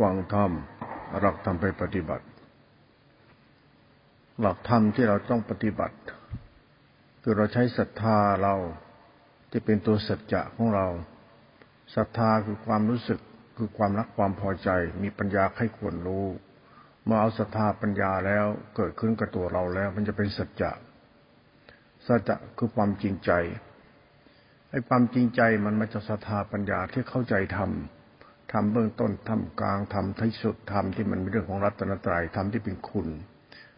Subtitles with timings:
[0.00, 0.52] ฟังธรรม
[1.20, 2.26] หลักธรรมไปปฏิบัติ
[4.40, 5.96] หลักธรรมที่เราต้องปฏิบัติ
[7.22, 8.54] คือเราใช้ศรัทธาเรา
[9.50, 10.86] ที่เป็นตัวสัจจะของเรา
[11.94, 13.20] ศรัทธาคือความรู้สึก
[13.56, 14.70] คือความรักความพอใจ
[15.02, 16.26] มีปัญญาให้ควรรู้
[17.04, 18.46] เมื่อเอาศรัทธาปัญญาแล้ว
[18.76, 20.72] เกิดขึ้นกับตัวเราแล้ว มันจะเป็นสัจจะ
[22.06, 23.30] สัจจะคือความจริงใจ
[24.70, 27.72] ไอ้ความจริงใจมันมาจากศรัทธาปัญญาที่เข้าใจธรรม
[28.52, 33.08] ทำเบื้องต้นทำกลางทำที่สุดทำที่มันเป็นเรื่องของรัตนตรัยทำที่เป็นคุณ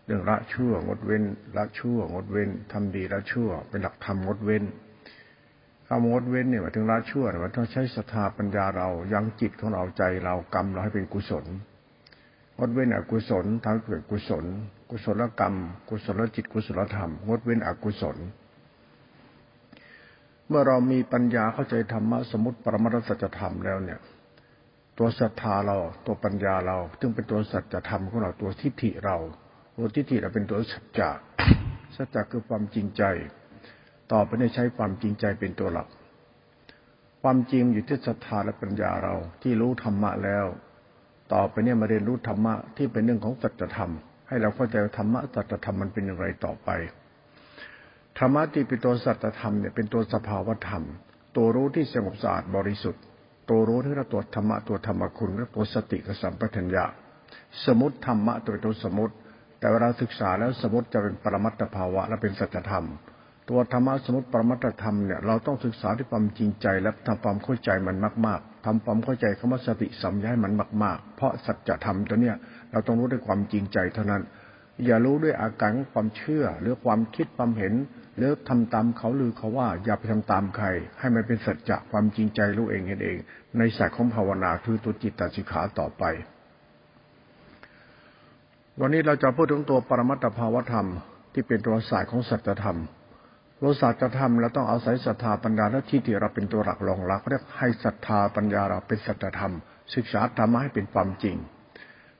[0.06, 1.24] เรื่องละชั่วงดเว้น
[1.56, 4.64] ละชั่วงดเว้นทำดีละชั่ว เป็นหลักธรรมงดเว้น
[5.88, 11.44] คำงดเว้นเนี่ยหมายถึงละชั่วเนี่ยมันต้องใช้ศรัทธาปัญญาเรายังจิตของเราใจเรากรรมเราให้เป็นกุศล
[12.58, 14.44] งดเว้นอกุศลทำให้เกิดกุศล
[14.90, 15.54] กุศลกรรม
[15.88, 18.16] กุศลจิตกุศลธรรมงดเว้นอกุศล
[20.48, 24.00] เมื่อเรามีปัญญาเข้าใจธรรมะสมุติปรมัตสัจธรรมแล้วเนี่ย
[24.98, 29.16] ตัวศรัทธาเรา ตัวปัญญาเราซึ่งเป็นตัวสัจธรรมของเราตัวทิฏฐิเรา
[29.76, 31.10] ตัวทิฏฐิเราเป็นตัวสัจจะ
[31.96, 33.02] สัจจะคือความจริงใจ
[34.12, 35.88] ต่อไปในใช้ความจริงใจเป็นตัวหลัก
[37.22, 40.46] ความจริงอยู่ที่ศรัทธาและปัญญาเราที่รู้ธรรมะแล้ว
[41.32, 43.92] ต่อไปเนี่ยมาเรียนรู้ธรรมะที่เป็นเรื่องของสัจธรรม
[44.28, 46.68] ให้เราเข้าใจธรรมะสัจธรรมมันเป็นอย่างไรต่อไป
[48.18, 50.84] ธรรมะที่เป็นตัวสัจธรรมเนี่ยเป็นตัวสภาวธรรม
[51.36, 53.02] ตัวรู้ที่สงบสะอาดบริสุทธิ์
[53.48, 56.84] ตัวรู้ที่เราตัวธรรมะตัวธรรมคุณและตัวสติกับสัมปทัญญะ
[57.64, 59.14] สมุติธรรมะตัวตัวสมุติ
[59.58, 62.86] แต่เวลาศึกษาแล้วสมุติจะเป็นปรมัตถภาวะและเป็นสัจธรรม
[63.50, 72.36] ตัวธรรมะสมุติปรมัตถธรรมเนี่ยเราต้องศึกษาที่ความจริงใจและทำความเข้าใจมันมาก ๆทำความเข้าใจคำว่าสติสัมยายมันมาก ๆ เพราะสัจธรรมตัวเนี้ย
[72.72, 74.22] เราต้องรู้ด้วยความจริงใจเท่านั้น
[74.84, 77.74] อย่ารู้ด้วยอาการความเชื่อหรือความคิดความเห็น
[78.16, 80.66] หรือทำตามเขาหรือเขาว่าอย่าไปทำตามใคร
[80.98, 83.16] ให้มันเป็นสัจจะความจริงใจรู้เองเห็นเอง
[83.58, 86.04] ในสายของภาวนาคือตัวจิตตสิกขาต่อไป
[88.80, 90.86] วันนี้เราจะพูดถึงตัวปรมัตถภาวธรรม
[91.32, 92.78] ที่เป็นตัวสายของสัจธรรม
[93.60, 99.52] ตัวสัจธรรมเราต้องเอาศัยศรัทธาปัญญาและที่ที่เราเป็นตัวหลักรองรับเรียกให้ศรัทธาปัญญาเราเป็นสัจธรรม
[99.94, 101.36] ศึกษาธรรมะให้เป็นความจริง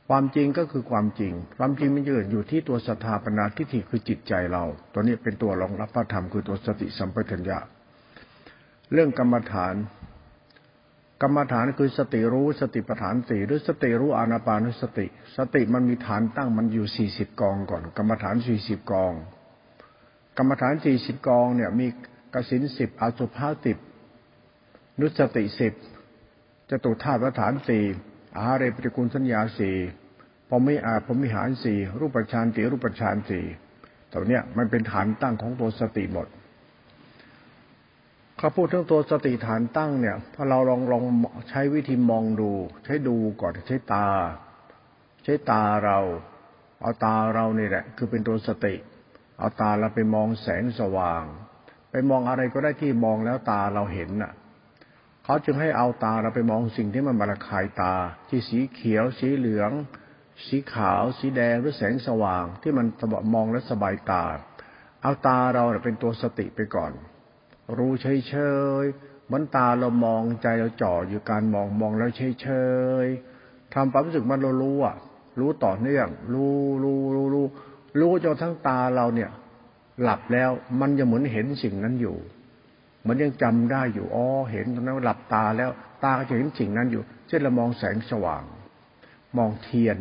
[0.09, 7.59] ความจริงก็คือความจริง ความจริงมันยืนอยู่ที่ตัวสถาปนาทิฏฐิคือจิตใจเรา ตัวนี้เป็นตัวรองรับพระธรรมคือตัวสติสัมปชัญญะ
[8.93, 9.75] เรื่องกรรมฐาน
[11.23, 19.13] กรรมฐานคือสติรู้สติปัฏฐานสี่หรือสติรู้อานาปานุสติ สติมันมีฐานตั้งมันอยู่สี่สิบกองก่อน กรรมฐานสี่สิบกอง
[20.39, 21.87] กรรมฐานสี่สิบกองเนี่ยมี
[22.35, 23.79] กสินสิบอสุภาสิบ
[25.01, 25.73] นุสติสิบ
[26.71, 27.85] จตุธาตุฐานสี่
[28.39, 29.77] อาเรปฏิกุลสัญญาสี่
[30.49, 33.45] พอไม่อาพอมิหารสี่รูปฌานสี่รูปฌานสี่
[34.13, 36.27] ตัวเนี้ยมันเป็นฐานตั้งของตัวสติหมด
[38.39, 41.05] เขาพูดถึงตัวสติฐานตั้งเนี่ยพอเราลองลอง
[41.51, 42.51] ใช้วิธีมองดู
[42.85, 44.07] ใช้ดูก่อนใช้ตา
[45.25, 45.99] ใช้ตาเรา
[46.81, 48.75] เอาตาเรานี่แหละ คือเป็นตัวสติ
[49.39, 51.25] เอาตาเราไปมองแสงสว่าง
[51.91, 54.33] ไปมองอะไรก็ได้ที่มองแล้วตาเราเห็นน่ะ
[55.25, 57.95] เขาจึงให้เอาตาเราไปมองสิ่งที่มันมาระคายตา
[58.29, 59.71] ที่สีเขียว สีเหลือง
[60.47, 62.87] สีขาว สีแดงหรือแสงสว่าง ที่มัน
[63.35, 64.25] มองแล้วสบายตา
[65.03, 66.93] เอาตาเราเป็นตัวสติไปก่อน
[67.77, 68.35] รู้เฉยเฉ
[68.83, 68.85] ย
[69.27, 72.49] เหมือนตาเรามองใจเราจ่ออยู่การมองมองแล้วเฉยเฉ
[73.05, 73.07] ย
[73.75, 74.97] ทำความรู้สึกมันเรารู้อะ
[75.41, 77.47] รู้ต่อเนื่อง รู้รู้รู้รู้
[78.01, 79.31] รู้จนทั้งตาเราเนี่ย
[80.03, 80.51] หลับแล้ว
[80.81, 82.17] มันยังเหมือนเห็นสิ่งนั้นอยู่
[83.07, 85.71] มันยังจำได้อยู่อ๋อเห็นตอนนั้นหลับตาแล้ว
[86.05, 88.43] ตาก็จะเห็นสิ่งนั้นอยู่ เช่นเรามองแสงสว่าง
[89.39, 89.99] มองเทียน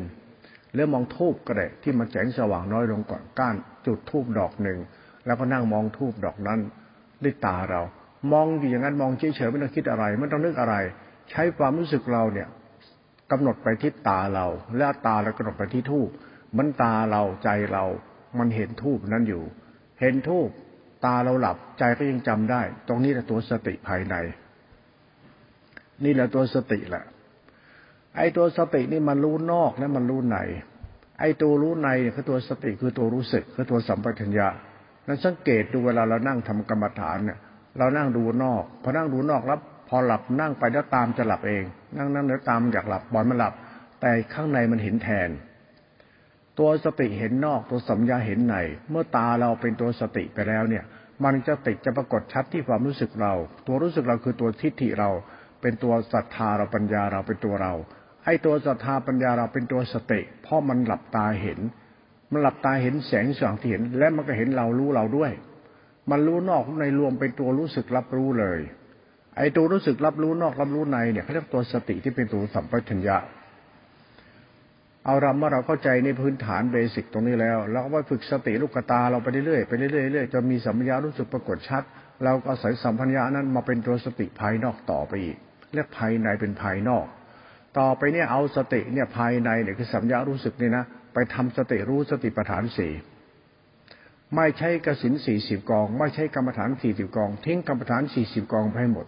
[0.74, 4.80] หรือมองทูบก็ได้ที่มันแสงสว่างน้อยลงก่อนก้านจุดทูบดอกหนึ่ง
[5.26, 6.60] แล้วก็นั่งมองทูบดอกนั้น
[7.24, 7.82] ด้วยตาเรา
[8.32, 10.76] มองอยู่อย่างนั้นมองเฉยๆไม่ต้องคิดอะไรไม่ต้องนึกอะไร
[11.32, 12.48] ใช้ความรู้สึกเราเนี่ย
[13.32, 14.48] กำหนดไปที่ตาเรา
[14.78, 16.10] และตาเรากำหนดไปที่ทูบ
[16.58, 17.84] มันตาเราใจเรา
[18.38, 19.44] มันเห็นทูบนั้นอยู่
[20.02, 20.50] เห็นทูบ
[21.06, 24.16] ตาเราหลับใจก็ยังจำได้ ตรงนี้แหละตัวสติภายใน
[26.04, 27.04] นี่แหละตัวสติแหละ
[28.18, 30.38] ไอ้ตัวสตินี่มันรู้นอกและมันรู้ใน
[31.20, 34.48] ไอ้ตัวรู้ในคือตัวสติคือตัวรู้สึกคือตัวสัมปชัญญะ
[35.08, 37.40] นั้นสังเกตดูเวลาเรานั่งทำกรรมฐานเนี่ย
[37.78, 39.60] เรานั่งดูนอกพอนั่งดูนอกแล้ว
[39.90, 41.64] พอหลับนั่งไปแล้วตามจะหลับเอง
[41.98, 43.54] นั่งนั่งแล้วตามอยากหลับบอลมันหลับ
[44.02, 45.30] แต่ข้างในมันเห็นแทน
[46.62, 48.56] ตัวสติเห็นนอกตัวสัญญาเห็นใน
[48.92, 50.84] เมื่อตาเราเป็นตัวสติไปแล้วเนี่ย
[51.24, 53.34] มันจะติดจะปรากฏชัดที่ความรู้สึกเรา
[53.68, 55.10] ตัวรู้สึกเราคือตัวทิฏฐิเรา
[55.62, 57.74] เป็นตัวศรัทธาเราปัญญาเราเป็นตัวเรา
[58.26, 61.60] ไอ้ตัวศรัทธาปัญญาเราเป็นตัวสติ เพราะมันหลับตาเห็น
[62.32, 65.32] มันหลับตาเห็นแสงสว่างที่เห็น และมันก็เห็นเรารู้เราด้วย
[66.12, 68.60] มันรู้นอกในรวมเป็นตัวรู้สึกรับรู้เลย
[69.38, 73.18] ไอ้ตัวรู้สึกรับรู้นอกรับรู้ในเนี่ยเขาเรียกตัวสติที่เป็นตัวสัมปชัญญะ
[75.06, 81.84] เอาเราเมื่อเราเข้าใจในพื้นฐานเบสิกตรงนี้แล้ว เราก็ไปฝึกสติลูกตาเราไปเรื่อยๆไปเรื่อยๆเรื่อยๆจนมีสัมผัสรู้สึกปรากฏชัด
[82.24, 85.38] เราก็อาศัยสัมผัสนั้นมาเป็นตัวสติภายนอกต่อไปอีก
[85.74, 87.06] เรียกภายในเป็นภายนอก
[87.80, 92.92] ต่อไปเนี่ยเอาสติเนี่ยภายในเนี่ยคือสัมผัสรู้สึกนี่นะไปทำสติรู้สติปัฏฐานสี่
[94.36, 99.06] ไม่ใช่กสินสี่สิบกอง ไม่ใช่กรรมฐานสี่สิบกอง ทิ้งกรรมฐานสี่สิบกองไปหมด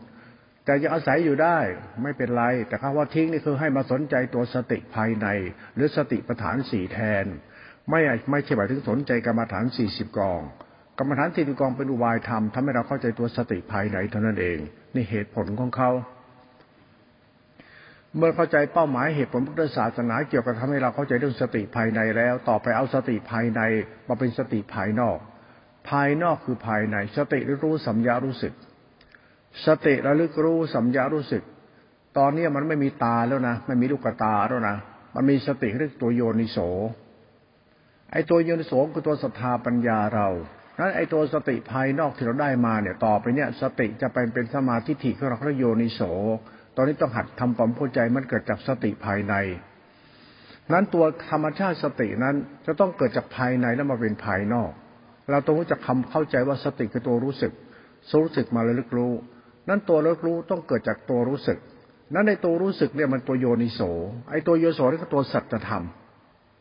[0.66, 1.60] แต่จะอาศัยอยู่ได้
[2.04, 5.28] ไม่เป็นไร แต่คำว่าทิ้งนี่คือให้มาสนใจตัวสติภายใน
[5.76, 7.26] หรือสติปัฏฐานสี่แทน
[7.90, 8.02] ไม่
[8.32, 10.42] ไม่ใช่หมายถึงสนใจกรรมฐานสี่สิบกอง
[11.00, 14.58] กรรมฐานสี่สิบกองเป็นอุบายธรรมทำให้เราเข้าใจตัวสติภายในเท่านั้นเอง
[14.96, 15.92] นี่เหตุผลของเขา
[18.18, 23.62] เมื่อเข้าใจเป้าหมายเหตุผลพุทธศาสนาเกี่ยวกับทำให้เราเข้าใจเรื่องสติภายในแล้ว ต่อไปเอาสติภายใน
[24.08, 25.18] มาเป็นสติภายนอก
[25.90, 28.54] ภายนอกคือภายในสติรู้สัมยารู้สึก
[29.66, 31.44] สติระลึกรู้สัมยารู้สึก
[32.18, 34.78] ตอนนี้มันไม่มีตาแล้วนะไม่มีลูกตาแล้วนะ
[35.16, 36.58] มันมีสติเรียกตัวโยนิโส
[38.12, 40.30] ไอ้ตัวโยนิโสคือตัวศรัทธาปัญญาเรา
[40.80, 46.02] นั้นไอ้ตัวสติภายนอกที่เราได้มาเนี่ยต่อไปเนี่ย สติจะเป็นเป็นสมาธิที่เราเรียกโยนิโส
[46.76, 49.34] ตอนนี้ต้องหัดทำความเข้าใจมันเกิดจากสติภายใน
[50.74, 52.36] นั้นตัวธรรมชาติสตินั้น
[52.66, 54.72] จะต้องเกิดจากภายในแล้วมาเป็นภายนอก
[55.32, 57.52] เราต้องรู้จักคำเข้าใจว่าสติคือตัวรู้สึก
[58.24, 59.14] รู้สึกมาเลยลึกรู้
[59.70, 61.58] นั้นตัวลึกรู้ต้องเกิดจากตัวรู้สึก
[62.14, 63.82] นั้นในตัวรู้สึกเนี่ยมันตัวโยนิโส
[64.30, 65.84] ไอ้ตัวโยโสนี่ก็ตัวสัจธรรม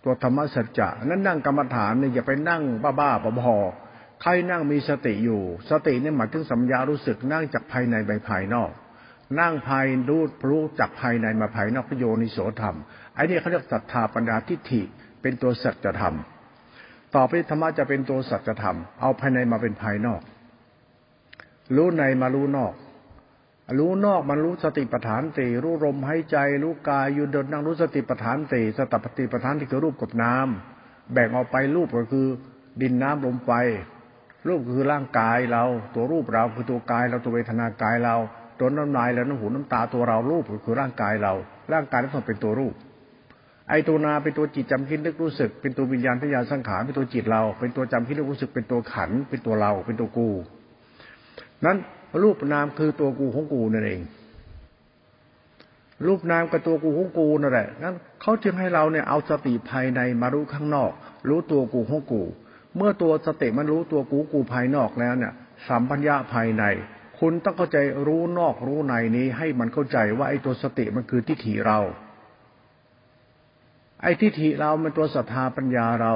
[0.04, 8.70] ตัวธรรมสัจจะ นั้นนั่งกรรมฐานเนี่ยอย่าไปนั่งบ้าๆบอๆใครนั่งมีสติอยู่ สติเนี่ยหมายถึงสัญญารู้สึกนั่งจากภายในไปภายนอก
[9.40, 12.76] นั่งภายรู้รู้จากภายในมาภายนอกโยนิโสธรรม
[13.14, 14.82] ไอ้นี่เขาเรียกศรัทธาปัญญาทิฏฐิ
[15.22, 16.16] เป็นตัวสัจธรรม
[17.14, 20.20] ต่อไปธรรมะจะเป็นตัวสัจธรรม เอาภายในมาเป็นภายนอก
[21.76, 22.72] รู้ในมารู้นอก
[23.78, 32.26] รู้นอกมันรู้สติปัฏฐานตีรู้ลมหายใจ รู้กายยู่เดินนั่งรู้สติปัฏฐานตีสตปฏิปัฏฐานที่คือรูปกับน้ำแบ่งออกไปรูปก็คือ
[32.80, 33.50] ดินน้ำลมไฟ
[34.48, 35.64] รูปคือร่างกายเรา
[35.94, 38.16] ตัวรูปเราคือตัวกายเราตัวเวทนากายเรา
[38.58, 41.32] ตัวน้ำลายแล้วน้ำหูน้ำตาตัวเรารูปก็คือร่างกายเรา
[41.72, 42.74] ร่างกายนั้นเป็นตัวรูป
[43.68, 50.28] ไอตัวนาเป็นตัวจิตจำคิดนึกรู้สึก เป็นตัววิญญาณทญาสังขารเป็นตัวจิตเรา เป็นตัวจำคิดนึกรู้สึกเป็นตัวขันเป็นตัวเราเป็นตัวกู
[51.66, 51.76] นั้น
[52.22, 54.02] รูปนามคือตัวกูของกูนั่นเอง
[56.06, 60.92] รูปนามกับตัวกูของกูนั่นแหละนั้นเขาจึงให้เราเนี่ยเอาสติภายในมารู้ข้างนอก
[61.28, 62.22] รู้ตัวกูของกู
[62.76, 65.32] เมื่อตัวสติมันรู้ตัวกูกูภายนอกแล้วเนี่ย
[65.68, 66.64] สัมปัญญาภายใน
[67.18, 71.78] คุณต้องเข้าใจรู้นอกรู้ในนี้ ให้มันเข้าใจว่าไอ้ตัวสติมันคือทิฏฐิเรา
[74.02, 76.14] ไอ้ทิฏฐิเราเป็นตัวศรัทธาปัญญาเรา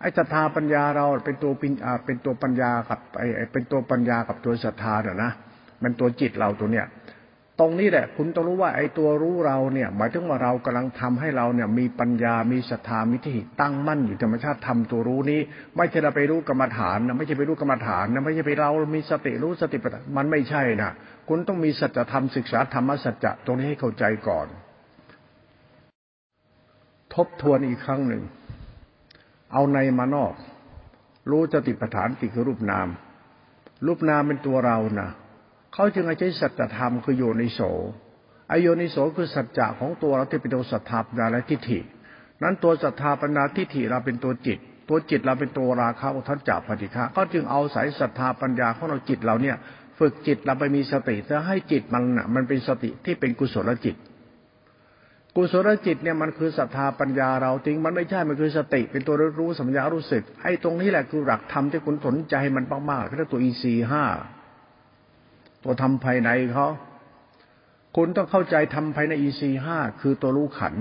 [0.00, 1.72] ไอ้ศรัทธาปัญญาเราเป็นตัวปิญ
[2.06, 5.32] เป็นตัวปัญญากับไอ้เป็นตัวปัญญากับตัวศรัทธาเนี่ยนะ
[5.82, 6.86] มันตัวจิตเราตัวเนี้ย
[7.60, 15.40] ตรงนี้แหละคุณต้องรู้ว่าไอ้ตัวรู้เราเนี่ย หมายถึงว่าเรากำลังทำให้เราเนี่ย มีปัญญา มีศรัทธามิทิตั้งมั่นอยู่ธรรมชาติทำตัวรู้นี้
[15.76, 20.90] ไม่ใช่เราไปรู้กรรมฐานนะไม่ใช่ไปรู้กรรมฐานนะไม่ใช่ไปเรามีสติรู้สติปัฏมันไม่ใช่นะ
[21.28, 24.46] คุณต้องมีสัจธรรมศึกษาธรรมสัจจะตรงนี้ให้เข้าใจก่อน
[27.14, 28.22] ทบทวนอีกครั้งหนึ่ง
[29.52, 30.32] เอาในมานอก
[31.30, 32.88] รู้สติปัฏฐานติคือรูปนาม
[33.86, 35.10] รูปนามเป็นตัวเรานะ
[35.74, 37.60] เขาจึงใช้สัจธรรมคือโยนิโส
[38.50, 41.78] อโยนิโสคือสัจจะของตัวเราที่เป็นตัวศรัทธาปัญญาและทิฏฐิ
[42.42, 49.56] นั้นตัวศรัทธาปัญญาทิฏฐิเราเป็นตัวจิต ตัวจิตเราเป็นตัวราคะอุทจักปฏิฆะก็จึงเอาสายศรัทธาปัญญาของเราจิตเราเนี่ย
[49.98, 53.96] ฝึกจิตเราไปมีสติเพื่อให้จิตมันน่ะมันเป็นสติที่เป็นกุศลจิต
[55.36, 64.04] กุศลจิตเนี่ยมันคือศรัทธาปัญญาเราจริงมันไม่ใช่มันคือสติ เป็นตัวรู้สัญญารู้สึกไอ้ตรงนี้แหละคือหลักธรรมที่คุณสนใจมันมากๆเรียกตัวอีซีห้า
[65.64, 66.68] ตัวทำภายในเขา
[67.96, 70.74] คุณต้องเข้าใจทำภายในอีซีห้าคือตัวรู้ขัน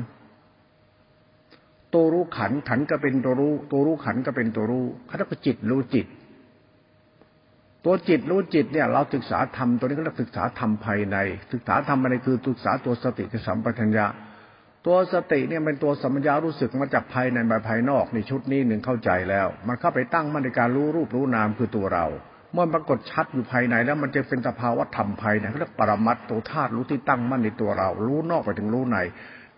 [1.93, 6.07] ตัวรู้ขันขันก็เป็นตัวรู้ ตัวรู้ขันก็เป็นตัวรู้เขาเรียกว่าจิตรู้จิต
[7.85, 11.17] ตัวจิตรู้จิตเนี่ย เราศึกษาธรรมตัวนี้ก็เรียกศึกษาธรรมภายใน
[11.51, 14.05] ศึกษาธรรมภายในคือศึกษาตัวสติสัมปชัญญะ
[14.85, 22.05] ตัวสติเนี่ยเป็นตัวสัมปชัญญะรู้สึกมาจากภายในมาภายนอกในชุดนี้หนึ่งเข้าใจแล้ว มันเข้าไปตั้งมั่นในการรู้รูปรู้นามคือตัวเรา
[22.53, 28.97] เมื่อปรากฏชัดอยู่ภายในแล้วมันจะเป็นสภาวะธรรมภายในเขาเรียกปรมัตตัวธาตุรู้ที่ตั้งมั่นในตัวเรา รู้นอกไปถึงรู้ใน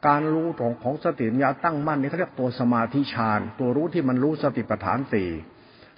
[0.07, 5.29] การรู้ของของสติปัญญาตั้งมั่นนี่เขาเรียกตัวสมาธิฌานตัวรู้ที่มันรู้สติปัฏฐานสี่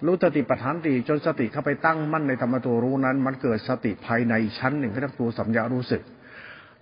[0.05, 6.01] รู้สติปัฏฐานสี่จนสติเข้าไปตั้งมั่นในธรรมตัวรู้นั้น มันเกิดสติภายในชั้นหนึ่งเขาเรียกตัวสัมยารู้สึก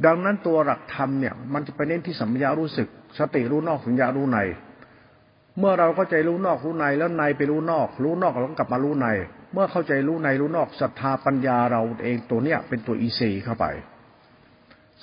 [0.06, 2.88] ดังนั้นตัวหลักธรรมเนี่ย มันจะไปเน้นที่สัมยารู้สึก
[3.20, 4.40] สติรู้นอกสัญญารู้ใน
[5.60, 9.08] เมื่อเราเข้าใจรู้นอกรู้ในแล้วในไปรู้นอก รู้นอกแล้วกลับมารู้ใน
[9.54, 13.66] เมื่อเข้าใจรู้ในรู้นอกศรัทธาปัญญาเราเองตัวเนี้ยเป็นตัวอีซีเข้าไป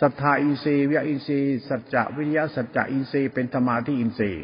[0.01, 4.43] ศรัทธาอินทรีย์วิญญาอินทรีย์สัจจะวิญญาสัจจะอินทรีย์เป็นสมาธิอินทรีย์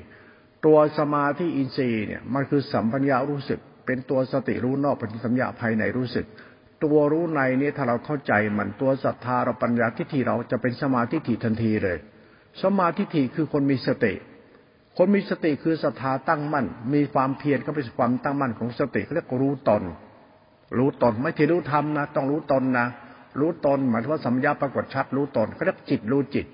[0.66, 6.26] ตัวสมาธิอินทรีย์เนี่ยมันคือสัมปัญญารู้สึก เป็นตัวสติรู้นอกเป็นสัญญาภายในรู้สึก
[6.84, 11.98] ตัวรู้ในนี้ถ้าเราเข้าใจมันตัวศรัทธาเราปัญญาทิฏฐิเราจะเป็นสมาธิทิทันทีเลย
[12.62, 14.14] สมาธิทิคือคนมีสติ
[14.98, 19.82] คนมีสติคือศรัทธาตั้งมั่น มีความเพียรก็เป็นความตั้งมั่นของสติเขาเรียกรู้ตน
[20.78, 22.86] รู้ตนไม่ใช่รู้ธรรมนะ ต้องรู้ตนนะ
[23.40, 26.46] รู้ตนหมายถึงว่าสัมยาปรากฏชัดรู้ตนเขาเรียกจิตรู้จิต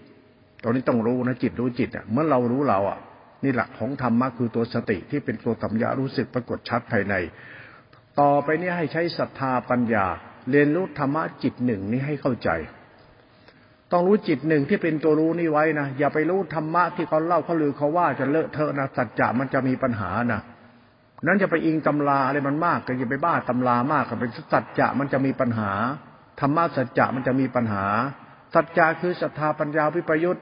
[0.62, 2.99] ตรงนี้ต้องรู้นะจิตรู้จิตอะเมื่อเรารู้เราอะ
[3.44, 7.14] นี่หลักของธรรมะคือตัวสติที่เป็นตัวสัมยารู้สึกปรากฏชัดภายใน
[8.20, 10.06] ต่อไปนี้ให้ใช้ศรัทธาปัญญา
[10.50, 12.50] เรียนรู้ธรรมะจิตหนึ่งนี้ให้เข้าใจ
[13.92, 20.40] ต้องรู้จิตหนึ่งที่เป็นตัวรู้นี่ไว้นะอย่าไปรู้ธรรมะที่เขาเล่าเขาลือเขาว่าจะเลอะเทอะนะสัจจะมันจะมีปัญหานะ
[21.26, 25.70] นั้นจะไปอิงตำราอะไรมันมากก็อย่าไปบ้าตำรามากก็เป็นสัจจะมันจะมีปัญหา
[26.40, 27.84] ธรรมะสัจจะมันจะมีปัญหา
[28.54, 30.38] สัจจะคือศรัทธาปัญญาวิปยุต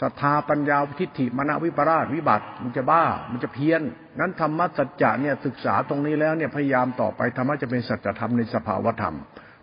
[0.00, 3.82] ศรัทธาปัญญาทิฏฐิมณวิปราชวิบัติมันจะบ้ามันจะเพี้ยน
[4.20, 9.16] นั้นธรรมะสัจจะเนี่ยศึกษาตรงนี้แล้วเนี่ยพยายามต่อไปธรรมะจะเป็นสัจธรรมในสภาวธรรม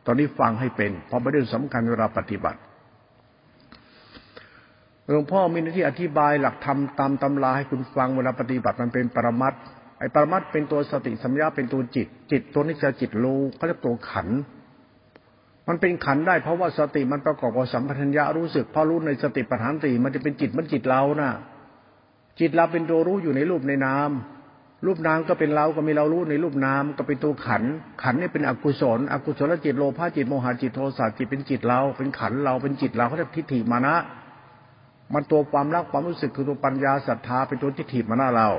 [0.06, 2.60] ตอนนี้ฟังให้เป็น เพราะประเด็นสำคัญเวลาปฏิบัติ
[5.10, 9.54] หลวงพ่อมีหน้าที่อธิบายหลักธรรมตามตำราให้คุณฟังเวลาปฏิบัติมันเป็นปรมัต
[10.00, 14.28] ไอ้ปรมัตเป็นตัวสติสัมยาเป็นตัวจิต จิตตัวนี้จะจิตรู้เขาเรียกตัวขัน
[15.68, 21.32] มันเป็นขันได้เพราะว่าสติมันประกอบกับสัมพัญญารู้สึกพอรู้ในสติปัฏฐานสี่มันจะเป็นจิตมันจิตเรานะ่ะ
[22.40, 24.12] จิตเราเป็นตัวรู้อยู่ในรูปในนาม
[24.86, 27.64] รูปนามก็เป็นเราก็มีเรารู้ในรูปนามก็เป็นตัวขัน
[28.04, 33.96] ขันนี่เป็นอกุศลอกุศลจิตโลภะจิตโมหะจิตโทสะจิตเป็นจิตเรา เป็นขันเราเป็นจิตเราเขาเรียกทิฏฐิมานะ
[35.14, 38.50] มันตัวความรักความรู้สึกคือตัวปัญญาศรัทธาเป็นตัวทิฏฐิมานะเรา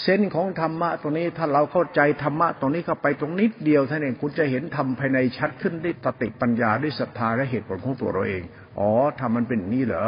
[0.00, 8.42] เส้นของธรรมะตรงนี้ถ้าเราเข้าใจธรรมะตรงนี้เข้าไปตรงนิดเดียวท่านเองคุณจะเห็นธรรมภายในชัดขึ้นด้วยตติปัญญาด้วยศรัทธาและเหตุผลของตัวเราเอง
[8.78, 8.88] อ๋อ
[9.20, 10.04] ทำมันเป็นอย่างนี้เหรอ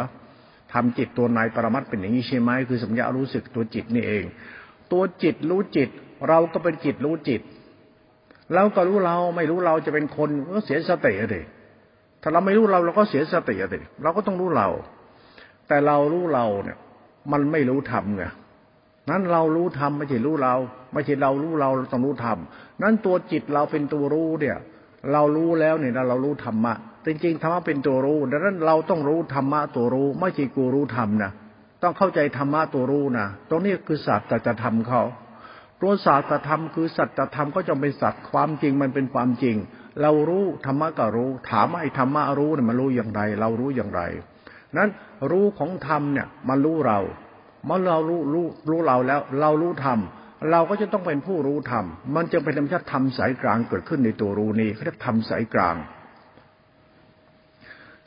[0.72, 4.24] ทำจิตตัวนายปรมัตเป็นอย่างนี้ใช่ไหมคือสัญญารู้สึกตัวจิตนี่เอง
[4.92, 5.88] ตัวจิตรู้จิต
[6.28, 7.40] เราก็เป็นจิตรู้จิต
[8.54, 11.44] เราก็รู้เราไม่รู้เราจะเป็นคนก็เสียสติเลย
[12.22, 14.68] ถ้าเราไม่รู้เราเราก็เสียสติเลยเราก็ต้องรู้เรา
[15.68, 16.78] แต่เรารู้เราเนี่ย
[17.32, 18.24] มันไม่รู้ธรรมไง
[19.10, 20.54] นั้นเรารู้ธรรมไม่ใช่รู้เรา
[20.92, 22.38] ไม่ใช่เรารู้เราเราต้องรู้ธรรม
[22.82, 24.56] นั้นตัวจิตเราเป็นตัวรู้เนี่ย
[25.12, 26.74] เรารู้แล้วเนี่ยเรารู้ธรรมะ
[27.06, 31.30] จริงๆธรรมะเป็นตัวรู้ดังนั้นเราต้องรู้ธรรมะตัวรู้ ไม่ใช่กูรู้ธรรมนะ
[31.82, 35.02] ต้องเข้าใจธรรมะตัวรู้นะตรงนี้คือศาสตร์จะทำเขา
[35.82, 39.56] ตัวศาสตร์ธรรมคือสัจธรรมก็จะเป็นสัตว์ความจริงมันเป็นความจริง
[40.02, 44.02] เรารู้ธรรมะก็รู้ ถามว่าไอ้ธรรมะรู้เนี่ยมันรู้อย่างไร เรารู้อย่างไร
[44.76, 44.88] นั้น
[45.30, 47.00] รู้ของธรรมเนี่ยมันรู้เรา
[47.66, 49.98] เมื่อเรารู้รู้รู้เราแล้ว เรารู้ธรรม
[50.50, 55.76] เราก็จะต้องเป็นผู้รู้ธรรม มันจึงเป็นธรรมชาติธรรมสายกลางเกิดขึ้นในตัวรู้นี้เขาเรียกธรรมสายกลาง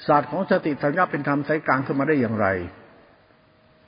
[0.07, 2.47] ศาสตร์ของสติสัญญาเป็นธรรมสายกลางขึ้นมาได้อย่างไร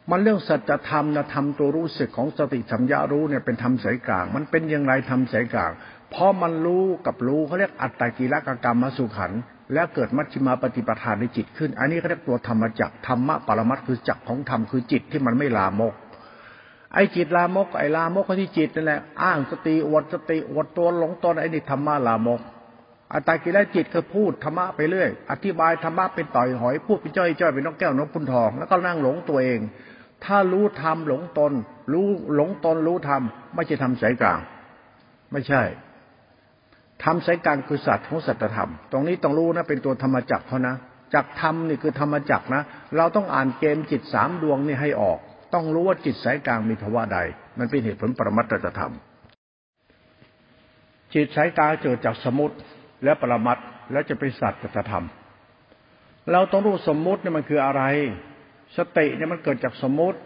[0.10, 5.72] มันเรื่องสัจธรรมนะธรรมตัวรู้สึกของสติสัญญารู้เนี่ยเป็นธรรมสายกลาง มันเป็นอย่างไรธรรมสายกลาง
[6.12, 9.32] เพราะมันรู้กับรู้เขาเรียกอัตตกิลกกรรมมาสุขัน
[9.74, 15.94] แล้วเกิดมัชฌิมาปฏิปทานในจิตขึ้น อันนี้เขาเรียกตัวธรรมจักธรรมะปรมัตคือจักของธรรมคือจิตที่มันไม่ลามก
[16.94, 22.42] ไอ้จิตลามก ไอ้ลามกก็ที่จิตนั่นแหละอ้างสติอวดสติอวดตัวหลงตนไอ้นี่ธรรมะลามก
[23.14, 29.60] อัตตากิเลสจิตคือพูดธรรมะไปเรื่อยอธิบายธรรมะเป็นต่อยหอยพูดเป็นจ้อยจ้อยเป็นนกแก้วนกพุนทองแล้วก็นั่งหลงตัวเอง
[30.26, 31.52] ถ้ารู้ธรรมหลงตน
[31.94, 33.22] รู้หลงตนรู้ธรรม
[33.56, 34.40] ไม่ใช่ทำสายกลาง
[35.32, 35.62] ไม่ใช่
[37.04, 40.76] ธรรมสายกลางคือสัตว์ของสัตธรรม ตรงนี้ต้องรู้นะเป็นตัวธรรมจักรเขานะ
[41.14, 42.62] จักธรรมนี่คือธรรมจักรนะ
[42.98, 45.20] เราต้องอ่านเกมจิตสามดวงนี่ให้ออก
[45.54, 47.20] ต้องรู้ว่าจิตสายกลางมีภาวะใด
[47.60, 48.94] มันเป็นเหตุผลปรมัตถธรรม
[51.14, 52.56] จิตสายกลางเกิดจากสมุติ
[53.04, 53.58] และปรมัต
[53.92, 55.06] แล้วจะเป็นสัตว์ธรรม
[56.32, 57.84] เราต้องรู้สมมุติเนี่ยมันคืออะไร
[58.78, 60.18] สติเนี่ยมันเกิดจากสมมุติ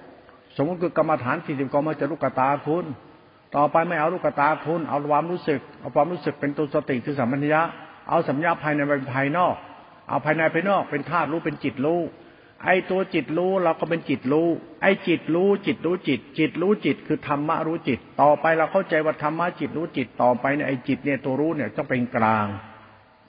[0.58, 2.86] สมมุติคือกรรมฐานสี่สิบกองมาจะรุกตาคุณ
[3.56, 7.62] ต่อไปไม่เอาลูกตาคุณเอาความรู้สึก เอาความรู้สึกเป็นตัวสติคือสัมพัญญะ
[8.10, 9.56] เอาสัมญาภายในเป็นภายนอก
[10.10, 12.02] เอาภายในภายนอกเป็นธาตุรู้เป็นจิตรู้
[12.66, 14.48] ไอ้ตัวจิตรู้เราก็เป็นจิตรู้
[14.82, 22.48] ไอ้จิตรู้ จิตรู้จิต จิตรู้จิต คือธรรมะรู้จิต ต่อไปเราเข้าใจว่าธรรมะจิตรู้จิตต่อไปเนี่ยไอ้จิตเนี่ยตัวรู้เนี่ยต้องเป็นกลาง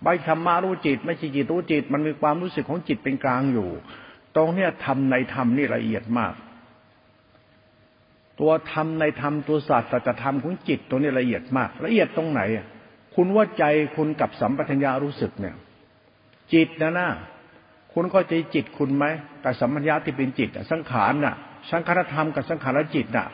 [0.02, 3.69] ใบธรรมะรู้จิต ไม่ใช่จิตรู้จิต มันมีความรู้สึกของจิตเป็นกลางอยู่
[4.37, 6.33] ตรงเนี้ยทำในธรรมนี่ละเอียดมาก
[8.41, 12.41] ตัวธรรมในธรรมตัวศาสตร์สัจธรรมของจิตตัวนี้ละเอียดมาก ละเอียดตรงไหน
[13.14, 13.64] คุณว่าใจ
[13.97, 15.57] คุณกับสัมปทัญญารู้สึกเนี่ย
[16.53, 17.09] จิตนะนะ
[17.93, 19.05] คุณก็ใจจิตคุณไหม
[19.43, 21.35] แต่สัมปัญญาที่เป็นจิตสังขารน่ะ
[21.71, 23.26] สังขารธรรมกับสังขารจิตน่ะ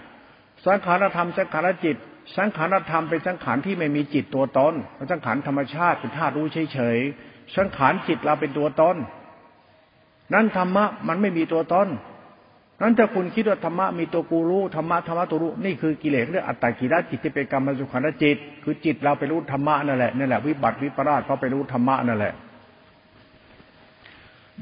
[0.66, 1.96] สังขารธรรมสังขารจิต
[2.36, 8.96] สังขารธรรมเป็นสังขารที่ไม่มีจิตตัวตนเป็นสังขารธรรมชาติเป็นธาตุรู้เฉยๆสังขารจิตเราเป็นตัวตน
[10.34, 11.88] นั้นธรรมะมันไม่มีตัวตน
[12.82, 22.34] นั้นถ้าคุณคิดว่าธรรมะมีตัวกูรู้ธรรมะธรรมะตัวรู้นี่คือกิเลสเรื่องอัตตากิรจิตที่เป็นกรรมสุขันจิต คือจิตเราไปรู้ธรรมะนั่นแหละนั่นแหละวิบัติวิปราชเพราะไปรู้ธรรมะนั่นแหละ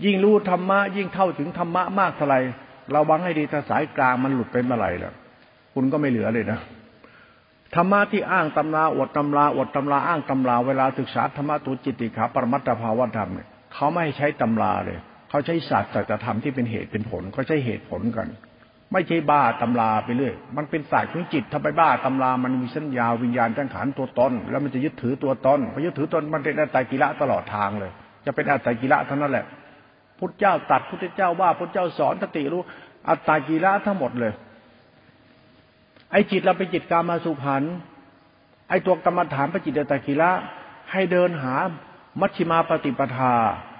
[0.04, 2.36] ยิ่งรู้ธรรมะยิ่งเข้าถึงธรรมะมากเท่าไหร
[2.92, 5.12] เราวังให้ดีถ้าสายกลางมันหลุดเป็นเมื่อไหร่ล่ะ
[5.74, 6.60] คุณก็ไม่เหลือเลยนะ
[7.74, 14.98] ธรรมะที่อ้างตำราอดตำราอดตำราอ้างตำราเวลาศึกษาธรรมะตัวจิตติขาปรมัตถภาวธรรมเนี่ยเขาไม่ให้ใช้ตำราเลย
[15.30, 18.28] เขาใช้ศาสตร์สัจธรรมที่เป็นเหตุเป็นผลเขาใช้เหตุผลกัน
[18.92, 27.90] ไม่ใช่บ้าตำราไปเรื่อยมันเป็นศาสตร์ของจิตถ้าไปบ้าตำรามันมีสัญญาวิญญาณจังขันตัวตนแล้วมันจะยึดถือตัวตนพอยึดถือตนมันเป็นอัตตกิระตลอดทางเลย
[28.24, 29.44] จะเป็นอัตตกิระเท่านั้นแหละ
[30.18, 32.62] พุทธเจ้าตัดพุทธเจ้าว่าพุทธเจ้าสอนสติรู้
[33.08, 34.32] อัตตกิระทั้งหมดเลย
[36.12, 37.62] ไอ้จิตเราเป็นจิตกามาสุขัน
[38.68, 40.30] ไอ้ตัวกรรมฐานประจิตตกิระ
[40.92, 41.54] ให้เดินหา
[42.20, 43.34] มัชฌิมาปฏิปทา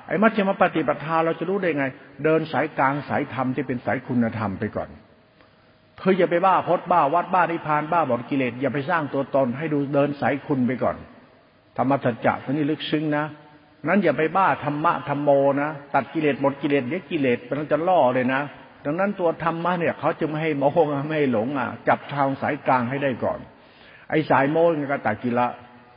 [0.09, 1.85] ไอ้มัชฌิมปฏิปทาเราจะรู้ได้ไง
[2.25, 4.89] เดินสายกลางสายธรรมที่เป็นสายคุณธรรมไปก่อน
[5.97, 10.97] เธออย่าไปบ้าพดบ้าวัดบ้านิพานบ้าบอดกิเลสอย่าไปสร้างตัวตนให้ดูเดินสายคุณไปก่อน
[11.77, 13.25] ธรรมสัจจะท่านี้ลึกซึ้งนะ
[13.87, 15.31] นั้นอย่าไปบ้าธรรมะธรรมโม
[15.63, 18.41] นะตัดกิเลสหมดกิเลสเดี๋ยวกิเลสมันจะล่อเลยนะ
[18.85, 23.39] ดังนั้นตัวธรรมะเนี่ยเขาจะไม่ให้โมงไม่ให้หลงอะจับทางสายกลางให้ได้ก่อน
[24.11, 25.47] ไอ้สายโมงก็ตัดกิละ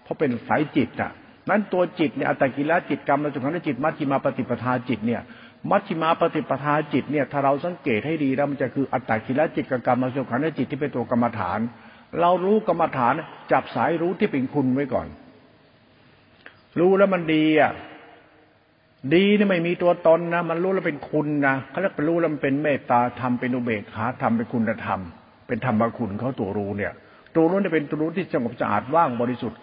[0.04, 1.12] เพราะเป็นสายจิตอะ
[1.50, 5.22] นั้นตัวจิตเนี่ยอัตกิละจิตกรรมเราจุขันธจิตมัชฌิมาปฏิปทาจิตเนี่ย
[5.70, 11.60] มัชฌิมาปฏิปทาจิตเนี่ยถ้าเราสังเกตให้ดีแล้วมันจะคืออัตตกิละจิตกับกรรมมาสุขันธจิตที่เป็นตัวกรรมฐาน
[12.20, 13.14] เรารู้กรรมฐาน
[13.52, 15.08] จับสายรู้ที่เป็นคุณไว้ก่อน
[16.80, 17.72] รู้แล้วมันดีอะ
[19.14, 25.00] ดีนี่ไม่มีตัวตนนะ มันรู้แล้วเป็นคุณนะเขาเรียกเป็นรู้แล้วมันเป็นเมตตาธรรมเป็นอุเบกขาธรรมเป็นคุณธรรม
[25.48, 26.94] เป็นธรรมคุณเขาตัวรู้เนี่ย
[27.36, 29.58] ตัวรู้เนี่ยเป็นตัวรู้ที่สงบสะอาดว่างบริสุทธิ์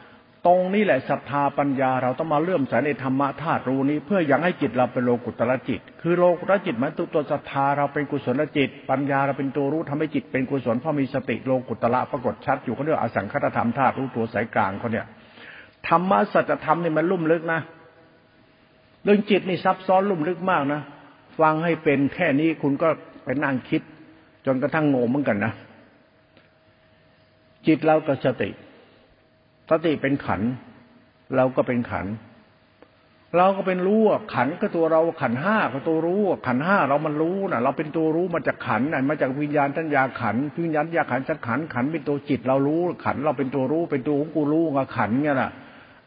[0.46, 15.06] ตรงนี้แหละศรัทธาปัญญาเราต้องมาเลื่อมใสในธรรมะธาตุรู้นี้ เพื่อยังให้จิตเราเป็นโลกุตระจิต คือโลกุตระจิตมันตัวตัวศรัทธาเราเป็นกุศลจิต ปัญญาเราเป็นตัวรู้ทำให้จิตเป็นกุศลเพราะมีสติโลกุตระปรากฏชัดอยู่เขาเรียกอสังคตธรรมธาตุรู้ตัวสายกลางเขาเนี่ย
[15.88, 17.60] ธรรมะสัจธรรมนี่มันลุ่มลึกนะ
[19.04, 20.80] เรื่องจิตนี่ซับซ้อนลุ่มลึกมากนะ
[21.40, 22.88] ฟังให้เป็นแค่นี้คุณก็
[23.24, 23.82] ไปนั่งคิด
[24.46, 25.52] จนกระทั่งโง่เหมือนกันนะ
[27.66, 28.50] จิตเรากับสติ
[29.70, 30.40] สติเป็นขัน
[31.36, 32.06] เราก็เป็นขัน
[33.36, 34.02] เราก็เป็นรู้
[34.34, 45.50] ขันก็ตัวเราขันห้าก็ตัวรู้ขันห้าเรามันรู้น่ะเราเป็นตัวรู้มาจากขันน่ะมาจากวิญญาณทัญญาขันวิญญาณญาขันจะขันขันเป็นตัวจิตเรารู้ขัน เราเป็นตัวรู้เป็นตัวของกูรู้กับขันเนี่ยน่ะ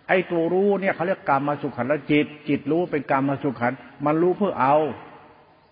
[0.08, 3.74] ไอ้ตัวรู้เนี่ยเขาเรียกกรรมมาสุขันและจิต จิตรู้เป็นกรรมมาสุขัน
[4.06, 4.76] มันรู้เพื่อเอา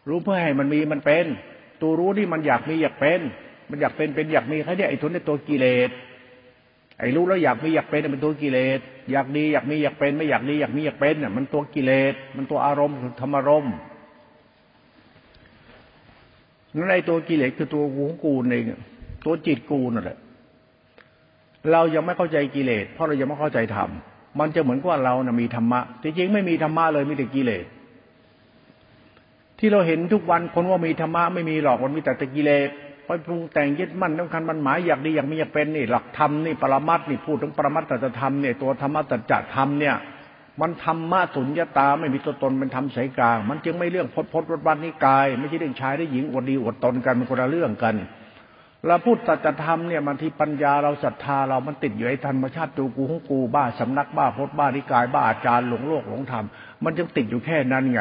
[0.09, 1.25] รู้เพื่อให้มันมีมันเป็น
[1.81, 3.21] ตัวรู้นี่มันอยากมีอยากเป็น
[3.69, 5.89] มันอยากเป็นเป็นอยากมีเขาเนี่ยไอ้ทุนในตัวกิเลส
[6.99, 8.79] ไอ้รู้แล้วอยากมีอยากเป็นเป็นตัวกิเลส
[9.11, 13.75] อยากดีอยากมีอยากเป็น ไม่อยากดีอยากมีอยากเป็นเนี่ยมันตัวกิเลส มันตัวอารมณ์ธรรมารมณ์
[16.75, 18.65] นั่นไอ้ตัวกิเลสคือตัวกูของกูเอง
[19.25, 20.17] ตัวจิตกูนั่นแหละ
[21.71, 23.89] เรายังไม่เข้าใจกิเลส เพราะเรายังไม่เข้าใจธรรม
[24.39, 27.65] มันจะเหมือนกับว่าเรานะมีธรรมะจริงๆไม่มีธรรมะเลยมีแต่กิเลส
[29.59, 32.69] ที่เราเห็นทุกวันคนว่ามีธรรมะไม่มีหรอกมันมีแต่ตกิเลส
[33.09, 39.95] ไปปรุงแต่งยึดมั่นต้องคันมันหมายอยากดีอยากมีอยากเป็นนี่ หลักธรรมนี่ปรมัตนี่พูดถึงปรมัตตธรรมเนี่ยตัวธรรมะตจธรรมเนี่ย
[40.61, 47.95] มันธรรมะสุญญตาไม่มีตัวตนเป็นธรรมสายกลาง มันจึงไม่เรื่องพดพดวัดวันนิกาย ไม่ใช่เรื่องชายได้หญิงอวดดีอวดตนกันมันคนละเรื่องกัน
[48.87, 56.45] เราพูดตัจธรรมเนี่ยมันที่ปัญญาเราศรัทธาเรามันติดอยู่ไอ้ธรรมชาติตัวกูของกูบ้าสำนักบ้าพดบ้านิกายบ้าอาจารย์หลงโลกหลงธรรม
[56.83, 57.99] มันจึงติดอยู่แค่นั้นไง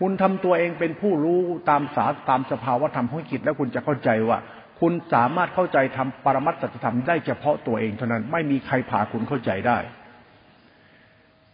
[0.00, 4.38] คุณทำตัวเองเป็นผู้รู้ตามสาตามสภาวะธรรมของจิตแล้วคุณจะเข้าใจว่า
[4.80, 9.78] คุณสามารถเข้าใจทำปรมัตถธรรมได้เฉพาะตัวเองเท่านั้นไม่มีใครพาคุณเข้าใจได้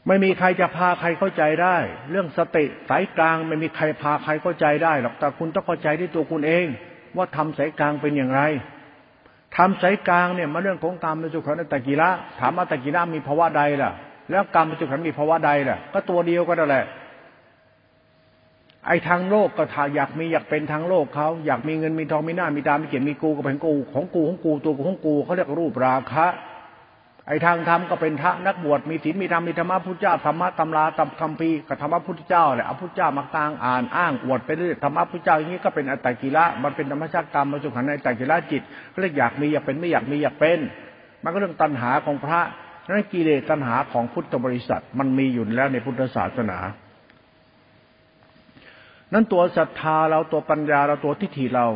[0.09, 1.77] ไม่มีใครจะพาใครเข้าใจได้
[2.11, 6.67] เรื่องสติสายกลางไม่มีใครพาใครเข้าใจได้หรอกแต่คุณต้องเข้าใจที่ตัวคุณเอง
[7.17, 8.41] ว่าทำสายกลางเป็นอย่างไร
[9.57, 13.91] ทำสายกลางเนี่ยมาเรื่องของกรรมในสุขันตะกีละถามว่าตะกีละมีภาวะใดล่ะ
[14.31, 16.85] แล้วกรรมในสุขันมีภาวะใดล่ะ ก็ตัวเดียวก็นั่นแหละ
[18.87, 26.27] ไอ้ทางโลกก็ถ้าอยากมีอยากเป็นทางโลกเขาอยากมีเงินมีทองมีหน้ามีตามีเกียรติมีกูก็เป็นกู ของกูของกูตัวกูของกูเขาเรียกรูปราคะ
[27.29, 40.59] ไอ้ทางธรรมก็เป็นพระนักบวชมีศีลมีธรรมมีธรรมะพุทธเจ้าธรรมะตำราตำคำพีกับธรรมะพุทธเจ้าแหละเอาพุทธเจ้ามากลางอ่านอ้างอวดไปเรื่อยธรรมะพุทธเจ้าอย่างนี้ก็เป็นอัตตกิละมันเป็นธรรมชาติกรรมมาสุขันในอัตตกิละจิตก็เรียกอยากมีอยากเป็นไม่อยากมีอยากเป็น
[41.25, 42.41] มันก็เรื่องตัณหาของพระ
[42.87, 46.59] นั่นกิเลสตัณหาของพุทธบริษัทมันมีอยู่แล้วในพุทธศาสนา
[49.13, 51.67] นั้นตัวศรัทธาเราตัวปัญญาเราตัวทิฏฐิเรา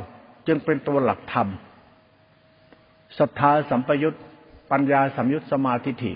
[0.46, 1.48] จึงเป็นตัวหลักธรรม
[3.18, 4.14] ศรัทธาสัมปยุต
[4.70, 6.14] ปัญญาสัมยุตสมาธิฐิ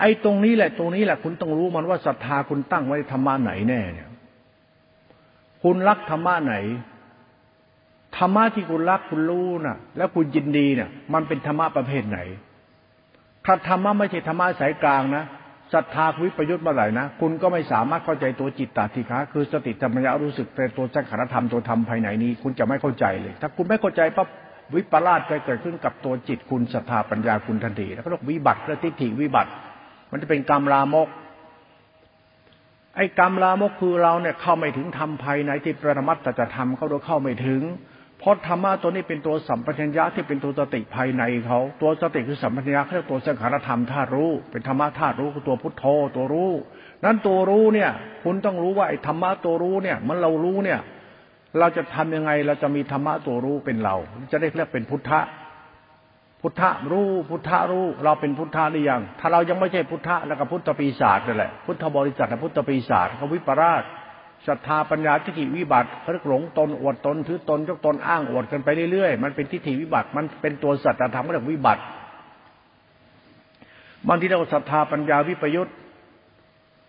[0.00, 4.08] ไอ้ตรงนี้แหละตรงนี้แหละคุณต้องรู้มันว่าศรัทธาคุณตั้งไว้ธรรมะไหนแน่เนี่ย
[5.62, 6.54] คุณรักธรรมะไหน
[8.16, 12.18] ธรรมะที่คุณรักคุณรู้นะ่ะ แล้วคุณยินดีเนี่ย มันเป็นธรรมะประเภทไหน
[13.44, 15.24] ถ้าธรรมะไม่ใช่ธรรมะสายกลางนะ
[15.74, 24.28] ศรัทธาวิปยุทธ์เมื่อไหร่นะคุณก็ไม่สามารถเข้าใจตัวจิตตติขาคือสติธรรมยารู้สึกเป็นตัวสังขารธรรมตัวธรรมภายในนี้ คุณจะไม่เข้าใจเลย ถ้าคุณไม่เข้าใจปั๊บ
[24.74, 29.50] วิปลาสจะเกิดขึ้นกับตัวจิตคุณศรัทธาปัญญาคุณทันทีแล้วก็เรียกวิบัติและทิฏฐิวิบัติ
[30.10, 31.08] มันจะเป็นกรรมลามก
[32.96, 37.62] ไอ้กรรมลามกคือเราเนี่ยเข้าไม่ถึงธรรมภายในที่ประมัตจะทำเขาโดยเข้าไม่ถึง
[38.24, 45.84] เพราะธรรมะตัวนี้เป็นตัวสัมปชัญญะที่เป็นตัวสติภายในเขาตัวสติคือสัมปชัญญะเรียกตัวสังขารธรรมธาตุรู้ เป็นธรรมะธาตุรู้คือตัวพุทโธ
[46.16, 46.50] ตัวรู้
[47.04, 47.90] นั้นตัวรู้เนี่ย
[48.24, 50.80] คุณต้องรู้ว่าไอ้ธรรมะตัวรู้เนี่ย มันเรารู้เนี่ย
[51.58, 53.96] เราจะทำยังไงเราจะมีธรรมะตัวรู้เป็นเรา
[54.32, 55.20] จะได้เรียกเป็นพุทธะ
[56.40, 63.84] พุทธะรู้พุทธะรู้ เราเป็นพุทธะหรือยัง ถ้าเรายังไม่ใช่พุทธะแล้วก็พุทธปีศาจนั่นแหละพุทธบริษัทพุทธปีศาจเขาวิปราช
[64.48, 71.82] ศรัทธาปัญญาทิฏฐิวิบัติเขาเรียกหลงตนอวดตนถือตนยกตนอ้างอวดกันไปเรื่อยๆ มันเป็นทิฏฐิวิบัติ มันเป็นตัวสัจธรรมเรียกวิบัติ
[74.08, 75.72] บางทีเราศรัทธาปัญญาวิปยุทธ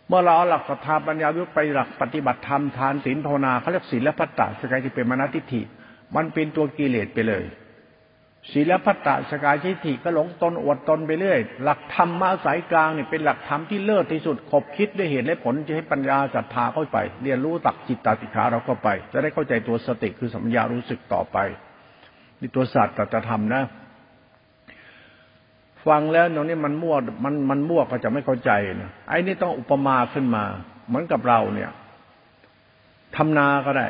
[0.08, 5.62] เมื่อเราเอาหลักศรัทธาปัญญาวิปไปหลักปฏิบัติธรรมทานศีลภาวนาเขาเรียกศีลและพัตตะสกายที่เป็นมนทิฏฐิ
[6.16, 7.44] มันเป็นตัวกิเลสไปเลย
[8.52, 21.38] ศีลพัตตสกายทิฏฐิก็หลงตนอวดตนไปเรื่อย หลักธรรมมาสายกลางเนี่ยเป็นหลักธรรมที่เลิศที่สุดขบคิดด้วยเหตุและผลจะให้ปัญญาศรัทธาเข้าไป เรียนรู้ตักจิตตาติขาเราเข้าไป จะได้เข้าใจตัวสติคือสัมยารู้สึกต่อไป
[22.40, 23.64] นี่ตัวศาสตร์ตธรรมนะ
[25.88, 30.44] ฟังแล้วตรงนี้มันมั่วมันมันมั่วก็จะไม่เข้าใจนะไอ้นี่ต้องอุปมาขึ้นมา
[30.88, 31.72] เหมือนกับเราเนี่ย
[33.16, 33.88] ทำนาก็ได้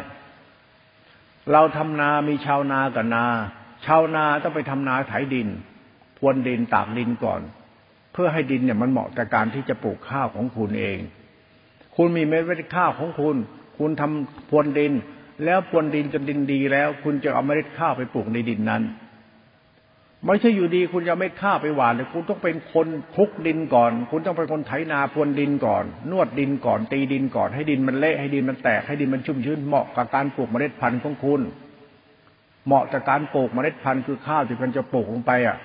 [1.52, 3.26] เราทำนามีชาวนากับนา
[3.86, 5.48] ชาวนาต้องไปทำนาไถดิน
[6.18, 7.42] พรวนดินตากดินก่อน
[8.14, 10.98] เพื่อให้ดินเนี่ยมันเหมาะกับการที่จะปลูกข้าวของคุณเอง
[11.96, 13.36] คุณมีเม็ดเม็ดข้าวของคุณ
[13.78, 14.94] คุณทำพรวนดิน
[15.46, 18.84] แล้วพรวนดินจนดินดีแล้ว คุณจะเอาเมล็ดข้าวไปปลูกในดินนั้น
[20.26, 31.42] ไม่ใช่อยู่ดีคุณจะเม็ดข้าวไปหวานเลยคุณต้องเป็นคนคลุกดินก่อน คุณต้องเป็นคนไถนาพรวนดินก่อน นวดดินก่อนตีดินก่อนให้ดินมันเละให้ดินมันแตกให้ดินมันชุ่มชื้นเหมาะกับการปลูกเมล็ดพันธุ์ของคุณ
[32.66, 35.58] เหมาะกับการปลูกเมล็ดพันธุ์คือข้าวที่มันจะปลูกลงไปอะ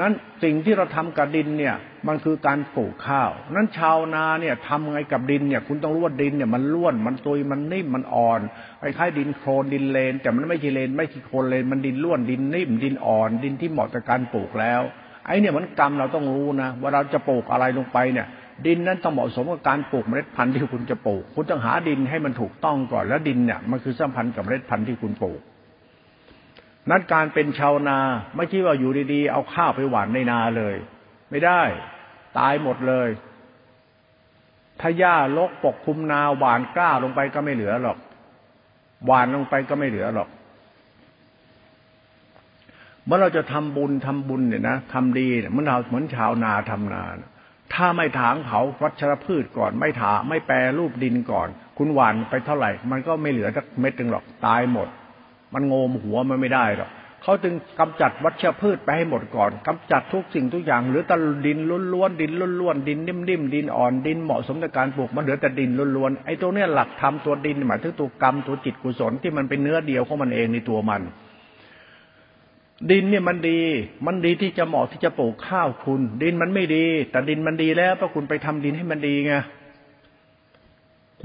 [0.00, 0.12] นั้น
[0.44, 1.74] สิ่งที่เราทำกับดินเนี่ย
[2.08, 8.40] มันคือการปลูกข้าว นั้นชาวนาเนี่ยทำไงกับดินเนี่ยคุณต้องรู้ว่าดินเนี่ยมันล้วนมันตุยมันนิ่มมันอ่อน
[8.80, 14.82] คล้ายๆดินโคลนดินเลน แต่มันไม่ใช่เลนไม่ใช่โคลนเลนมันดินล้วนดินนิ่มดินอ่อน ดินที่เหมาะกับการปลูกแล้ว
[15.26, 18.26] ไอ้เนี่ยมันกรรมเราต้องรู้นะว่าเราจะปลูกอะไรลงไปเนี่ย
[18.66, 25.40] ดินนั้นต้องเหมาะสมกับการปลูกเมล็ดพันธุ์ที่คุณจะปลูก คุณต้องหาดินให้มันถูกต้องก่อนแล้วดินเนี่ยมันคือสัมพันธ์กับเมล็ดพันธุ์ที่คุณปลูก
[26.90, 27.98] นั้นการเป็นชาวนา
[28.36, 30.74] ไม่ใช่ว่าอยู่ดีๆ เอาข้าวไปหว่านในนาเลย
[31.30, 31.62] ไม่ได้
[32.38, 33.08] ตายหมดเลย
[34.80, 37.98] ถ้าหญ้าลกปกคลุมนาหวานกล้าลงไปก็ไม่เหลือหรอก
[39.06, 40.28] หวานลงไปก็ไม่เหลือหรอก
[43.04, 47.02] เมื่อเราจะทำบุญทำบุญเนี่ยนะทำดีเนี่ยมันเราเหมือนชาวนาทำนา
[47.74, 54.88] ถ้าไม่ถางเผาวัชรพืชก่อน ไม่ถาไม่แปรรูปดินก่อน คุณหวานไปเท่าไหร่ มันก็ไม่เหลือสักเม็ดหนึ่งหรอกตายหมด
[55.54, 56.90] มันโงมหัวมันไม่ได้หรอก
[57.22, 61.58] เขาจึงกำจัดวัชพืชไปให้หมดก่อนกำจัดทุกสิ่งทุกอย่างเหลือแต่ดิน
[61.92, 71.02] ล้วนๆดินล้วนๆดินนิ่มๆดินอ่อนดินเหมาะสมในการปลูกมันเหลือแต่ดินล้วนๆไอ้ตัวเนี้ยหลักธรรมตัวดินหมายถึงตัวกรรมตัวจิตกุศลที่มันเป็นเนื้อเดียวของมันเองในตัวมัน
[72.90, 73.60] ดินเนี่ยมันดี
[74.06, 79.34] มันดีที่จะเหมาะที่จะปลูกข้าวคุณ ดินมันไม่ดี แต่ดินมันดีแล้วเพราะคุณไปทำดินให้มันดีไง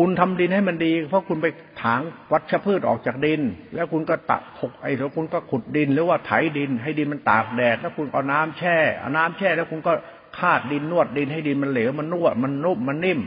[0.01, 1.47] คุณทำดินให้มันดี เพราะคุณไป
[1.83, 3.41] ถางวัชพืชออกจากดิน
[3.75, 9.93] แล้วคุณก็ตักหกไอ้แล้วคุณก็ขุดดินหรือว่าไถดิน ให้ดินมันตากแดดแล้วคุณเอาน้ำแช่เอาน้ำแช่ แล้วคุณก็
[10.39, 13.19] คาดดินนวดดินให้ดินมันเหลวมันนวดมันนุ่มมันนิ่ม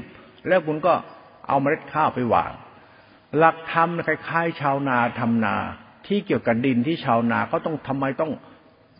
[0.49, 0.93] แล้วคุณก็
[1.49, 2.53] เอาเมล็ดข้าวไปหว่าน
[3.39, 5.55] หลักธรรมคล้ายๆชาวนาทำนา
[6.07, 8.33] ที่เกี่ยวกับดินที่ชาวนาเขาต้องทำไมต้อง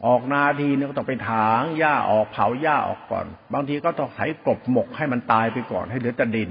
[0.07, 6.51] ออกนาทีนึงก็ต้องไปถางหญ้าออกเผาหญ้าออกก่อน บางทีก็ต้องไถกบหมกให้มันตายไปก่อนให้เหลือแต่ดิน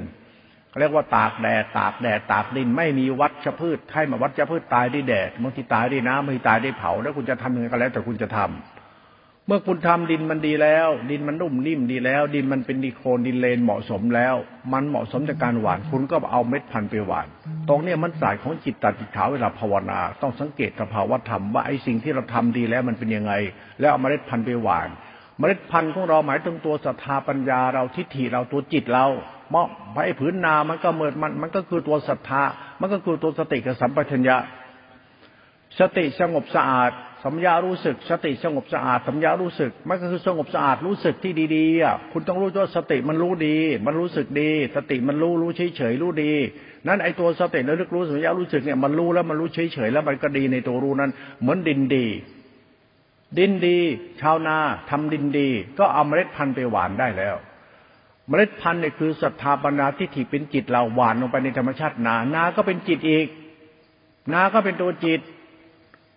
[0.79, 8.49] เรียกว่าตากแดดตากแดดตากดิน ไม่มีวัชพืชให้มาวัชพืชตายด้วยแดดบางทีตายด้วยน้ำบางทีตายด้วยเผา แล้วคุณจะทำยังไงก็แล้ว แต่คุณจะทำ
[9.47, 14.35] เมื่อคุณทำดินมันดีแล้ว ดินมันนุ่มนิ่มดีแล้ว ดินมันเป็นดีโคลนดินเลนเหมาะสมแล้ว
[14.73, 17.27] มันเหมาะสมจากการหวานคุณก็เอาเม็ดพันธุ์ไปหวาน
[17.69, 23.33] ตรงนี้มันสายของจิตตติขาเวลาภาวนา ต้องสังเกตสภาวะธรรมว่าไอ้สิ่งที่เราทำดีแล้วมันเป็นยังไง
[23.79, 24.89] แล้วเอาเมล็ดพันธุ์ไปหวาน
[25.37, 29.07] เมล็ดพันธุ์ของเราหมายถึงตัวศรัทธาปัญญาเราทิฏฐิเราตัวจิตเรา
[29.53, 29.67] มาะ
[30.05, 32.43] ไอ้ผืนนามันก็เหมือนมันมันก็คือตัวศรัทธา
[32.79, 34.37] มันก็คือตัวสติกับสัมปชัญญะ
[35.79, 36.91] สติสงบสะอาด
[37.23, 46.33] สัมยารู้สึก สติสงบสะอาด สัมยารู้สึก มันก็คือสงบสะอาดรู้สึกที่ดีๆอะคุณต้องรู้ว่าสติมันรู้ดี มันรู้สึกดี สติมันรู้รู้เฉยๆรู้ดี
[46.87, 51.11] นั้นไอ้ตัวสติระลึกรู้สัมยารู้สึกเนี่ยมันรู้แล้วมันรู้เฉยๆแล้วมันก็ดีในตัวรู้นั้น
[51.41, 52.05] เหมือนดินดี
[53.37, 53.77] ดินดี
[54.21, 54.57] ชาวนา
[54.89, 57.35] ทำดินดี ก็เอาเมล็ดพันธุ์ไปหวานได้แล้ว
[58.27, 63.25] เมล็ดพันธุ์เนี่ยคือศรัทธาปัญญาทิฏฐิเป็นจิตเราหวานลงไปในธรรมชาตินานาก็เป็นจิตอีก
[64.33, 65.21] นาก็เป็นตัวจิต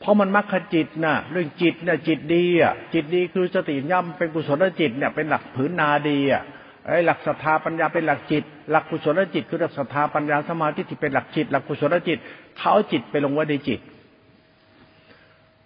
[0.01, 6.43] เพราะมันมรรคจิตนะเรื่องจิตเนี่ยจิตดีอะจิตดีคือสติย่ำเป็นกุศลจิตเนี่ยเป็นหลักผืนนาดีอะ
[6.87, 12.19] ไอ้หลักศรัทธาปัญญาเป็นหลักจิต หลักกุศลจิต คือหลักศรัทธาปัญญาสมาธิที่เป็นหลักจิต หลักกุศลจิต
[12.59, 13.81] เขาจิตไปลงไว้ในจิต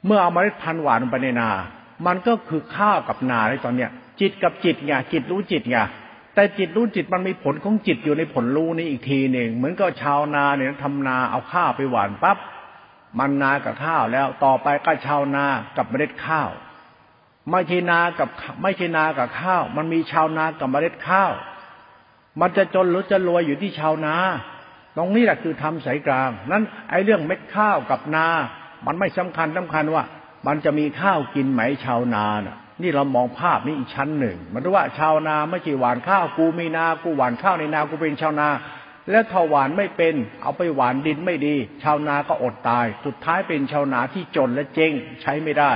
[0.07, 1.51] เมื่อเอามาเล็ดพันธุ์หวานลงไปในนา
[2.07, 5.79] มันก็คือข้าวกับนาในตอนเนี้ยจิตกับจิตไงจิตรู้จิตไง
[6.39, 12.39] แต่จิตรู้จิตมันมีผลของจิตอยู่ในผลรู้นี้อีกทีหนึ่งเหมือนกับชาวนาเนี่ยทำนาเอาข้าวไปหวานปั๊บ
[13.19, 15.45] มันนากับข้าวแล้วต่อไปก็ชาวนา
[15.77, 16.49] กับเมล็ดข้าว
[17.51, 18.29] ไม่ใช่นากับ
[18.63, 21.33] ไม่ใช่นากับข้าว มันมีชาวนากับเมล็ดข้าว
[22.41, 24.15] มันจะจนหรือจะรวยอยู่ที่ชาวนา
[24.97, 28.27] ตรงนี้แหละคือทำสายกลาง นั้นไอ้เรื่องเม็ดข้าวกับนา
[28.87, 30.05] มันไม่สำคัญสำคัญว่า
[30.47, 38.49] มันจะมีข้าวกินไหมชาวนาน่ะ นี่เรามองภาพนี้อีกชั้นหนึ่ง มันรู้ว่าชาวนาไม่ใช่หวานข้าวกูมีนากูหวานข้าวในนากูเป็นชาวนา
[39.11, 45.73] แล้วถ้าหวานไม่เป็น เอาไปหวานดินไม่ดี ชาวนาก็อดตาย สุดท้ายเป็นชาวนาที่จนและเจ๊งใช้ไม่ได้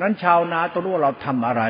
[0.00, 1.62] นั้นชาวนาต้องรู้ว่าเราทำอะไร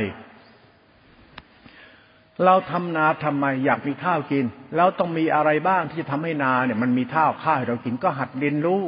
[2.44, 4.44] เราทำนาทำไมอยากมีข้าวกิน
[4.76, 8.82] แล้วต้องมีอะไรบ้างที่จะทำให้นาเนี่ยมันมีข้าวข้าวให้เรากินก็หัดเรียนรู้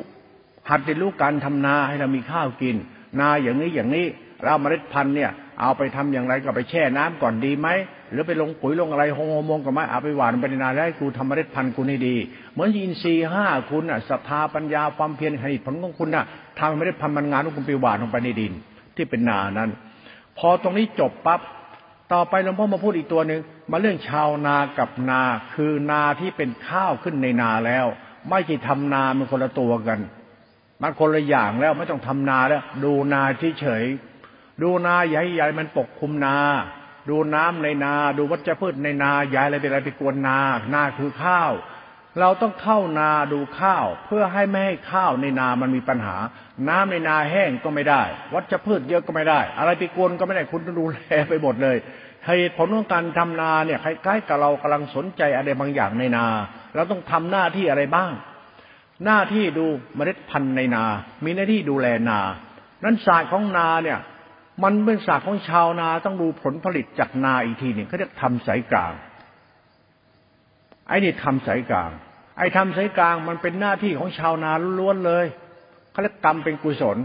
[0.70, 2.76] หัดเรียนรู้การทำนาให้เรามีข้าวกิน
[3.20, 4.07] นาอย่างนี้อย่างนี้
[4.42, 7.68] เราเมล็ดพันธุ์เนี่ย เอาไปทำอย่างไรก็ไปแช่น้ำก่อนดีไหม
[8.11, 12.16] หรือไปลงปุ๋ยลงอะไรโฮโมงกับไม้เอาไปหวานไปในนาแล้วให้กูทำเมล็ดพันธุ์คุณให้ดี
[12.53, 16.25] เหมือนอินทรีย์ห้าคุณอะศรัทธาปัญญาความเพียรให้ผลของคุณอะ
[16.59, 18.53] ทำเมล็ดพันธุ์มันงานของคุณไปหวานลงไปในดิน
[18.96, 19.70] ที่เป็นนานั้น
[20.38, 21.40] พอตรงนี้จบปั๊บ
[22.12, 25.20] ต่อไปหลวงพ่อมาพูดอีกตัวหนึ่งมาเรื่องชาวนากับนา
[25.55, 27.87] คือนาที่เป็นข้าวขึ้นในนาแล้ว
[28.31, 29.99] ไม่ใช่ทำนามันคนละตัวกัน
[30.83, 33.23] มันคนละอย่างแล้วไม่ต้องทำนาแล้ว ดูนา
[33.61, 33.85] เฉย
[34.62, 36.37] ดูนาใหญ่ๆมันปกคลุมนา
[37.11, 40.38] ดูน้ำในนา ดูวัชพืชในนาใหญ่อะไรเป็นอะไรไปกวนนา
[40.75, 41.53] นาคือข้าว
[42.20, 46.16] เราต้องเข้านาดูข้าว เพื่อให้ไม่ให้ข้าวในนามันมีปัญหา
[46.68, 48.03] น้ำในนาแห้งก็ไม่ได้
[48.35, 51.77] วัชพืชเยอะก็ไม่ได้ อะไรไปกวนก็ไม่ได้คุณต้องดูแลไปหมดเลย
[52.27, 56.27] เหตุผลของการทำนาเนี่ยคล้ายๆกับเรากำลังสนใจอะไรบางอย่างในนา
[56.75, 58.11] เราต้องทำหน้าที่อะไรบ้าง
[59.05, 60.85] หน้าที่ดูเมล็ดพันธุ์ในนา
[61.25, 62.20] มีหน้าที่ดูแลนา
[62.85, 63.99] นั้นศาสตร์ของนาเนี่ย
[64.62, 68.92] มันเป็นศาสตร์ของชาวนาต้องดูผลผลิตจากนาอีกทีหนึ่งเขาเรียกทำสายกลาง
[70.88, 71.90] ไอ้นี่ทำสายกลาง
[72.38, 75.27] ไอ้ทำสายกลางมันเป็นหน้าที่ของชาวนาล้วนเลย
[75.90, 76.99] เขาเรียกกรรมเป็นกุศล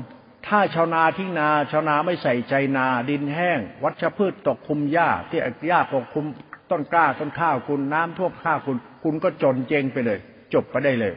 [0.47, 6.25] ถ้าชาวนาทิ้งนา ชาวนาไม่ใส่ใจนา ดินแห้ง วัชพืชตกคุมหญ้า ที่หญ้าปกคุม
[6.71, 10.19] ต้นกล้าต้นข้าวคุณน้ำท่วมข้าวคุณ คุณก็จนเจงไปเลย
[10.53, 11.13] จบไปได้เลย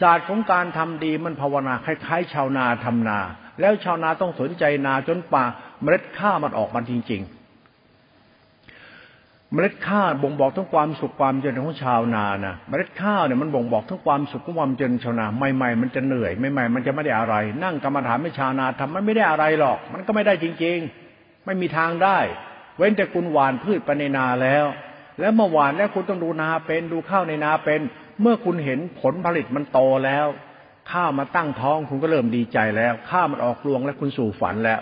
[0.00, 3.18] ศาสตร์ของการทำดีมันภาวนาคล้ายๆ ชาวนาทำนา
[3.60, 5.44] แล้วชาวนาต้องสนใจนาจนป่า
[5.82, 7.32] เมล็ดข้าวมันออกมาจริง ๆ
[9.52, 17.34] เมล็ดข้าวบ่งบอกทั้งความสุขความเจริญของชาวนานะเมล็ดข้าวเนี่ยมันบ่งบอกทั้งความสุขความเจริญชาวนาใหม่ๆมันจะเหนื่อยใหม่ๆมันจะไม่ได้อะไร
[17.64, 20.78] นั่งกรรมฐานไม่ชาวนาทำมันไม่ได้อะไรหรอก มันก็ไม่ได้จริง
[21.12, 22.18] ๆ ไม่มีทางได้
[22.76, 24.64] เว้นแต่คุณหวานพืชไปในนาแล้ว
[25.20, 27.80] แล้วเมื่อหวานแล้วคุณต้องดูนาเป็นดูข้าวในนาเป็น
[28.22, 30.26] เมื่อคุณเห็นผลผลิตมันโตแล้ว
[30.92, 34.80] ข้าวมาตั้งท้องคุณก็เริ่มดีใจแล้ว ข้าวมันออกรวงแล้วคุณสู่ฝันแล้ว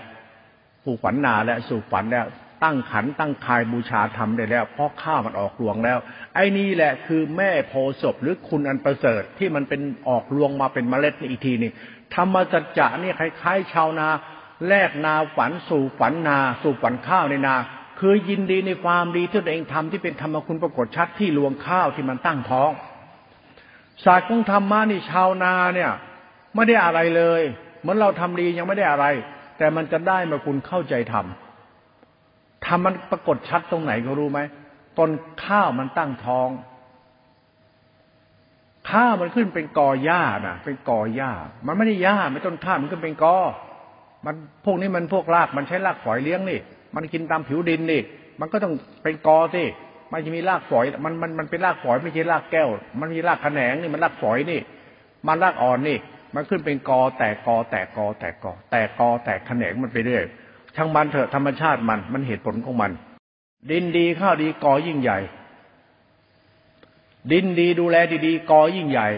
[0.84, 2.26] สู่ฝันนาแล้วสู่ฝันแล้ว
[2.64, 5.98] ตั้งขันตั้งคายบูชาธรรมได้แล้วเพราะข้ามันออกรวงแล้ว
[6.34, 11.70] ไอ้นี่แหละคือแม่โพศพหรือคุณอันประเสริฐที่มันเป็นออกรวงมาเป็นเมล็ดอีกทีนี่
[12.14, 14.08] ธรรมจัจจะนี่คล้ายๆชาวนา
[14.68, 17.54] แลกนาฝันสู่ฝันนา สู่ฝันข้าวในนา
[18.00, 22.70] คือยินดีในความดีที่ตัวเองทำที่เป็นธรรมคุณปรากฏชัดที่รวงข้าวที่มันตั้งท้อง
[24.04, 25.90] ศาสตร์ของธรรมะนี่ชาวนาเนี่ย
[26.54, 27.42] ไม่ได้อะไรเลย
[27.80, 29.06] เหมือนเราทำดียังไม่ได้อะไร
[29.58, 34.40] แต่มันจะได้มาคุณเข้าใจทำทำมันปรากฏชัดตรงไหนก็รู้ไหม
[34.98, 35.10] ต้น
[35.44, 36.50] ข้าวมันตั้งท้อง
[38.90, 41.30] ข้าวมันขึ้นเป็นกอหญ้าน่ะ เป็นกอหญ้า
[41.66, 43.36] มันไม่ได้หญ้าไม่ต้นข้าวมันก็เป็นกอ
[44.24, 44.34] มัน
[44.64, 46.58] พวกนี้มันพวกรากมันใช้รากฝอยเลี้ยงนี่
[46.94, 48.00] มันกินตามผิวดินนี่
[48.40, 49.64] มันก็ต้องเป็นกอสิ
[50.12, 52.68] มันจะมีรากฝอย มันมันมันเป็นรากฝอยไม่ใช่รากแก้ว
[53.00, 54.60] มันมีรากแขนงนี่มันรากฝอยนี่
[55.26, 55.98] มันรากอ่อนนี่
[56.34, 60.24] มันขึ้นเป็นกอแตกกอแตกกอแตกกอแตกกอแตกแขนงมันไปเรื่อย
[60.76, 62.92] ช่างมันเถอะธรรมชาติมันมันเหตุผลของมัน
[63.70, 65.18] ดินดีข้าวดีกอยิ่งใหญ่
[67.32, 69.08] ดินดีดูแลดีๆกอยิ่งใหญ่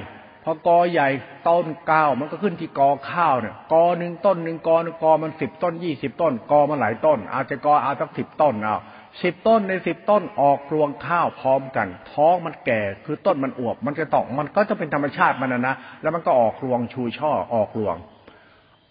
[0.45, 1.09] พอกอใหญ่
[1.49, 8.77] ต้นก้าวมันก็ขึ้นที่กอข้าวเนี่ยกอหนึ่งต้นหนึ่งกอหนึ่งกอมันสิบต้นยี่สิบต้น กอมันหลายต้น อาจจะกออาจจะสิบต้นเอา
[9.23, 17.97] สิบต้นในสิบต้นออกรวงข้าวพร้อมกัน ท้องมันแก่คือต้นมันอวบ มันจะตอกมันก็จะเป็นธรรมชาติมันนะนะแล้วมันก็ออกรวงชูช่อออกรวง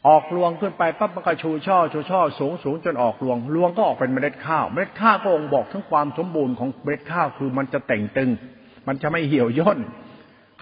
[0.07, 8.29] ออกรวงขึ้นไปปั๊บมันก็ชูช่อชูช่อสูงสูงจนออกรวงรวงก็ออกเป็นเมล็ดข้าวเมล็ดข้าวก็องบอกทั้งความสมบูรณ์ของเมล็ดข้าวคือมันจะแต่งตึง
[8.87, 9.79] มันจะไม่เหี่ยวย่น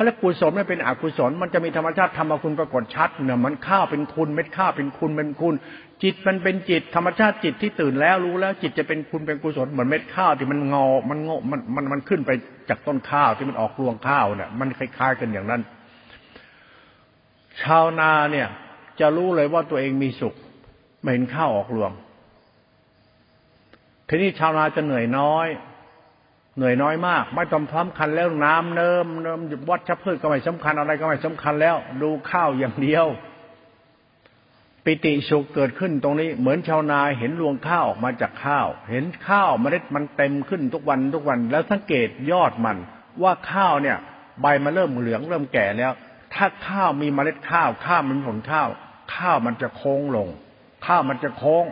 [0.01, 5.53] เขาเรียกกุศลไม่เป็นอกุศล มันจะมีธรรมชาติธรรมคุณปรากฏชัดเนี่ยมันข้าวเป็นคุณเม็ดข้าวเป็นคุณเป็นคุณ
[6.03, 12.31] จิตมันเป็นจิต ธรรมชาติจิตที่ตื่นแล้วรู้แล้วจิตจะเป็นคุณเป็นกุศลเหมือนเม็ดข้าวที่มันงอมันงอมันมันมันขึ้นไป
[12.69, 15.61] จากต้นข้าวที่มันออกรวงข้าวเนี่ยมันคล้ายๆกันอย่างนั้น
[17.61, 18.47] ชาวนาเนี่ย
[18.99, 20.33] จะรู้เลยว่าตัวเองมีสุข
[21.01, 21.91] ไม่เห็นข้าวออกรวง
[24.07, 25.47] ทีนี้ชาวนาจะเหนื่อยน้อย
[26.57, 33.07] เหนื่อยน้อยมาก ไม่ต้องสำคัญแล้วน้ำเนิมเนิมวัดชพืชก็ไม่สำคัญอะไรก็ไม่สำคัญแล้ว ดูข้าวอย่างเดียว
[34.83, 42.77] ปิติสุขเกิดขึ้นตรงนี้ เหมือนชาวนาเห็นรวงข้าวออกมาจากข้าว เห็นข้าวเมล็ดมันเต็มขึ้นทุกวันทุกวัน แล้วสังเกตยอดมัน
[43.23, 43.97] ว่าข้าวเนี่ย
[44.41, 45.91] ใบมันเริ่มเหลืองเริ่มแก่แล้ว
[46.33, 48.69] ถ้าข้าวมีเมล็ดข้าว ข้าวมันผลข้าว
[49.15, 50.27] ข้าวมันจะโค้งลง
[50.85, 51.65] ข้าวมันจะโค้ง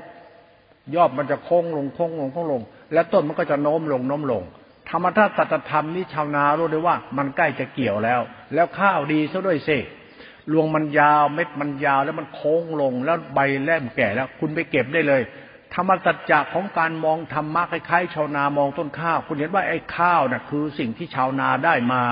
[0.95, 2.61] ยอดมันจะโค้งลงโค้งลงโค้งลง
[2.93, 4.43] แล้วต้นมันก็จะโน้มลงโน้มลง
[4.91, 8.21] ธรรมชาติตัตธรรมนี่ชาวนารู้ได้ว่า มันใกล้จะเกี่ยวแล้ว
[8.53, 9.75] แล้วข้าวดีซะด้วยเสร
[10.59, 15.21] วงมันยาวเม็ดมันยาวแล้วมันโค้งลงแล้วใบแล่มแก่แล้ว คุณไปเก็บได้เลย
[15.73, 22.03] ธรรมสัจจะของการมองธรรมะคล้ายๆชาวนามองต้นข้าว คุณเห็นว่าไอ้ข้าวน่ะคือสิ่งที่ชาวนาได้มา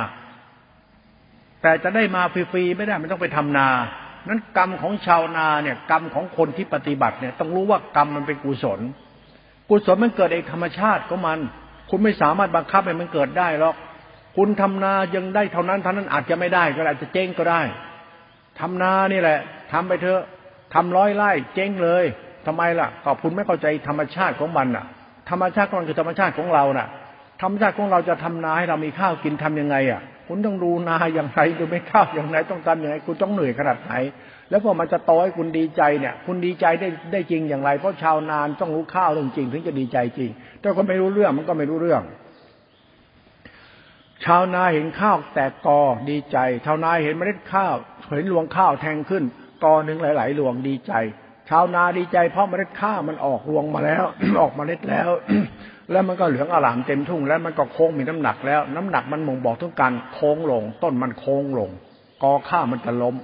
[1.62, 3.70] แต่จะได้มาฟรีๆไม่ได้มันต้องไปทำนา
[4.28, 8.80] นั้นกรรมของชาวนาเนี่ยกรรมของคนที่ปฏิบัติเนี่ย ต้องรู้ว่ากรรมมันเป็นกุศล
[9.70, 11.40] กุศลมันเกิดเองธรรมชาติของมัน
[11.89, 13.76] คุณไม่สามารถบังคับให้มันเกิดได้หรอก
[14.38, 17.62] คุณทำนายังได้เท่านั้นเท่านั้นอาจจะไม่ได้ก็อาจจะเจ๊งก็ได้
[18.60, 19.39] ทำนานี่แหละ
[19.73, 20.21] ทำไปเถอะ
[20.73, 22.06] ทำร้อยไร่เจ๊งเลย
[22.45, 24.86] ทำไมล่ะก็คุณไม่เข้าใจธรรมชาติของมันอะ
[25.30, 26.88] ธรรมชาติของมันคือธรรมชาติของเราน่ะ
[27.41, 33.93] ธรรมชาติของเราจะทำนาให้เรามีข้าวกินทํำยังไงอะ คุณต้องดูนาอย่างไรดูไม่ข้าวอย่างไรต้องทำอย่างไรคุณต้องเหนื่อยขนาดไหน
[34.49, 40.29] แล้วพอมันจะโตให้คุณดีใจเนี่ย คุณดีใจได้ได้จริงอย่างไร เพราะชาวนานต้องรู้ข้าวเรื่องจริง ถึงจะดีใจจริง
[40.62, 42.03] ถ้าคนไม่รู้เรื่องมันก็ไม่รู้เรื่อง
[44.25, 47.75] ชาวนาเห็นข้าวแตกกอดีใจ ชาวนาเห็นเมล็ดข้าว
[48.15, 49.23] เห็นรวงข้าวแทงขึ้น
[49.63, 50.93] กอหนึ่งหลาย ๆ รวงดีใจ
[51.49, 54.03] ชาวนาดีใจเพราะเมล็ดข้าวมันออกรวงมาแล้ว
[54.41, 55.10] ออกเมล็ดแล้ว
[55.91, 61.69] แล้วมันก็เหลืองอลามเต็มทุ่ง แล้วมันก็โค้งมีน้ำหนักแล้ว น้ำหนักมันมงบอกถึงการโค้งลง ต้นมันโค้งลง
[62.23, 63.15] กอข้าวมันจะล้ม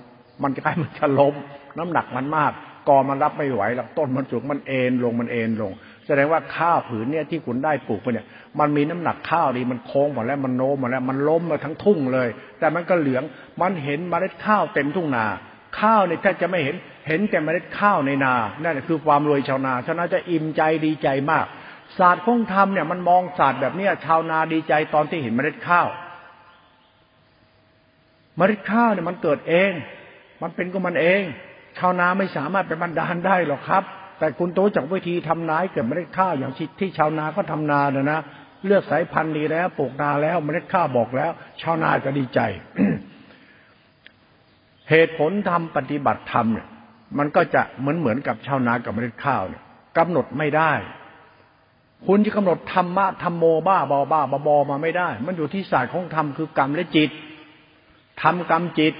[0.43, 1.35] มันใกล้มันจะล้ม
[1.77, 2.51] น้ำหนักมันมาก
[2.89, 5.71] กอมันรับไม่ไหวแล้วต้นมันสูงมันเอ็นลงมันเอ็นลง
[6.05, 8.27] แสดงว่าข้าวผืนเนี่ยที่คุณได้ปลูกไปเนี่ย
[8.59, 12.27] มันมีน้ำหนักข้าวดีมันโค้งหมดแล้วมันโน้มหมดแล้ว มันล้มมาทั้งทุ่งเลย
[12.59, 13.23] แต่มันก็เหลือง
[13.61, 15.25] มันเห็นเมล็ดข้าวเต็มทุ่งนา
[15.79, 16.75] ข้าวเนี่ยถ้าจะไม่เห็น
[17.07, 21.45] เห็นแต่เมล็ดข้าวในนานั่นคือความรวยชาวนาชาวนาจะอิ่มใจดีใจมาก
[21.97, 25.87] ศาสตร์ของธรรมเนี่ยมันมองศาสตร์แบบเนี้ยชาวนาดีใจตอนที่เห็นเมล็ดข้าว
[28.37, 29.71] เมล็ดข้าวเนี่ยมันเกิดเอง
[30.41, 31.21] มันเป็นก็มันเอง
[31.77, 33.83] ชาวนาไม่สามารถไปบันดาลได้หรอกครับ
[34.19, 38.19] แต่คุณโตจากวิธีทำนาเกิดเมล็ดข้าวอย่างที่ชาวนาก็ทำนาเนะนะ
[38.65, 42.39] เลือกสายพันธุ์ดีแล้วปลูกนาแล้วเมล็ดข้าวบอกแล้ว ชาวนาจะดีใจ
[44.89, 46.67] เหตุผลทำปฏิบัติธรรมเนี่ย
[47.17, 49.63] มันก็จะเหมือนเหมือนกับชาวนากับเมล็ดข้าวเนี่ย
[49.97, 50.71] กำหนดไม่ได้
[52.07, 57.09] คุณจะกำหนดธรรมะธรรมโมบ้าบอบ้าบอบอมาไม่ได้ มันอยู่ที่ศาสตร์ของธรรมคือกรรมและจิต
[58.21, 58.93] ทำกรรมจิต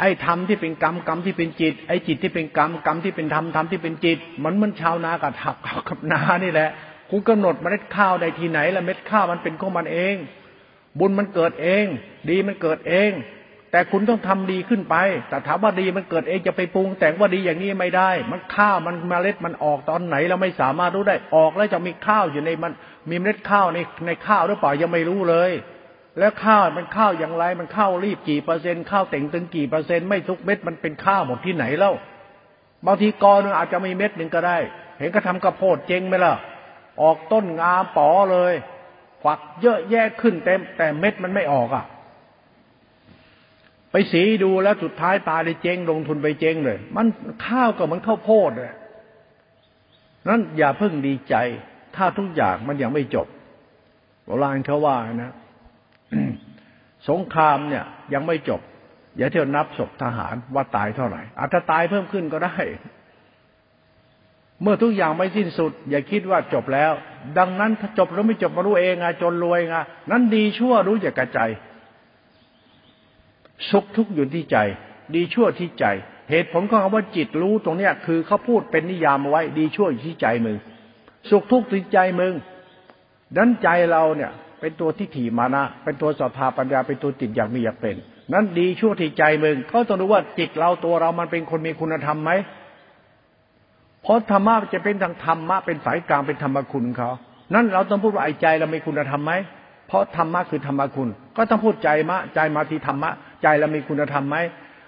[0.00, 5.56] ไอ้ธรรมที่เป็นกรรมกรรมที่เป็นจิต ไอ้จิตที่เป็นกรรมกรรมที่เป็นธรรมธรรมที่เป็นจิต มันมันชาวนากับถัก
[5.88, 6.70] กับนานี่แหละ
[7.10, 10.14] คุณกำหนดเมล็ดข้าวได้ที่ไหนละเม็ดข้าวมันเป็นของมันเอง
[10.98, 11.84] บุญมันเกิดเอง
[12.30, 13.12] ดีมันเกิดเอง
[13.72, 14.96] แต่คุณต้องทำดีขึ้นไป
[15.28, 22.72] แต่ถามว่าดีมันเกิดเองจะไปปรุง แต่งว่าดีอย่างนี้ไม่ได้ มันข้าวมันเมล็ดมันออกตอนไหนเราไม่สามารถรู้ได้ออกแล้วจะมีข้าวอยู่ในมัน
[23.10, 25.52] มีเมล็ดข้าวในในข้าวหรือเปล่ายังไม่รู้เลย
[26.18, 31.94] แล้วข้าวมันข้าวอย่างไร มันข้าวรีบกี่เปอร์เซ็นต์ข้าวเต่งตึงกี่เปอร์เซ็นต์ไม่ทุกเม็ดมันเป็นข้าวหมดที่ไหนแล้ว
[32.86, 34.58] บางทีกอนึงอาจจะมีเม็ดหนึ่งก็ได้
[34.98, 36.34] เห็นก็ทำกระโพดเจงไหมล่ะ
[37.02, 38.54] ออกต้นงาป๋อเลย
[39.22, 41.84] ฝักเยอะแยะขึ้นเต็ม แต่เม็ดมันไม่ออกอะ
[43.90, 47.06] ไปสีดูแล้วสุดท้ายตาได้เจงลงทุนไปเจงเลย มัน
[47.46, 48.74] ข้าวก็เหมันข้าวโพดเลย
[50.28, 51.34] นั้นอย่าเพิ่งดีใจ
[51.96, 53.26] ถ้าทุกอย่างมันยังไม่จบ
[54.24, 55.32] โบราณเขาว่านะ
[57.08, 57.84] สงครามเนี่ย
[58.14, 58.60] ยังไม่จบ
[59.16, 62.56] อย่าเที่ยวนับศพทหารว่าตายเท่าไหร่ อาจจะตายเพิ่มขึ้นก็ได้
[64.62, 66.92] เมื่อทุกอย่างไม่สิ้นสุด อย่าคิดว่าจบแล้ว
[67.38, 71.40] ดังนั้นถ้าจบแล้วไม่จบมารู้เองอะจนรวยอะนั้นดีชั่วรู้อย่ากระใจ
[73.70, 74.58] สุขทุกข์อยู่ที่ใจ
[75.14, 75.86] ดีชั่วที่ใจ
[76.30, 80.56] เหตุผลของคำว่าจิตรู้ตรงเนี้ยคือเขาพูดเป็นนิยามเอาไว้ ดีชั่วอยู่ที่ใจมึง
[81.30, 82.32] สุขทุกข์ที่ใจมึง
[83.36, 87.96] ดันใจเราเนี่ย เป็นตัวที่ถีมานะ เป็นตัวศรัทธาปัญญาเป็นตัวจิตอยากมีอยากเป็น
[88.32, 92.30] นั้นดีชั่วที่ใจมึงเขาต้องรู้ว่าจิตเราตัวเรามันเป็นคนมีคุณธรรมไหม
[94.02, 97.10] เพราะธรรมะจะเป็นทางธรรมะเป็นสายกลางเป็นธรรมคุณเขา
[97.54, 99.32] นั่นเราต้องพูดว่าไอ้ใจเรามีคุณธรรมไหม
[99.88, 103.10] เพราะธรรมะคือธรรมคุณ ก็ต้องพูดใจมะใจมาที่ธรรมะ
[103.42, 104.36] ใจเรามีคุณธรรมไหม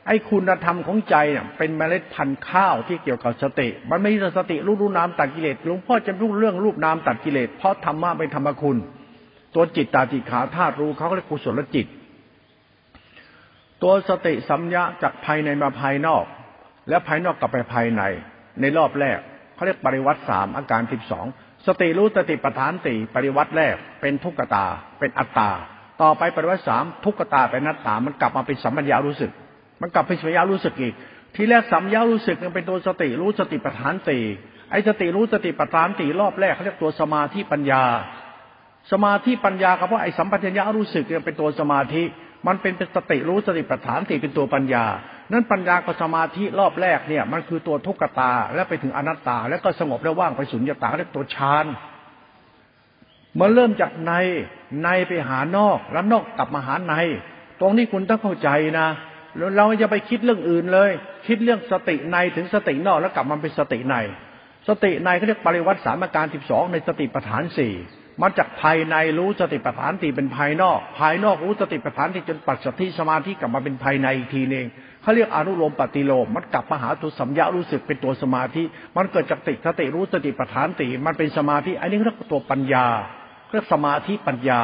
[0.07, 8.77] ไอ้คุณธรรมของใจเนี่ยเป็นเมล็ดพันธุ์ข้าวที่เกี่ยวกับสติ มันไม่ใช่สติรู้รู้น้ำตัดกิเลสหลวงพ่อจะรู้เรื่องรูปน้ำตัดกิเลสเพราะธรรมะเป็นธรรมคุณ
[9.61, 11.87] ตัวจิตตาจิขาธาตุรู้เขาเรียกกุศลจิต
[13.83, 16.25] ตัวสติสัมยาจากภายในมาภายนอก
[16.89, 18.03] และภายนอกกลับไปภายใน
[18.61, 19.19] ในรอบแรก
[19.55, 21.27] เขาเรียกปริวัติสามอาการสิบสอง
[21.67, 24.67] สติรู้สติปัฏฐานสี่ปริวัติแรก เป็นทุกขตา
[24.99, 25.51] เป็นอัตตา
[26.03, 29.31] ต่อไปปริวัติสามทุกขตาเป็นนัตตา มันกลับมาเป็นสัมปัญญารู้สึก
[29.81, 30.95] มันกลับเป็นสัมปัญญารู้สึกอีก
[31.35, 34.23] ทีแรกสัมญารู้สึกมันเป็นตัวสติรู้สติปัฏฐานสี่
[34.71, 37.85] ไอ้สติรู้สติปัฏฐานสี่รอบแรกเขาเรียกตัวสมาธิปัญญา
[38.93, 42.03] สมาธิปัญญาก็เพราะไอ้สัมปัญญารู้สึกเนี่ยเป็นตัวสมาธิ
[42.47, 44.85] มันเป็นเป็นสติรู้สติปัฏฐานสี่เป็นตัวปัญญา
[45.33, 51.67] นั้นปัญญากับสมาธิรอบแรกเนี่ย มันคือตัวทุกขตาและไปถึงอนัตตา แล้วก็สงบแล้วว่างไปสุญญตาเรียกตัวฌาน
[53.39, 54.13] มันเริ่มจากใน
[54.83, 56.95] ในไปหานอกแล้วนอกกลับมาหาใน
[57.61, 58.89] ตรงนี้คุณต้องเข้าใจนะ
[59.57, 60.91] เราจะไปคิดเรื่องอื่นเลย
[61.27, 63.97] คิดเรื่องสติในถึงสตินอกแล้วกลับมาเป็นสติใน
[64.69, 67.75] สติในเขาเรียกปริวัติสามการสิบสองในสติปัฏฐานสี่
[68.23, 74.67] มาจากภายในรู้สติปัฏฐานตีเป็นภายนอก ภายนอกรู้สติปัฏฐานที่จนปัจสติสมาธิกลับมาเป็นภายในอีกทีหนึ่ง
[75.03, 78.63] เขาเรียกอนุโลมปฏิโลมมันกลับมาหาตัวสัมยารู้สึกเป็นตัวสมาธิ
[78.97, 82.87] มันเกิดจากติสติรู้สติปัฏฐานตีมันเป็นสมาธิอันนี้เรียกตัวปัญญา
[83.53, 84.63] เรียกสมาธิปัญญา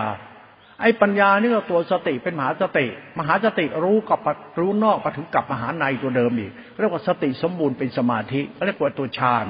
[0.80, 2.86] ไอ้ปัญญานี่ก็ตัวสติเป็นมหาสติ
[3.18, 4.20] มหาสติรู้กับ
[4.60, 9.46] รู้นอกมาถึงกลับมาหาในตัวเดิมอีกเรียกว่าสติสมบูรณ์เป็นสมาธิเรียกว่าตัวฌาน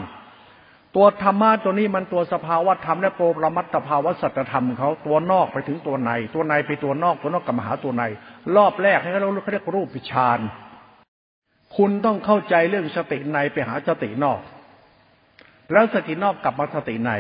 [0.97, 8.03] ตัวธรรมะตัวนี้มันตัวสภาวะธรรมและโปรมัตถภาวะสัจธรรมเขาตัวนอกไปถึงตัวใน ตัวในไปตัวนอกตัวนอกกับมหาตัวใน
[8.57, 10.41] รอบแรกให้เราเรียกรูปปิชาน
[11.77, 14.41] คุณต้องเข้าใจเรื่องสติในไปหาสตินอก
[15.73, 17.13] แล้วสตินอกกลับมาสติใน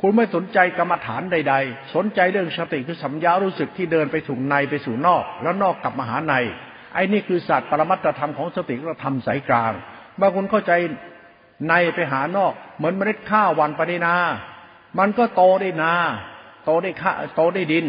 [0.00, 6.34] คุณไม่สนใจกรรมฐานใด ๆ สนใจเรื่องสติคือสัมยารู้สึกที่เดินไปถึงในไปสู่นอก แล้วนอกกลับมาหาใน
[6.94, 9.72] ไอ้นี่คือศาสตร์ปรมัตถธรรมของสติเราทำสายกลาง
[10.16, 10.72] เมื่อคุณเข้าใจ
[11.68, 14.14] ในไปหานอก เหมือนเมล็ดข้าววันปฏินา
[14.98, 15.94] มันก็โตได้นา
[16.64, 17.86] โตได้ข้าโตได้ดิน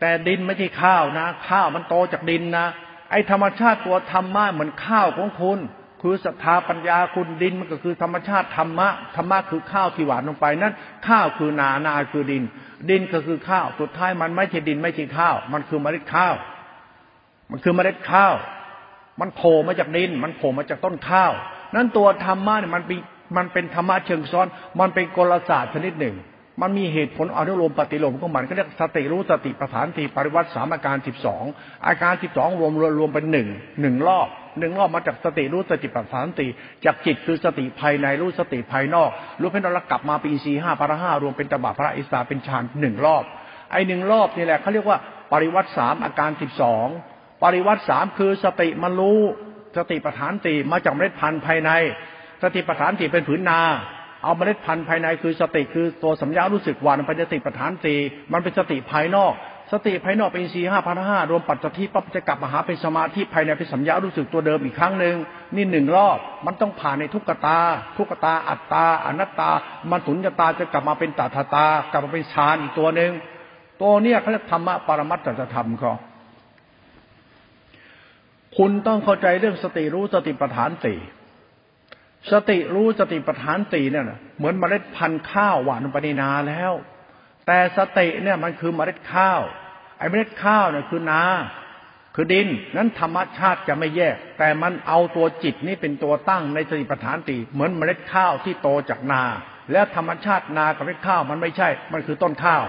[0.00, 2.66] แต่ดินไม่ใช่ข้าวนะ ข้าวมันโตจากดินนะ
[3.10, 5.58] ไอธรรมชาติตัวธรรมะเหมือนข้าวของคุณ
[6.02, 10.74] คือศรัทธาปัญญาคุณดินมันก็คือธรรมชาติธรรมะ ธรรมะคือข้าวที่หวานลงไปนั่น
[11.08, 12.42] ข้าวคือนา นาคือดิน
[12.90, 16.34] ดินก็คือข้าว สุดท้ายมันไม่ใช่ดินไม่ใช่ข้าว มันคือเมล็ดข้าว
[17.50, 18.34] มันคือเมล็ดข้าว
[19.20, 21.32] มันโผล่มาจากดิน มันโผล่มาจากต้นข้าว
[21.74, 22.98] นั้นตัวธรรมะเนี่ยมันเป็น
[23.36, 24.46] มันเป็นธรรมะเชิงซ้อน
[24.80, 26.16] มันเป็นกลศาสตร์ชนิดหนึ่ง
[26.62, 31.44] มันมีเหตุผลอนุโลมปฏิโลมของมันก็เรียกสติรู้สติประธานตีปริวัติสามอาการสิบสอง
[31.86, 33.48] อาการสิบสองรวมรวมเป็นหนึ่ง
[33.80, 34.28] หนึ่งรอบ
[34.60, 36.46] หนึ่งรอบมาจากสติรู้สติปัฏฐานตี
[36.84, 39.10] จากจิตคือสติภายในรู้สติภายนอก
[39.40, 43.24] รู้เป็นเรากลับมาปีสี่ห้าปาระห้ารวมเป็นตบะพระอิสาเป็นฌานหนึ่งรอบ
[43.72, 44.98] ไอหนึ่งรอบนี่แหละเขาเรียกว่า
[45.32, 46.86] ปริวัติสามอาการสิบสอง
[47.42, 49.20] ปริวัติสามคือสติมันรู้
[49.78, 51.70] สติปัฏฐานตีมาจากเมล็ดพันธุ์ภายใน
[52.42, 53.60] สติปัฏฐานตีเป็นผืนนา
[54.22, 57.94] เอาเมล็ดพันธุ์ภายในคือสติคือตัวสัญญารู้สึกวานเป็นสติปัฏฐานตี
[58.32, 59.34] มันเป็นสติภายนอก
[59.72, 65.16] สติภายนอกเป็นสี่ห้าพันห้ารวมปัจจัยปั๊บจะกลับมาหาเป็นสมาธิภายในเป็นสัญญารู้สึกตัวเดิมอีกครั้งหนึ่ง
[65.56, 67.58] นี่หนึ่งรอบมันต้องผ่านในทุกตา
[67.96, 69.50] ทุกตาอัตตาอนัตตา
[69.90, 73.12] มันสุญญตาจะกลับมาเป็นตถาตา กลับมาเป็นฌานอีกตัวหนึ่ง
[73.82, 75.92] ตัวเนี้ยเขาเรียกธรรมะปรมัตถธรรมเขา
[78.58, 80.98] คุณต้องเข้าใจเรื่องสติรู้สติปัฏฐานสี่
[82.32, 84.04] สติรู้สติปัฏฐานสี่เนี่ย
[84.38, 86.72] เหมือนเมล็ดพันธุ์ข้าวหวานปณินาแล้ว
[87.46, 89.40] แต่สติเนี่ยมันคือเมล็ดข้าว
[89.98, 91.22] ไอ้เมล็ดข้าวเนี่ยคือนา
[92.14, 99.22] คือดิน นั้นธรรมชาติจะไม่แยก แต่มันเอาตัวจิตนี่เป็นตัวตั้งในสติปัฏฐานตีเหมือนเมล็ดข้าวที่โตจากนา
[99.72, 102.62] แล้วธรรมชาตินากับเมล็ดข้าวมันไม่ใช่ มันคือต้นข้าว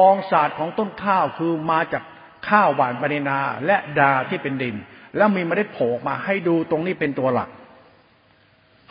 [0.00, 2.02] มองศาสตร์ของต้นข้าวคือมาจาก
[2.48, 4.76] ข้าวหวานปณินาและดาที่เป็นดิน
[5.16, 7.48] แล้วมีเมล็ดโผล่มาให้ดูตรงนี้เป็นตัวหลัก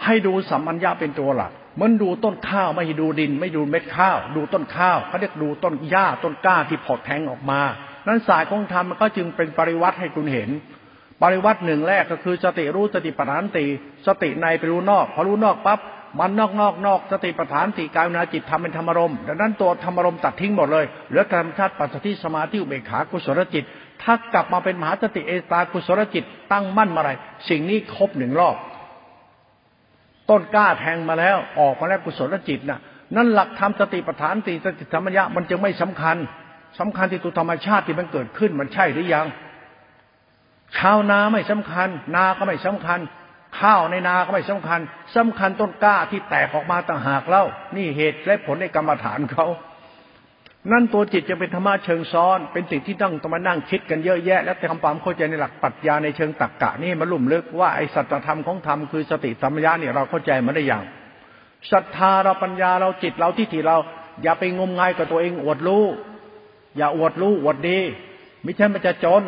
[0.06, 7.62] ให้ดูสัมปัญญาเป็นตัวหลักเหมือนดูต้นข้าวไม่ดูดิน ไม่ดูเม็ดข้าว ดูต้นข้าวเขาเรียกดูต้นหญ้าต้นก้าที่ผดแทงออกมา
[8.08, 10.50] นั้นสายของธรรมมันก็จึงเป็นปริวัติให้คุณเห็น
[11.22, 13.66] ปริวัติหนึ่งแรกก็คือสติรู้สติปัฏฐานตี
[14.08, 15.80] สติในไปรู้นอกพอรู้นอกปั๊บ
[16.20, 23.64] มันนอกนอกนอกสติปัฏฐานสี่กายนาจิตทำเป็นธรรมรมดังนั้นตัวธรรมรมตัดทิ้งหมดเลยเหลือธรรมชาติปัจจุบันสมาธิอุเบกขากุศลจิต
[24.04, 27.12] ถ้ากลับมาเป็นมหาสติเอตากุศลจิตตั้งมั่นมาอะไร
[27.50, 28.56] สิ่งนี้ครบหนึ่งรอบ
[30.30, 32.80] ต้นกล้าแทงมาแล้ว ออกมาแล้วกุศลจิตนะ่ะ
[33.16, 36.18] นั่นหลักธรรมสติปัฏฐานติสติธรรมยะมันจึงไม่สำคัญ
[36.80, 39.28] สำคัญที่ตัวธรรมชาติที่มันเกิดขึ้นมันใช่หรือยัง
[40.78, 43.00] ชาวนาไม่สำคัญ นาก็ไม่สำคัญ
[43.60, 44.80] ข้าวในนาก็ไม่สำคัญ
[45.16, 47.46] สำคัญต้นกล้าที่แตกออกมาต่างหากเล่า
[47.76, 49.48] นี่เหตุและผลในกรรมฐานเขา
[50.70, 60.84] นั่นตัวจิตจะเป็นธรรมะเชิงซ้อน เป็นสิ่งที่ต้องต้องมานั่งคิดกันเยอะแยะ และทำความเข้าใจในหลักปรัชญาในเชิงตรรกกะนี่มาลุ่มลึกว่าไอสัจธรรมของธรรมคือสติสัมยาเนี่ยเราเข้าใจมันได้อย่าง
[61.72, 63.78] ศรัทธาเราปัญญาเราจิตเราที่ที่เรา
[64.24, 65.86] อย่าไปงมงายกับตัวเองอวดรู้
[66.78, 67.80] อย่าอวดรู้อวดดี
[68.46, 69.24] ม่ใช่มันจะจน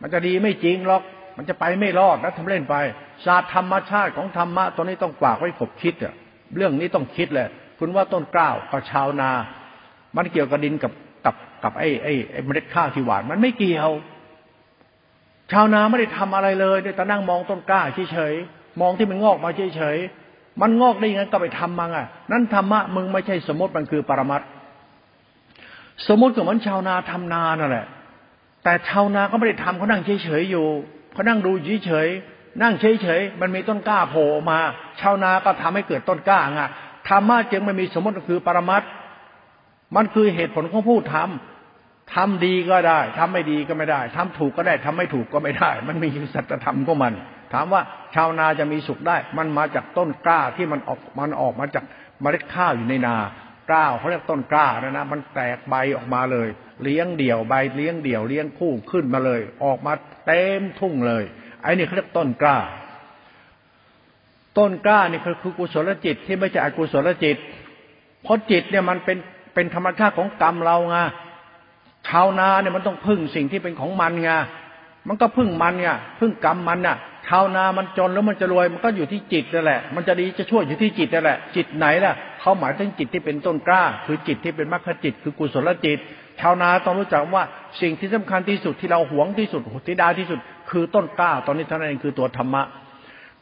[0.00, 1.02] มันจะดีไม่จริงหรอก
[1.36, 2.74] มันจะไปไม่รอดนะทำเล่นไป
[3.24, 6.14] ศาสตร์ธรรมชาติของธรรมะตัวนี้ต้องฝากไว้ขบคิดอะ
[6.56, 7.48] เรื่องนี้ต้องคิดเลย
[7.78, 9.30] คุณว่าต้นกล้าวกับชาวนา
[10.16, 10.92] มันเกี่ยวกับดินกับ
[11.24, 13.90] กับกับไอ้ไอ้ไอ้เมล็ดข้าวที่หวาน มันไม่เกี่ยว
[15.52, 17.80] ชาวนาไม่ได้ทำอะไรเลยแต่นั่งมองต้นกล้า
[18.12, 24.42] เฉยๆมองที่มันงอกมาเฉยๆมันงอกได้ยังไงก็ไปทำมังอะ นั่นธรรมะมึงไม่ใช่สมมติมันคือปรมัต
[26.08, 27.86] สมมติก็เหมือนชาวนาทำนานั่นแหละ
[28.64, 30.66] แต่ชาวนาก็ไม่ได้ทำเขานั่งเฉยๆอยู่
[31.12, 31.50] เขานั่งดู
[31.84, 34.58] เฉยๆนั่งเฉยๆมันมีต้นกล้าโผล่มา
[35.00, 36.62] ชาวนาก็ทำให้เกิดต้นกล้าไง
[37.08, 38.82] ธรรมะจึงไม่มีสมมติก็คือปรมัต
[39.94, 47.12] มันคือเหตุผลของผู้ทำทำดีก็ได้ทำไม่ดีก็ไม่ได้ทำถูกก็ได้ทำไม่ถูกก็ไม่ได้ มันมีสัจธรรมของมัน
[47.52, 47.82] ถามว่า
[48.14, 51.84] ชาวนาจะมีสุขได้ มันมาจากต้นกล้าที่มันออกมันออกมาจาก
[52.20, 53.16] เมล็ดข้าวอยู่ในนา
[53.70, 56.48] กล้าเขาเรียกต้นกล้านะนะมันแตกใบออกมาเลย
[56.82, 59.92] เลี้ยงเดี่ยวใบเลี้ยงเดี่ยวเลี้ยงคู่ขึ้นมาเลย ออกมา
[60.26, 61.24] เต็มทุ่งเลย
[61.62, 62.58] ไอ้นี่เขาเรียกต้นกล้า
[64.58, 67.36] ต้นกล้านี่คือกุศลจิตที่ไม่ใช่อกุศลจิต
[68.22, 69.18] เพราะจิตเนี่ยมันเป็น
[69.56, 70.96] เป็นธรรมชาติของกรรมเราไง
[72.08, 74.30] ชาวนาเนี่ยมันต้องพึ่งสิ่งที่เป็นของมันไง
[75.08, 75.88] มันก็พึ่งมันไง
[76.20, 76.96] พึ่งกรรมมันน่ะ
[77.28, 85.98] ชาวนามันจนแล้วมันจะรวยมันก็อยู่ที่จิตนั่นแหละ มันจะดีจะช่วยอยู่ที่จิตนั่นแหละ จิตไหนล่ะเขาหมายถึงจิตที่เป็นต้นกล้า คือจิตที่เป็นมรรคจิต คือกุศลจิต
[86.40, 87.44] ชาวนาต้องรู้จักว่า
[87.80, 90.38] สิ่งที่สำคัญที่สุดที่เราหวงที่สุดที่ดาที่สุด
[90.70, 92.62] คือต้นกล้า ตอนนี้ท่านเองคือตัวธรรมะ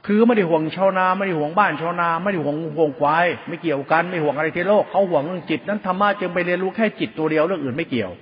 [0.06, 8.12] คือไม่ได้ห่วงชาวนาไม่ได้ห่วงบ้านชาวนาไม่ได้ห่วงห่วงควายไม่เกี่ยวกันไม่ห่วงอะไรที่โลกเขาห่วงเรื่องจิตนั้นธรรมะจึงไปเรียนรู้แค่จิตตัวเดียวเรื่องอื่นไม่เกี่ยว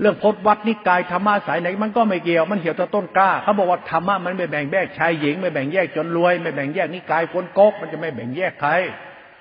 [0.00, 8.72] เรื่องพจนวัดนิกายธรรมะสายไหนมันก็ไม่เกี่ยวมันเกี่ยวกับต้นกล้าเขาบอกว่าธรรมะมันไม่แบ่งแยกชายหญิง ไม่แบ่งแยกจนรวย ไม่แบ่งแยกนิกายคนโกกมันจะไม่แบ่งแยกใคร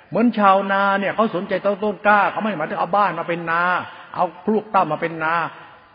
[0.10, 3.64] เหมือนชาวนาเนี่ยเขาสนใจต้นต้นกล้าเขาไม่หมายถึงเอาบ้านมาเป็นนา
[4.16, 5.34] เอาลูกต้ามาเป็นนา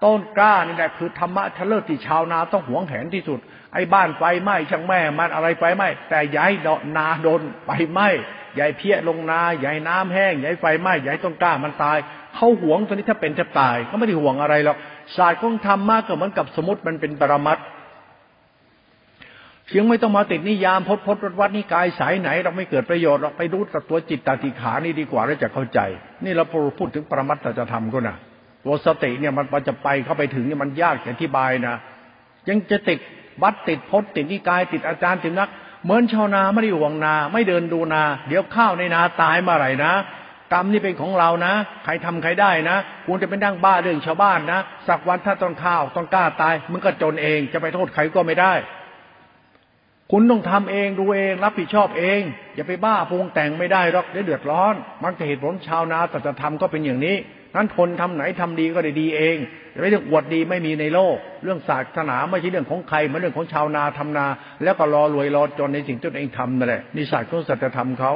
[0.04, 3.40] ต้นกล้านี่แหละคือธรรมะทะเลิศที่ชาวนาต้องหวงแหนที่สุด
[3.76, 8.08] ไอ้บ้านไฟไหม้ช่างแม่มันอะไรไฟไหม้แต่ย้ายดนาโดนไฟไหม้
[8.54, 11.98] ใหญ่เพี้ยลงนาใหญ่น้ำแห้งใหญ่ไฟไหม้ใหญ่ต้นกล้ามันตาย
[12.34, 14.76] เขาหวงตัวนี้ถ้าเป็นจะตายเขาไม่ได้ห่วงอะไรหรอก
[15.16, 17.58] ศาสตร์ของธรรมมากก็เหมือนกับสมมติมันเป็นปรมัต
[19.66, 25.80] เพียงไม่ต้องมาติดนิยามพจพจน์วัดนิกายสายไหน เราไม่เกิดประโยชน์เราไปรู้กัตัวจิตตติขานี่ดีกว่าแล้วจะเข้าใจ
[26.24, 26.44] นี่เรา
[26.78, 28.16] พูดถึงปรมัตถจะทำก็นะ
[28.64, 31.74] ตัวสติเนี่ยมันจะไปเข้าไปถึงเนี่ยมันยากอธิบายนะ
[32.48, 32.98] ยังจะติด
[33.42, 35.48] วัดติดพจน์ติดนิกายติดอาจารย์ติดนัก
[35.84, 39.92] เหมือนชาวนาไม่ได้ห่วงนา ไม่เดินดูนา เดี๋ยวข้าวในนาตายเมื่อไหร่นะ
[40.52, 41.52] กรรมนี่เป็นของเรานะ
[41.84, 42.76] ใครทำใครได้นะ
[43.06, 48.52] คุณจะเป็นดั้งบ้าเรื่องชาวบ้านนะสักวันถ้าต้นข้าวต้นกล้าตายมึงก็จนเองจะไปโทษใครก็ไม่ได้
[50.12, 52.20] คุณต้องทำเองดูเองรับผิดชอบเอง
[52.54, 57.16] อย่าไปบ้าปรุงแต่งไม่ได้หรอกเดี๋ยวเดือดร้อน มันจะเหตุผลชาวนาแต่จะทำก็เป็นอย่างนี้
[57.56, 59.36] นั้นคนทำไหนทำดีก็ได้ดีเอง
[59.82, 64.26] ไม่ต้องอวดดีไม่มีในโลก เรื่องศาสนาไม่ใช่เรื่องของใครมันเรื่องของชาวนาทำนา
[64.62, 68.12] แล้วก็รอรวยรอจนในสิ่งที่ตัวเองทำนั่นแหละนิสัยของสัจธรรมเขา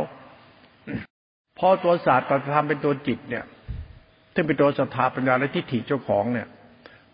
[1.59, 3.45] พอตัวศาสตร์สัจธรรมเป็นตัวจิตเนี่ย
[4.35, 6.49] ที่เป็นตัวศรัทธาปัญญาและทิฏฐิเจ้าของเนี่ย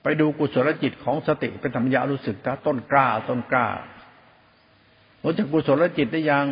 [0.03, 3.66] ไปดูกุศลจิตของสติเป็นธรรมยารู้สึกถ้าต้นกล้าต้นกล้า
[5.22, 6.47] รู้จักกุศลจิตได้ยัง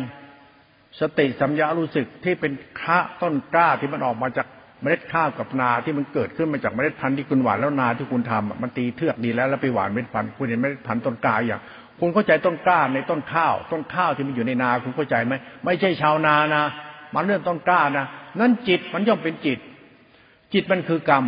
[0.99, 4.47] สติสัมยารู้สึกที่เป็นพระต้นกล้าที่มันออกมาจาก
[4.81, 11.61] เมล็ดข้าวกับนาที่มันเกิดขึ้นมาจากเมล็ดพันธุ์ที่คุณหวานแล้วนาที่คุณทำมันตีเทือกดีแล้วแล้วไปหวานเมล็ดพันธุ์คุณเห็นเมล็ดพันธุ์ต้นกาอย่าง
[11.99, 15.33] คุณเข้าใจต้นกล้าในต้นข้าว ต้นข้าวที่มันอยู่ในนาคุณเข้าใจไหม
[15.65, 16.63] ไม่ใช่ชาวนานะ
[17.13, 18.05] มันเรื่องต้นกล้านะ
[18.39, 19.59] นั่นจิตมันย่อมเป็นจิต
[20.53, 21.25] จิตมันคือกรรม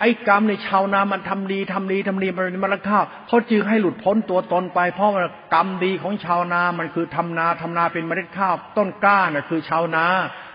[0.00, 5.10] ไอ้กรรมในชาวนามันทำดีทำดีทำดีมันมันละข้าวเขาจึงให้หลุดพ้นตัวตนไป เพราะ
[5.54, 10.04] กรรมดีของชาวนามันคือทำนาทำนาเป็นเมล็ดข้าว ต้นกล้าน่ะคือชาวนา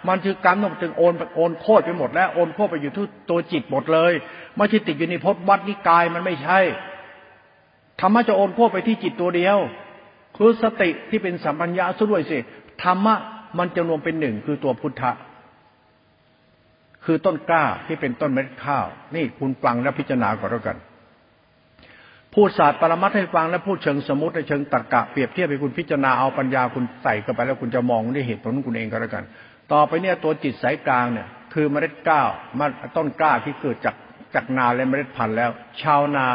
[0.07, 4.13] มันคือกรรมต้องจึงโอนโอนโคตรไปหมดแล้วโอนโคตรไปอยู่ที่ตัวจิตหมดเลย
[4.57, 6.59] ไม่ใช่ติดอยู่ในพจนวัดนิกายมันไม่ใช่
[7.99, 9.57] ธรรมะจะโอนโคตรไปที่จิตตัวเดียว
[10.37, 12.37] คือสติที่เป็นสัมปัญญาซะด้วยสิ
[12.83, 13.15] ธรรมะ
[13.57, 15.11] มันจะรวมเป็นหนึ่งคือตัวพุทธะ
[17.05, 18.85] คือต้นกล้าที่เป็นต้นเม็ดข้าว
[19.15, 20.77] นี่คุณฟังและพิจารณาก่อนแล้วกัน
[22.33, 29.23] พูดศาสตร์ปรมัตให้ฟังและพูดเชิงสมมติในเชิงตรรกะเปรียบเทียบให้คุณพิจารณาเอาปัญญาคุณใส่เข้าไปแล้วคุณจะมองได้เหตุผลของคุณเองก็แล้วกัน
[29.73, 32.65] ต่อไปเนี่ยตัวจิตสายกลางเนี่ย คือเมล็ดก้าวมา
[32.97, 33.95] ต้นกล้าที่เกิดจาก
[34.35, 35.49] จากนาและเมล็ดพันธุ์แล้ว
[35.81, 36.27] ชาวนา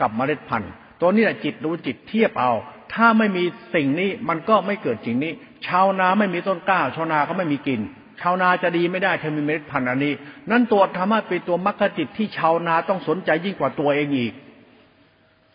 [0.00, 0.70] กับเมล็ดพันธุ์
[1.00, 2.52] ตัวนี้แหละจิตรู้จิตเทียบเอา
[2.94, 5.32] ถ้าไม่มีสิ่งนี้มันก็ไม่เกิดสิ่งนี้
[5.66, 7.80] ชาวนาไม่มีต้นกล้า ชาวนาก็ไม่มีกิน
[8.20, 10.12] ชาวนาจะดีไม่ได้ถ้ามีเมล็ดพันธุ์อันนี้
[10.50, 14.32] นั่นตัวธรรมะเป็นตัวมรรคจิตที่ชาวนาต้องสนใจยิ่งกว่าตัวเองอีก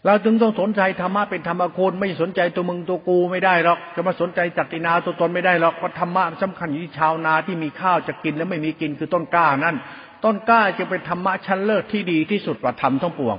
[0.05, 9.75] เราจึงต้องสนใจธรรมะเป็นธรรมคุณไม่สนใจตัวมึงตัวกูไม่ได้หรอกจะมาสนใจจัตตินาตัวตนไม่ได้หรอกเพราะธรรมะสำคัญอยู่ที่ชาวนาที่มีข้าวจะกินแล้วไม่มีกินคือต้นกล้านั่น
[10.23, 13.37] ต้นกล้าจะเป็นธรรมะชั้นเลิศที่ดีที่สุดกว่าธรรมทั้งปวง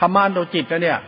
[0.00, 0.98] ธรรมะโดจิตนะเนี่ย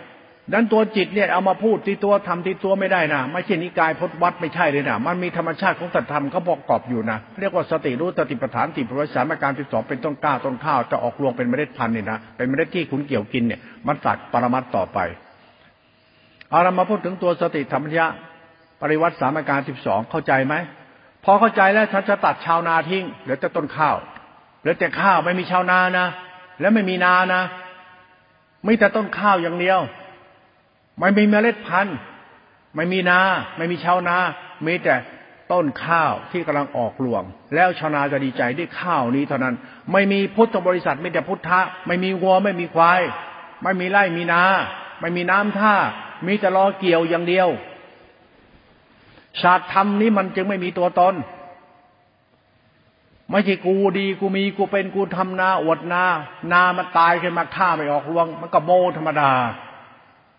[0.52, 14.98] นั้นตัวจิตเนี่ยเอามาพูดที่ตัวทำที่ตัวไม่ได้นะไม่ใช่นิกายพจนวัดไม่ใช่เลยนะมันมีธรรมชาติของสัตธรรมเขาประกอบอยู่นะเรียกว่าสติรู้สติปัฏฐานติปริสามการที่สองเป็นต้นกล้าต้นข้าวจะออกรวงเป็นเมล็ดพันธุ์เนี่ยนะเป็นเมล็ดที่คุณเกี่ยวกินเนี่ยมันสัตว์ปรมัตต่อไป
[16.50, 18.06] เอาเรามาพูดถึงตัวสติธรรมยะ
[18.80, 20.54] ปริวัติสามการสิบสองเข้าใจไหม
[21.24, 23.96] พอเข้าใจแล้วฉันจะตัดชาวนาทิ้งเหลือแต่ต้นข้าว
[24.60, 26.06] เหลือแต่ข้าวไม่มีชาวนานะ
[26.60, 27.42] แล้วไม่มีนานะ
[28.64, 29.80] ไม่แต่ต้นข้าวอย่างเดียว
[30.98, 31.98] ไม่มีเมล็ดพันธุ์
[32.74, 33.20] ไม่มีนา
[33.56, 34.16] ไม่มีชาวนา
[34.66, 34.94] มีแต่
[35.52, 37.22] ต้นข้าวที่กำลังออกรวง
[37.54, 39.54] แล้วชาวนาจะดีใจด้วยข้าวนี้เท่านั้น
[39.92, 43.00] ไม่มีพุทธบริษัทไมีแต่พุทธะ ไม่มีวัวไม่มีควาย
[43.62, 44.42] ไม่มีไร่มีนา
[45.00, 45.74] ไม่มีน้ำท่า
[46.26, 47.48] มีแต่รอเกี่ยวอย่างเดียว
[49.42, 51.14] ศาสตร์ธรรมนี้มันจึงไม่มีตัวตน
[53.30, 56.04] ไม่ใช่กูดีกูมีกูเป็นกูทำนาอวดนา
[56.52, 59.30] นามันตายขึ้นมาฆ่าไม่ออกรวง มันก็โมธรรมดา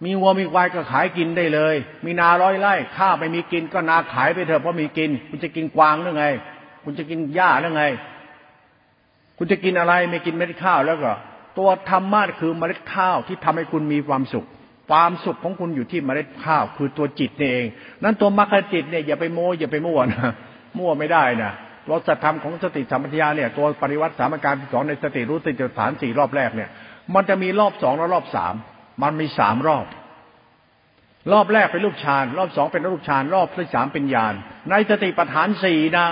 [0.04, 1.76] มีวัวมีควายก็ขายกินได้เลย
[2.06, 6.26] มีนาร้อยไร่ข้าไม่มีกินก็นาขายไปเถอะเพราะมีกิน คุณจะกินกวางหรือไง
[6.84, 7.84] คุณจะกินหญ้าหรือไง
[9.38, 11.14] คุณจะกินอะไรไม่กินเม็ดข้าวแล้วก็
[11.58, 14.46] ตัวธรรมะคือเมล็ดข้าวที่ทำให้คุณมีความสุข
[14.90, 17.68] ความสุขของคุณอยู่ที่เมล็ดข้าว คือตัวจิตนี่เอง
[18.04, 20.32] นั้นตัวมรรคจิตเนี่ยอย่าไปโม้อย่าไปมั่วนะ
[20.78, 21.52] มั่วไม่ได้นะ
[21.90, 26.70] รสธรรมของสติสัมปชัญญะเนี่ยตัวปริวัติสามการที่สองในสติรู้สติจฐานสี่รอบแรกเนี่ย
[27.14, 28.54] มันจะมีรอบสองและรอบสาม
[29.02, 29.86] มันมีสามรอบ
[31.32, 34.34] รอบแรกเป็นรูปฌาน รอบสองเป็นรูปฌาน รอบที่สามเป็นญาณ
[34.70, 36.08] ในสติปัฏฐานสี่นะ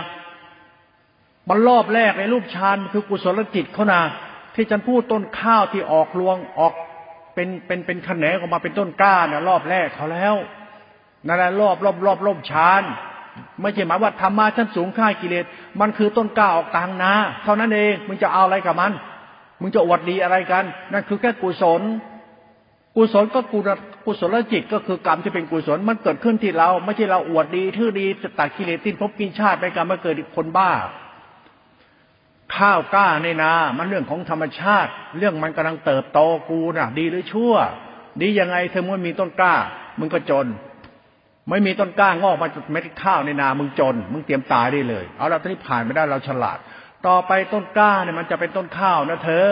[1.49, 4.01] มันรอบแรกในรูปฌานคือกุศลจิตเขานะ
[4.55, 6.73] ที่ฉันพูดต้นข้าวที่ออกรวงออก
[7.33, 10.35] เป็นเป็นเป็นขแขนงออกมาเป็นต้นกล้านะรอบแรกเขาแล้ว
[11.27, 12.83] นั่นแหละรอบรอบรอบรอบฌาน
[13.61, 15.45] ไม่ใช่หมายว่าธรรมะชั้นสูงค่ากิเลส
[15.79, 17.13] มันคือต้นกล้าออกกลางนา
[17.43, 18.91] เท่านั้นเอง มึงจะเอาอะไรกับมัน
[19.61, 21.81] มึงจะอวดดีอะไรกัน นั่นคือแค่กุศล
[22.95, 23.59] กุศลก็กุ
[24.05, 28.05] กุศลจิตก็คือกรรมที่เป็นกุศลมันเกิดขึ้นที่เรา ไม่ใช่เราอวดดีทื่อดี
[28.39, 30.71] ตัดกิเลสทิ้นพบกินชาติไปกันมาเกิดคนบ้า
[32.55, 36.19] ข้าวกล้าในนา มันเรื่องของธรรมชาติ เรื่องมันกำลังเติบโต
[36.49, 37.53] กูน่ะ ดีหรือชั่ว
[38.21, 39.55] ดียังไงเธอเมื่อมีต้นกล้า
[39.99, 40.47] มึงก็จน
[41.49, 46.57] ไม่มีต้นกล้างอกมาเม็ดข้าวในนา มึงจน มึงเตรียมตายได้เลย เอาเราตอนนี้ผ่านไม่ได้เราฉลาด
[47.07, 49.47] ต่อไปต้นกล้าเนี่ยมันจะเป็นต้นข้าวนะเธอ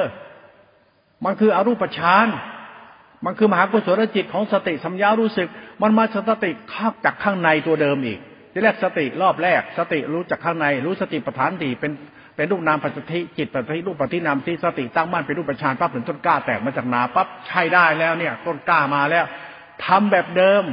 [1.26, 2.28] มันคืออรูปฌาน
[3.26, 5.48] มันคือมหากุศลจิตของสติสัมยารู้สึก
[5.82, 8.20] มันมาสติข้าจากข้างในตัวเดิมอีก
[8.54, 11.92] ที่แรกสติรอบแรก สติรู้จากข้างใน รู้สติปัฏฐานตีเป็น
[12.36, 13.02] เป็นรูปนามปัจจุ
[13.38, 19.26] จิตปัจจุรูปปฏินามที่สติตั้งมั่นเป็นรูปปัญชานปั๊บถึงต้นกล้าแตกมาจากนาปั๊บใช่ได้แล้วเนี่ย ต้นกล้ามาแล้ว
[19.86, 20.64] ทำแบบเดิม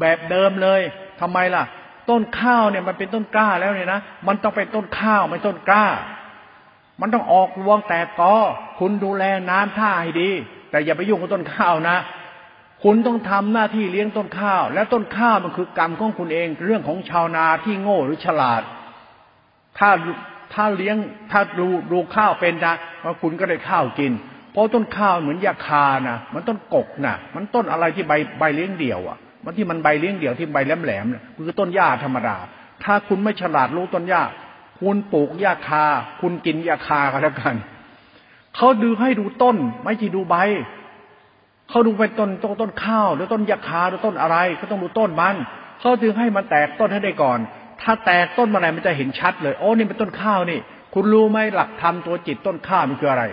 [0.00, 0.80] แบบเดิมเลย
[1.20, 1.64] ทำไมล่ะ
[2.10, 5.86] ต้นข้าวเนี่ยมันเป็นต้นกล้าแล้วเนี่ยนะมันต้องเป็นต้นข้าวไม่ต้นกล้า
[7.00, 8.34] มันต้องออกรวงแตกกอ
[8.78, 10.30] คุณดูแลน้ำท่าให้ดี
[10.70, 11.96] แต่อย่าไปยุ่งกับต้นข้าวนะ
[12.84, 18.62] คุณต้องทำหน้าที่เลี้ยงต้นข้าว และต้นข้าวมันคือกรรมของคุณเอง เรื่องของชาวนาที่โง่หรือฉลาด
[19.78, 19.90] ถ้า
[20.54, 20.96] ถ้าเลี้ยง
[21.30, 24.12] ถ้าดูดูข้าวเป็นนะว่าคุณก็ได้ข้าวกิน
[24.52, 32.36] เพราะต้นข้าวเหมือนยาคานะมันต้นกกนะมันต้นอะไรที่ใบใบเลี้ยงเดี่ยวอะ มันที่มันใบเลี้ยงเดี่ยวที่ใบแหลมแหลมเนี่ยคือต้นหญ้าธรรมดา
[32.84, 34.22] ถ้าคุณไม่ฉลาดรู้ต้นหญ้า
[34.80, 35.84] คุณปลูกหญ้าคา
[36.20, 37.54] คุณกินหญ้าคาก็แล้วกัน
[38.56, 40.36] เขาดูให้ดูต้น ไม่ใช่ดูใบ
[41.70, 45.36] เขาดูเป็นต้นต้นต้นข้าวหรือต้นยาคาหรือต้นอะไรเขาต้องดูต้นมัน
[45.80, 47.38] เขาจึงให้มันแตกต้นให้ได้ก่อน
[47.82, 50.58] ถ้าแตกต้นมาไหนมันจะเห็นชัดเลยโอ้นี่เป็นต้นข้าวนี่
[50.94, 53.24] คุณรู้ไหมหลักธรรมตัวจิตต้นข้าวมันคืออะไร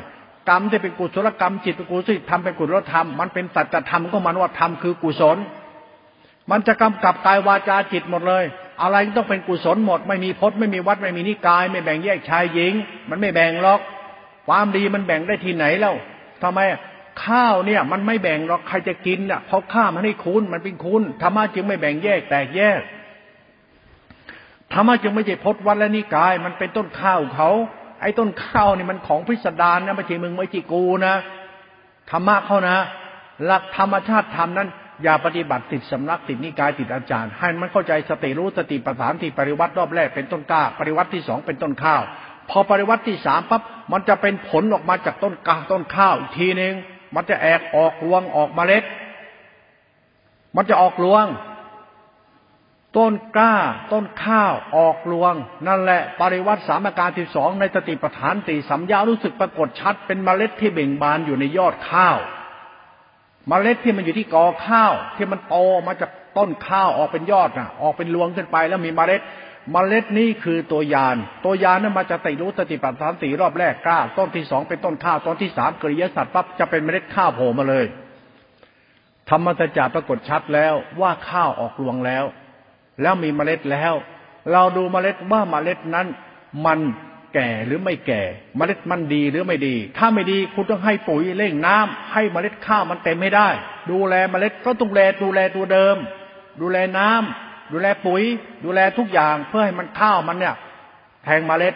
[0.49, 5.37] กรรมที่เป็นกุศลกรรมจิตเป็นกุศลธรรมเป็นกุศลธรรมมันเป็นสัจธรรมก็มันว่าธรรมคือกุศล
[6.51, 8.43] มันจะกำกับกายวาจาจิตหมดเลย
[8.81, 12.73] อะไรต้องเป็นกุศลหมด ไม่มีพจน์ไม่มีวัดไม่มีนิกาย ไม่แบ่งแยกชายหญิง
[13.09, 13.79] มันไม่แบ่งหรอก
[14.47, 15.95] ความดีมันแบ่งได้ที่ไหนแล้ว
[16.43, 16.59] ทำไม
[17.25, 22.81] ข้าวเนี่ย มันไม่แบ่งหรอกใครจะกินอะเพราะข้ามันให้คุณมันเป็นคุณธรรมะจึงไม่แบ่งแยกแตกแยก
[24.73, 27.49] ธรรมะจึงไม่ใช่พจน์วัดและนิกาย มันเป็นต้นข้าวเขา
[28.01, 31.15] ไอ้ต้นข้าวนี่มันของพิสดารนะไม่ใช่มึงไม่ใช่กูนะ
[32.11, 32.77] ธรรมะเขานะ
[33.45, 34.69] หลักธรรมชาติธรรมนั้น
[35.03, 42.01] อย่าปฏิบัติติดสำนักติดนิกายติดอาจารย์ ให้มันเข้าใจสติรู้สติปัฏฐานที่ปริวัติรอบแรกเป็นต้นกล้า ปริวัติที่สองเป็นต้นข้าว
[42.49, 46.73] พอปริวัติที่สามปั๊บมันจะเป็นผลออกมาจากต้นกาต้นข้าวอีกทีหนึ่ง
[47.15, 48.83] มันจะแอกออกรวงออกมเมล็ด
[50.55, 51.25] มันจะออกรวง
[52.97, 53.55] ต้นกล้า
[53.91, 55.33] ต้นข้าวออกรวง
[55.67, 62.17] นั่นแหละปริวัติสามอาการที่สองในสติปัฏฐานตีสัมยารู้สึกปรากฏชัด เป็นเมล็ดที่เบ่งบานอยู่ในยอดข้าว
[63.51, 65.55] เมล็ดที่มันอยู่ที่กอข้าว ที่มันโต
[65.87, 69.21] มาจากต้นข้าวออกเป็นยอดนะออกเป็นรวงขึ้นไปแล้วมีเมล็ด
[69.75, 77.85] เมล็ดนี้คือตัวยาน ตัวยานนั้นมาจะติรู้สติปัฏฐานสี่รอบแรกกล้า ต้นที่สองเป็นต้นข้าว ต้นที่สามกริยสัตว์ปั๊บจะเป็นเมล็ดข้าวโผล่มาเลย
[79.29, 82.23] ธรรมสัจจะปรากฏชัดแล้วว่าข้าวออกรวงแล้ว
[83.01, 83.93] แล้วมีเมล็ดแล้ว
[84.51, 86.07] เราดูเมล็ดว่าเมล็ดนั้น
[86.65, 86.79] มัน
[87.33, 88.21] แก่หรือไม่แก่
[88.57, 93.49] เมล็ดมันดีหรือไม่ดี ถ้าไม่ดีคุณต้องให้ปุ๋ยเร่งน้ำให้เมล็ดข้าวมันเต็มไม่ได้
[93.91, 95.95] ดูแลเมล็ดก็ต้องแลดูแลตัวเดิม
[96.61, 98.23] ดูแลน้ำ ดูแลปุ๋ย
[98.65, 100.55] ดูแลทุกอย่างเพื่อให้มันข้าวมันเนี่ย
[101.23, 101.73] แทงเมล็ด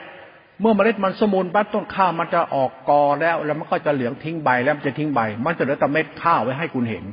[0.62, 7.06] เมื่อเมล็ดมันสมุนปั๊บต้นข้าวมันจะออกกอแล้ว แล้วมันก็จะเหลืองทิ้งใบแล้วมันจะทิ้งใบ มันจะเหลือแต่เม็ดข้าวไว้ให้คุณเห็น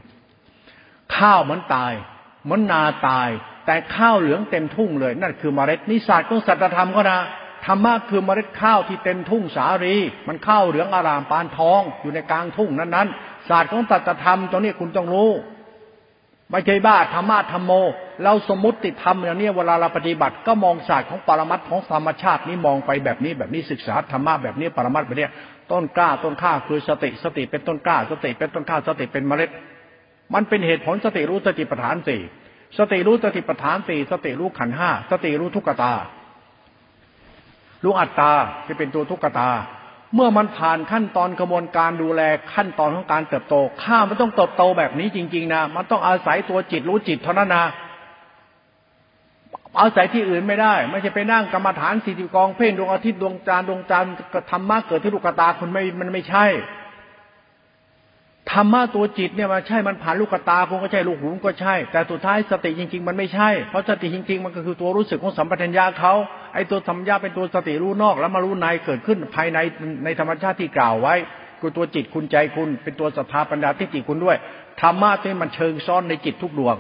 [1.17, 1.93] ข้าวมันตาย
[2.51, 3.29] มันนาตาย
[3.67, 7.21] แต่ข้าวเหลืองเต็มทุ่งเลย นั่นคือเมล็ดนิสัยของสัจธรรมก็นะ
[7.67, 9.97] ธรรมะคือเมล็ดข้าวที่เต็มทุ่งสารี
[10.29, 15.31] มันข้าวเหลืองอารามปานทองอยู่ในกลางทุ่งนั้นๆศาสตร์ของตัตธรรมตรงนี้คุณต้องรู้
[16.51, 17.73] ไม่ใช่บ้าธรรมะธรรมโม
[18.25, 25.29] เราสมมติธรรมอย่างนี้เวลาเราปฏิบัติก็มองศาสตร์ของปรมัตของธรรมชาตินี้มองไปแบบนี้แบบนี้ศึกษาธรรมะแบบนี้ปรมัตแบบนี้
[25.73, 29.51] ต้นกล้าต้นข้าคือสติสติเป็นต้นกล้า สติเป็นต้นข้าสติเป็นเมล็ด
[30.35, 32.21] มันเป็นเหตุผลสติรู้สติปัฏฐานสี่
[32.79, 35.93] สติรู้สติปัฏฐานสี่สติรู้ขันห้าสติรู้ทุกตา
[37.85, 38.33] รู้อัตตา
[38.67, 39.49] ที่เป็นตัวทุกตา
[40.15, 42.23] เมื่อมันผ่านขั้นตอนกระบวนการดูแล
[42.55, 47.67] ขั้นตอนของการเติบโต ข้ามันต้องเติบโตแบบนี้จริง ๆ นะ มันต้องอาศัยตัวจิตรู้จิตเท่านั้นนะ
[49.81, 54.13] อาศัยที่อื่นไม่ได้ ไม่ใช่ไปนั่งกรรมฐานสี่สิบกองเพ่งดวงอาทิตย์ดวงจันทร์ดวงจันทร์
[54.51, 56.47] ธรรมะเกิดที่ลูกตาคุณไม่มันไม่ใช่
[58.53, 66.15] ธรรมะตัวจิตเนี่ยมันใช่มันผ่านลูกตาคุณก็ใช่ลูกหูก็ใช่ แต่สุดท้ายสติจริง ๆ มันไม่ใช่ เพราะสติจริง ๆ มันก็คือตัวรู้สึกของสัมปชัญญะเขา
[66.55, 69.59] ไอ้ตัวสัมญาเป็นตัวสติรู้นอก แล้วมารู้ในเกิดขึ้นภายใน
[70.05, 71.15] ในธรรมชาติที่กล่าวไว้
[71.61, 74.37] คือตัวจิตคุณใจคุณ เป็นตัวศรัทธาปัญญาที่จิตคุณด้วย
[74.83, 76.77] ธรรมะที่มันเชิงซ้อนในจิตทุกดวง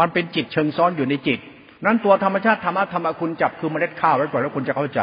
[0.00, 1.38] มันเป็นจิตเชิงซ้อนอยู่ในจิต
[1.84, 5.00] นั้นตัวธรรมชาติธรรมะธรรมะคุณจับคือเมล็ดข้าวไว้ก่อนแล้วคุณจะเข้าใจ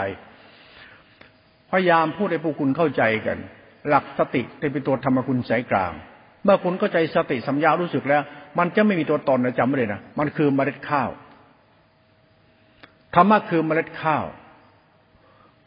[1.72, 3.38] พยายามพูดให้ผู้คุณเข้าใจกัน
[3.88, 4.42] หลักสติ
[4.74, 5.94] เป็นตัวธรรมคุณสายกลาง
[6.44, 8.22] เมื่อคุณเข้าใจสติสัมยารู้สึกแล้ว
[8.58, 11.10] มันจะไม่มีตัวตนนะจำไว้เลยนะมันคือเมล็ดข้าว
[13.16, 14.26] ธรรมะคือเมล็ดข้าว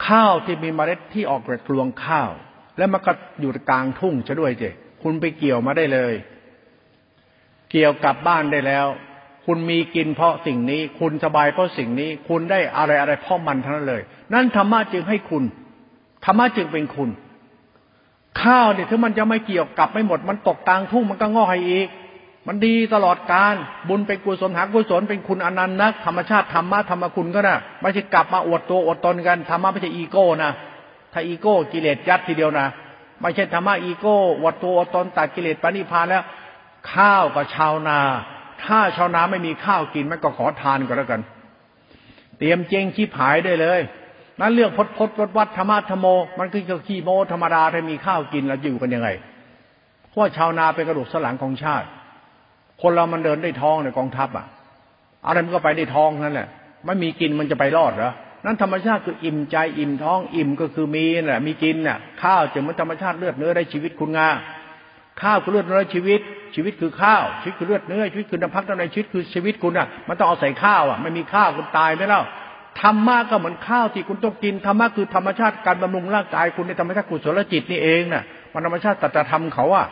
[0.06, 2.30] ข้าวที่มีเมล็ดที่ออกจากรวงข้าว
[2.78, 4.64] แล้วมันก็อยู่กลางทุ่งจะด้วยเจ
[5.02, 6.14] คุณไปเกี่ยวมาได้เลย
[7.70, 8.86] เกี่ยวกลับบ้านได้แล้ว
[9.46, 14.02] คุณมีกินเพราะสิ่งนี้ คุณสบายเพราะสิ่งนี้ คุณได้อะไรอะไรเพราะมันทั้งนั้นเลย
[14.32, 15.44] นั่นธรรมะจึงให้คุณ
[16.24, 17.10] ธรรมะจึงเป็นคุณ
[18.40, 21.88] ข้าวเนี่ยถ้ามันจะไม่เกี่ยวกับไม่หมด มันตกกลางทุ่งมันก็งอกให้อีก
[22.46, 23.54] มันดีตลอดการ
[23.88, 30.50] บุญเป็นกุศลหากุศลเป็นคุณอนันต์นักธรรมชาติธรรมะธรรมคุณก็นะไม่ใช่กลับมาอวดตัวอวดตนกันธรรมะไม่ใช่อีโก้นะ
[31.12, 32.66] ถ้าอีโก้กิเลสยัดทีเดียวนะ
[33.20, 36.22] ไม่ใช่ธรรมะอีโก้อวดตัวอวดตนตัดกิเลสปณิพานแล้ว
[36.92, 37.98] ข้าวกับชาวนา
[38.64, 41.20] ถ้าชาวนาไม่มีข้าวกินมันก็ขอทานก็แล้วกัน
[42.38, 43.80] เตรียมเจงชีพหายได้เลย
[44.40, 46.06] นั้นเรื่องพดพดวัดวัดธรรมะธรมโม
[46.38, 49.08] มันคือขี้โมธรรมดาถ้ามีข้าวกินแล้วอยู่กันยังไง
[50.10, 51.86] เพราะชาวนาเป็นกระดูกสันหลังของชาติ
[52.82, 54.46] คนเรามันเดินได้ท้องในกองทัพอะ
[55.26, 56.48] อะไรมันก็ไปได้ท้องนั่นแหละ
[56.84, 58.12] ไม่มีกินมันจะไปรอดเหรอ
[58.44, 64.28] นั้นธรรมชาติคืออิ่มใจอิ่มท้องอิ่มก็คือมีน่ะมีกินน่ะ ข้าวจะมันธรรมชาติเลือดเนื้อได้ชีวิตคุณงา
[65.22, 66.20] ข้าวคือเลือดเนื้อชีวิต
[66.54, 72.22] ชีวิตคือข้าว ชีวิตคือเลือดเนื้อชีวิตคือน้ำพักน้ำในชีวิตคือชีวิตคุณอะ มันต้องเอาใส่ข้าวอะไม่มีข้าวคุณตายไม่เล่า
[72.80, 79.86] ธรรมะก็เหมือนข้าวที่คุณต้องกินธรรมะคือธรรมชาติการบำรุงร่างกายคุณในธรรมชาติกุศลจิตนี่เองน่ะมันธรรมชาติตัตธรรมเขาอะ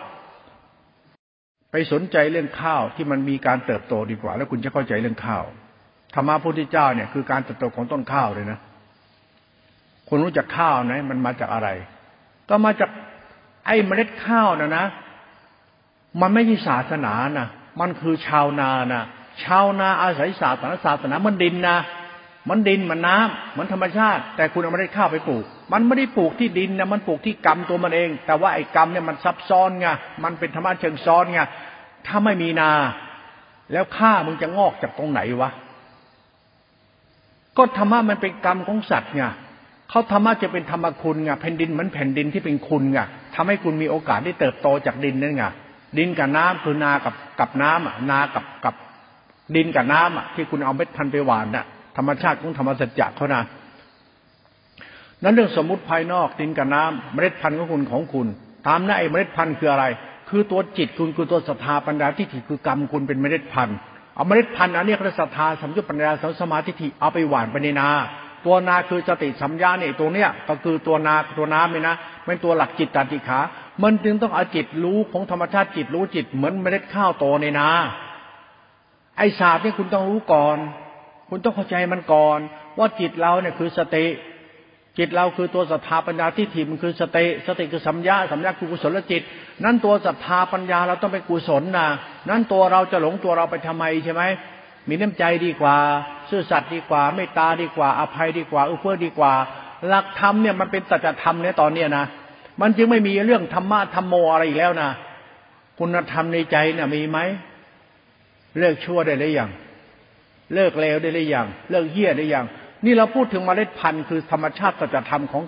[1.70, 5.44] ไปสนใจเรื่องข้าวที่มันมีการเติบโตดีกว่า แล้วคุณจะเข้าใจเรื่องข้าว
[6.14, 8.58] ธรรมะพุทธเจ้าเนี่ยคือการเติบโตของต้นข้าวเลยนะ
[10.08, 11.68] คุณรู้จักข้าวไหมมันมาจากอะไร
[12.48, 12.90] ก็มาจาก
[13.66, 14.86] ไอ้เมล็ดข้าวนะนะ
[16.20, 17.46] มันไม่ใช่ศาสนานะ
[17.80, 19.02] มันคือชาวนานะ
[19.44, 21.76] ชาวนาอาศัยศาสนาศาสนามันดินนะ
[22.48, 29.86] มันดินมันน้ำมันธรรมชาติ แต่คุณเอาไม่ได้ข้าวไปปลูก มันไม่ได้ปลูกที่ดินนะมันปลูกที่กรรมตัวมันเอง แต่ว่าไอ้กรรมเนี่ยมันซับซ้อนไง
[30.24, 31.40] มันเป็นธรรมะเชิงซ้อนไง
[32.06, 32.70] ถ้าไม่มีนา
[33.72, 35.50] แล้วข้ามึงจะงอกจากตรงไหนวะ
[37.56, 39.22] ก็ธรรมะมันเป็นกรรมของสัตว์ไง
[39.90, 43.00] เขาธรรมะจะเป็นธรรมคุณไงแผ่นดินมือนแผ่นดินที่เป็นคุณไง
[43.34, 45.44] ทำให้คุณมีโอกาสได้เติบโตจากดินนั่นไง
[45.98, 48.74] ดินกับน้ำคือนากับกับน้ำอะนากับกับ
[49.56, 51.66] ดินกับน้ำอะที่คุณเอาเม็ดพันธุ์ไปหวานน่ะ
[52.00, 53.42] รรมชาติของธรรมสัจจะเขานะ
[55.22, 58.26] นั้นเรื่องสมมติภายนอกดินกับน้ำเมล็ดพันธุ์ของคุณของคุณ
[58.66, 59.84] ตามนั้นไอ้เมล็ดพันธุ์คืออะไร
[60.28, 63.76] คือตัวจิตคุณคือตัวศรัทธาปัญญาทิฏฐิคือกรรมคุณเป็นเมล็ดพันธุ์
[64.14, 67.88] เอาเมล็ดพันธุ์อันนี้คือศรัทธาสัมยุตปัญญาสัมสมาธิเอาไปหวานไปในนา
[68.46, 73.40] ตัวนาคือสติสัมยาเนี่ยตัวเนี้ยก็คือตัวนาตัวน้ำเลยนะเป็นตัวหลักจิตตันติขา
[73.82, 77.68] มันจึงต้องเอาจิตรู้ของธรรมชาติจิตรู้จิตเหมือนเมล็ดข้าวโตในนา
[79.18, 80.56] ไอ้ศาสตร์นี่คุณต้องรู้ก่อน
[81.30, 82.38] คุณต้องเข้าใจมันก่อน
[82.78, 84.06] ว่าจิตเราเนี่ยคือสติ
[84.98, 89.22] จิตเราคือตัวศรัทธาปัญญาที่ถิ่มันคือสติ สติคือสัมยาสัมยาคือกุศลจิต
[89.64, 91.88] นั่นตัวศรัทธาปัญญาเราต้องเป็นกุศลนะ
[92.28, 94.22] นั่นตัวเราจะหลงตัวเราไปทำไมใช่ไหม
[94.88, 95.76] มีน้ำใจดีกว่า
[96.30, 99.32] ซื่อสัตย์ดีกว่าเมตตาดีกว่า อภัยดีกว่าเอื้อเฟื้อดีกว่า
[99.88, 102.04] หลักธรรมเนี่ยมันเป็นตัจธรรมเนี่ยตอนเนี้ยนะ
[102.60, 104.90] มันจึงไม่มีเรื่องธรรมะธรรมโมอะไรอีกแล้วนะ
[105.78, 107.18] คุณธรรมในใจเนี่ยมีไหม
[108.58, 109.50] เลิกชั่วได้หรือยัง
[110.54, 112.46] เลิกเลวได้หรือยังเลิกเหี้ยได้ยัง
[112.84, 115.42] นี่เราพูดถึงมเมล็ดพันธุ์คือธรรมชาติสัจธรรมของ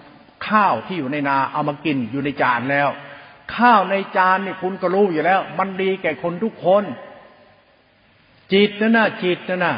[0.48, 2.88] ข้าวที่อยู่ในนาเอามากินอยู่ในจานแล้ว
[3.56, 6.84] ข้าวในจานนี่คุณก็รู้อยู่แล้ว มันดีแก่คนทุกคน
[8.52, 9.76] จิตนั่นน่ะจิตนั่นน่ะ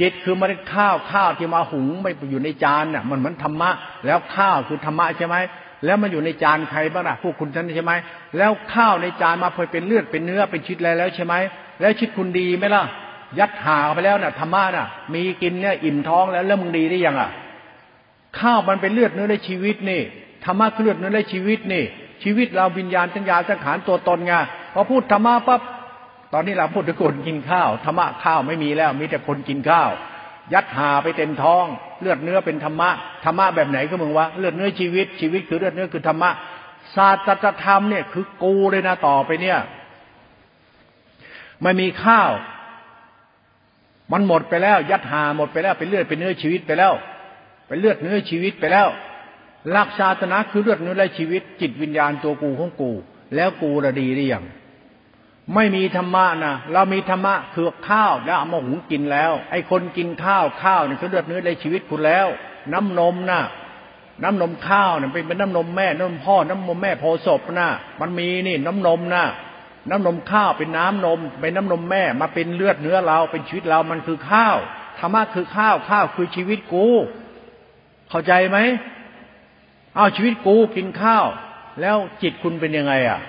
[0.00, 3.70] จิตคือเมล็ดข้าวข้าวที่มาหุงไม่อยู่ในจานน่ะมันเหมือนธรรมะ
[4.06, 5.36] แล้วข้าวคือธรรมะใช่ไหม
[5.84, 7.92] แล้วมันอยู่ในจานใครบ้างล่ะพวกคุณท่านใช่ไหม
[8.36, 11.34] แล้วข้าวในจานมาพอเป็นเลือดเป็นเนื้อเป็นชิดแล้วใช่ไหม
[11.80, 12.84] แล้วชิดคุณดีไหมล่ะ
[13.38, 17.30] ยัดหาไปแล้วนะ่ะธรรมะน่ะ มีกินเนี่ยอิ่มท้องแล้วแล้วมึงดีได้ยังอะ
[18.38, 20.00] ข้าวมันเป็นเลือดเนื้อในชีวิตนี่
[20.44, 21.84] ธรรมะคือเลือดเนื้อในชีวิตนี่
[22.22, 24.32] ชีวิตเราวิญญาณสัญญาสังขารตัวตนไง
[24.74, 25.60] พอพูดธรรมะปั๊บ
[26.32, 29.90] ตอนนี้เราพูดถึงคนกินข้าวธรรมะข้าวไม่มีแล้ว มีแต่คนกินข้าว
[30.52, 31.64] ยัดหาไปเต็มท้อง
[32.00, 32.90] เลือดเนื้อเป็นธรรมะ
[33.24, 36.30] ธรรมะแบบไหนก็มึงวะเลือดเนื้อชีวิตชีวิตคือเลือดเนื้อคือธรรมะ
[36.94, 39.58] ศาสตรธรรมเนี่ยคือกูเลยนะต่อไปเนี่ย
[41.62, 42.30] ไม่มีข้าว
[44.12, 46.92] มันหมดไปแล้ว ยัดหาหมดไปแล้วเป็นเลือดเป็นเนื้อชีวิตไปแล้ว
[47.66, 48.88] เป็นเลือดเนื้อชีวิตไปแล้ว
[49.72, 52.92] หลักษาตนะคือเลือดเนื้อและชีวิต จิตวิญญาณตัวกูของกู
[53.34, 54.44] แล้วกูระดีหรือยัง
[55.54, 62.26] ไม่มีธรรมะนะเรามีธรรมะคือข้าวแล้วเอามาหุงกินแล้ว ไอ้คนกินข้าวข้าวเนี่ยคือเลือดเนื้อในชีวิตคุณแล้ว
[62.72, 63.40] น้ำนมนะ
[64.22, 67.68] น้ำนมข้าวเนี่ยเป็นน้ำนมแม่น้ำนมพ่อน้ำนมแม่โพศพนะ
[68.00, 69.24] มันมีนี่น้ำนมนะ
[69.88, 74.56] น้ำนมข้าวเป็นน้ำนมเป็นน้ำนมแม่มาเป็นเลือดเนื้อเราเป็นชีวิตเรามันคือข้าว
[74.98, 76.86] ธรรมะคือข้าวข้าวคือชีวิตกู
[78.10, 78.58] เข้าใจไหม
[79.96, 81.26] เอาชีวิตกูกินข้าว
[81.80, 83.20] แล้วจิตคุณเป็นยังไงอะ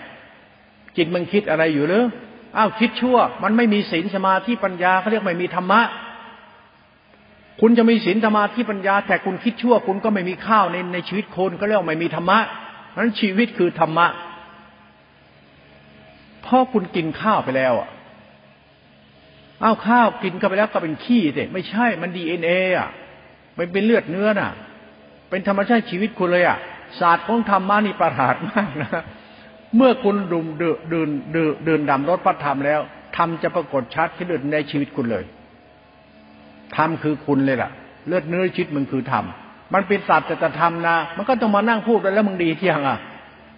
[0.97, 2.05] จิตมันคิดอะไรอยู่หรือ
[2.57, 5.81] อ้าวคิดชั่ว มันไม่มีศีลสมาธิปัญญาเขาเรียกไม่มีธรรมะ
[7.61, 12.39] คุณจะมีศีลธรรมาที่ปัญญา แต่คุณคิดชั่ว คุณก็ไม่มีข้าวในในชีวิตคนก็เรียกไม่มีธรรมะ
[12.97, 14.07] นั้นชีวิตคือธรรมะ
[16.51, 17.89] ราะคุณกินข้าวไปแล้วอะ
[19.61, 22.89] เอาข้าวกินเข้าไปแล้วก็เป็นขี้สิไม่ใช่มันดีเอ็นเออะ
[23.57, 24.51] มันเป็นเลือดเนื้อน่ะ
[25.29, 26.57] เป็นธรรมชาติชีวิตคุณเลยอะ
[26.99, 29.03] ศาสตร์ของธรรมะนี่ประหลาดมากนะ
[29.75, 32.79] เมื่อคุณดุมเดินเดินเดินเดินดำรถพระธรรมแล้ว
[33.17, 35.23] ธรรมจะปรากฏชัดที่เลือดในชีวิตคุณเลย
[36.77, 37.71] ธรรมคือคุณเลยล่ะ
[38.07, 39.25] เลือดเนื้อชีวิตมึงคือธรรม
[39.73, 42.99] มันเป็นศาสตร์จะธรรมนะ มันก็ต้องมานั่งพูดแล้วมึงดีเที่ยงอะ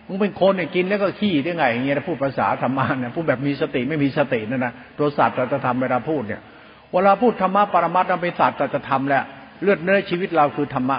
[0.08, 6.42] มึงเป็นคนเนี่ยกินแล้วก็ขี้ได้ไงอย่างเงี้ยพูดภาษาธรรมะเนี่ยพูดแบบมีสติไม่มีสตินั่นนะตัวศาสตร์จะทำเวลาพูดเนี่ย
[6.92, 9.24] เวลาพูดธรรมะปรมัตถ์เป็นศาสตร์จะทำแหละ
[9.62, 10.98] เลือดเนื้อชีวิตเราคือธรรมะ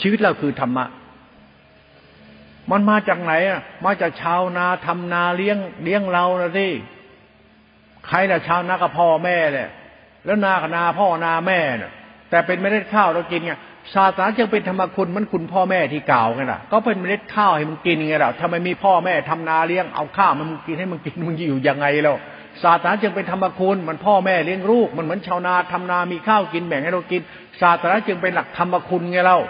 [0.00, 0.84] ชีวิตเราคือธรรมะ
[2.70, 6.66] มันมาจากไหนอะมาจากชาวนาทำนาเลี้ยงเลี้ยงเรานะสิ
[8.06, 9.68] ใครน่ะชาวนากับพ่อแม่เนี่ย
[10.24, 11.92] แล้วนากับนาพ่อนาแม่เนี่ย
[12.30, 13.52] แต่เป็นไม่ได้ข้าวเรากินไง
[13.94, 22.16] ศาสนาจึงเป็นธรรมคุณมันคุณพ่อแม่ที่กล่าวกันล่ะ ก็เป็นเมล็ดข้าวให้มันกินไงล่ะทำไมมีพ่อแม่ทำนาเลี้ยงเอาข้าวมันกินให้มันกินมันอยู่ยังไงแล้ว
[22.62, 27.20] ศาสนาจึงเป็นธรรมคุณมันพ่อแม่เลี้ยงลูกมันเหมือนชาวนาทำนามีข้าวกินแบ่งให้เรากิน
[27.60, 29.40] ศาสนาจึงเป็นหลักธรรมคุณไงเล่า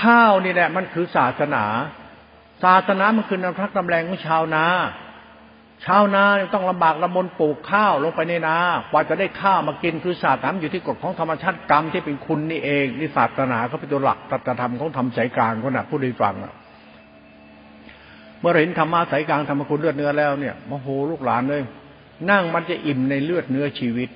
[0.00, 1.64] ข้าวนี่แหละมันคือศาสนา
[2.64, 4.64] ศาสนามันคือน้ำพักนำแรงของชาวนา
[5.84, 6.24] ชาวนา
[6.54, 8.56] ต้องลำบากลำบนปลูกข้าวลงไปในนา
[8.90, 16.34] กว่าจะได้ข้าวมากินคือศาสตร์ธรรมอยู่ที่กฎของธรรมชาติกรรมที่เป็นคุณนี่เองนี่ศาสนาเขาเป็นตัวหลักตัตธรรมของธรรมสายกลางเขาหนักผู้ไดีฟัง
[18.40, 21.62] เมื่อเห็นธรรมะสายกลางธรรมคุณเลือดเนื้อแล้วเนี่ยโมโหลูกหลานเลย
[22.30, 24.08] นั่งมันจะอิ่มในเลือดเนื้อชีวิต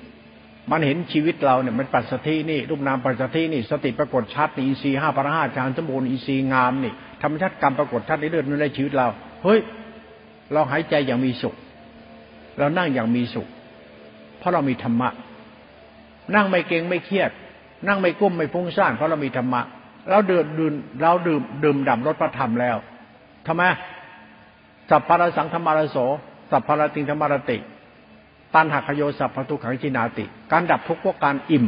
[0.71, 9.07] มันเห็นชีวิตเราเนี่ยมันปัสสตินี่รูปนามปัสสตินี่ สติปรากฏชัดนี่อินทรีย์ห้าพระห้าฌานสมบูรณ์อินทรีย์งามนี่ธรรมชาติกรรมปรากฏชัดในเลือดเนื้อในชีวิตเรา
[9.43, 9.59] เฮ้ย
[10.53, 11.55] เราหายใจอย่างมีสุข
[12.57, 13.47] เรานั่งอย่างมีสุข
[14.37, 15.09] เพราะเรามีธรรมะ
[16.35, 17.31] นั่งไม่เก่งไม่เครียด
[17.87, 19.61] นั่งไม่กุ้มไม่ฟุ้งซ่านเพราะเรามีธรรมะ
[20.09, 22.77] เราเดินดื่มเราดื่มดื่มด่ำรสพระธรรมแล้ว
[23.47, 23.63] ทำไม
[24.89, 25.97] สัพพะระสังธรรมารโส
[26.51, 27.57] สัพพะติงธรรมารติ
[28.53, 31.65] ตันหักโยสัพพทุขังชินาติ การดับทุกข์เพราะการอิ่ม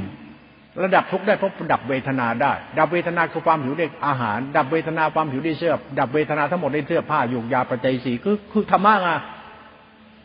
[0.84, 9.10] ระดับทุกข์ได้เพราะดับเวทนาได้ ดับเวทนาคือความหิวด้อาหาร ดับเวทนาความหิวด้เสื้อดับเวทนาทั้งหมดด้เสื้อผ้ายุกยาปัจจัยสีคือคือธรรมะไง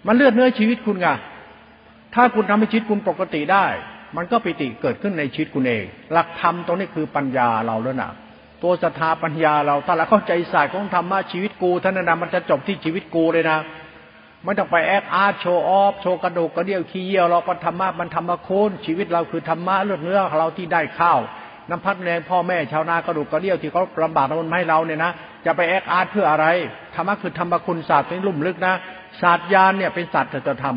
[0.06, 1.06] มันเลือดเนื้อชีวิตคุณไง
[2.14, 3.66] ถ้าคุณทำให้ชีวิตคุณปกติได้
[4.16, 8.10] มันก็ปิติเกิดขึ้นในชีวิตคุณเอง หลักธรรมตรงนี้คือปัญญาเราแล้วนะ
[8.62, 13.58] ตัวศรัทธาปัญญาเราถ้าเราเข้าใจศาสตร์ของธรรมะชีวิตกูท่านนะมันจะจบที่ชีวิตกูเลยนะ
[14.44, 21.20] ไม่ต้องไปแอคอาร์โชว์ออฟโชว์กระดูกกระเดี่ยวขี้เยี่ยวเราปธรรมะมันธรรมะโคนชีวิตเราคือธรรมะเลือดเนื้อเราที่ได้ข้าว
[21.70, 25.12] น้ำพัดแรงพ่อแม่ชาวนากระดูกกระเดี่ยวที่เขาลำบากมันให้เราเนี่ยนะ
[25.46, 26.46] จะไปแอคอาร์เพื่ออะไร
[26.94, 28.74] ธรรมะคือธรรมะคุณศาสตร์เป็นลุ่มลึกนะ
[29.20, 30.76] ศาสตร์ยานเนี่ยเป็นศาสตร์จะทำ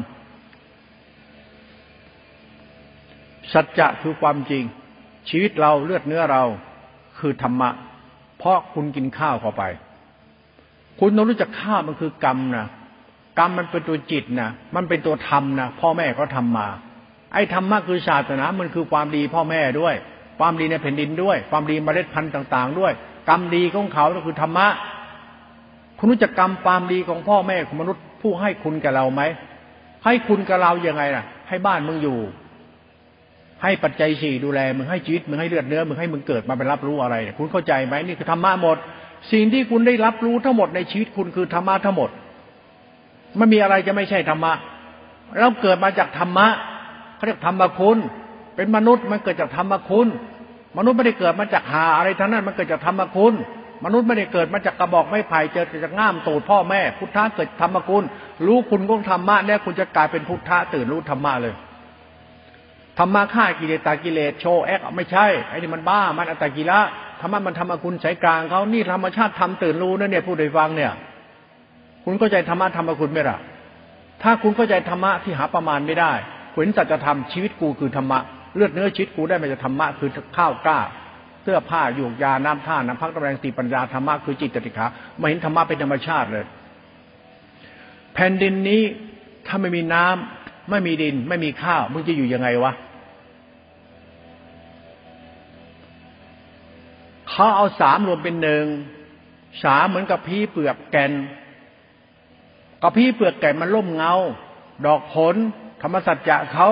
[3.53, 4.63] สัจจะคือความจริง
[5.30, 6.43] ชีวิตเราเลือดเนื้อเรา
[7.20, 7.70] คือธรรมะ
[8.38, 9.63] เพราะคุณกินข้าวเข้าไป
[10.99, 12.68] คุณต้องรู้จักข้าวมันคือกรรมนะ
[13.39, 16.67] กรรมมันเป็นตัวจิตนะมันเป็นตัวธรรมนะพ่อแม่ก็ทำมา
[17.33, 19.95] ไอ้ธรรมะคือศาสนามันคือความดีพ่อแม่ด้วย
[20.39, 22.93] ความดีในแผ่นดินด้วย ความดีเมล็ดพันธุ์ต่าง ๆ ด้วย
[23.29, 24.67] กรรมดีของเขาก็คือธรรมะ
[25.99, 29.21] คุณรู้จักกรรมความดีของพ่อแม่ของมนุษย์ผู้ให้คุณกับเราไหม
[30.05, 32.19] ให้คุณกับเราอย่างไงล่ะ ให้บ้านมึงอยู่
[33.63, 38.77] ให้ปัจจัยสี่ดูแลมึงให้ชีวิตมึงให้เลือดเนื้อมึงให้มึงเกิดมาเป็นรับรู้อะไรคุณเข้าใจไหมนี่คือธรรมะหมด
[39.31, 42.09] สิ่งที่คุณได้รับรู้ทั้งหมดในชีวิตคุณคือธรรมะทั้งหมด
[43.38, 44.53] ไม่มีอะไรจะไม่ใช่ธรรมะ
[45.39, 46.47] เราเกิดมาจากธรรมะ
[47.15, 47.97] เขาเรียกธรรมคุณ
[48.55, 50.07] เป็นมนุษย์มันเกิดจากธรรมคุณ
[50.77, 53.33] มนุษย์ไม่ได้เกิดมาจากหาอะไรทั้งนั้น มันเกิดจากธรรมคุณ
[53.86, 58.03] มนุษย์ไม่ได้เกิดมาจากกระบอกไม้ไผ่เจอจากง่ามตูดพ่อแม่ พุทธะเกิดธรรมคุณ
[58.45, 61.55] รู้คุณของธรรมะเนี่ยคุณจะกลายเป็นพุทธะตื่นรู้ธรรมะเลย
[62.99, 66.79] ธรรมะฆ่ากิเลสตากิเลสโชแอกไม่ใช่ไอ้นี่มันบ้ามันอัตตกิละ
[67.21, 70.91] ธรรมะมันธรรมคุณสายกลางเขานี่ธรรมชาติทำตื่นรู้นั่นเนี่ยผู้ใดฟังเนี่ย
[72.05, 73.37] คุณเข้าใจธรรมะธรรมคุณไหมล่ะ
[74.23, 76.13] ถ้าคุณเข้าใจธรรมะที่หาประมาณไม่ได้
[76.53, 78.19] คุณสัจธรรมชีวิตกูคือธรรมะ
[78.55, 80.79] เลือดเนื้อชีวิตกูได้มาจากธรรมะคือข้าวกล้า
[81.43, 84.85] เสื้อผ้าหยูกยาน้ำท่าน้ำพักตะแรงตีปัญญาธรรมะคือจิตติขา
[85.17, 86.45] ไม่เห็นธรรมะเป็นธรรมชาติเลย
[88.13, 88.81] แผ่นดินนี้
[89.47, 92.73] ถ้าไม่มีน้ำไม่มีดิน ไม่มีข้าวมึงจะอยู่ยังไงวะ
[97.29, 98.65] เขาเอาสามรวมเป็นหนึ่ง
[99.63, 101.11] สามเหมือนกับพีเปลือกแก่น
[102.86, 104.13] กระพี้เปลือกแก่มันล่มเงา
[104.86, 105.36] ดอกผล
[105.81, 106.67] ธรรมสัจจะเขา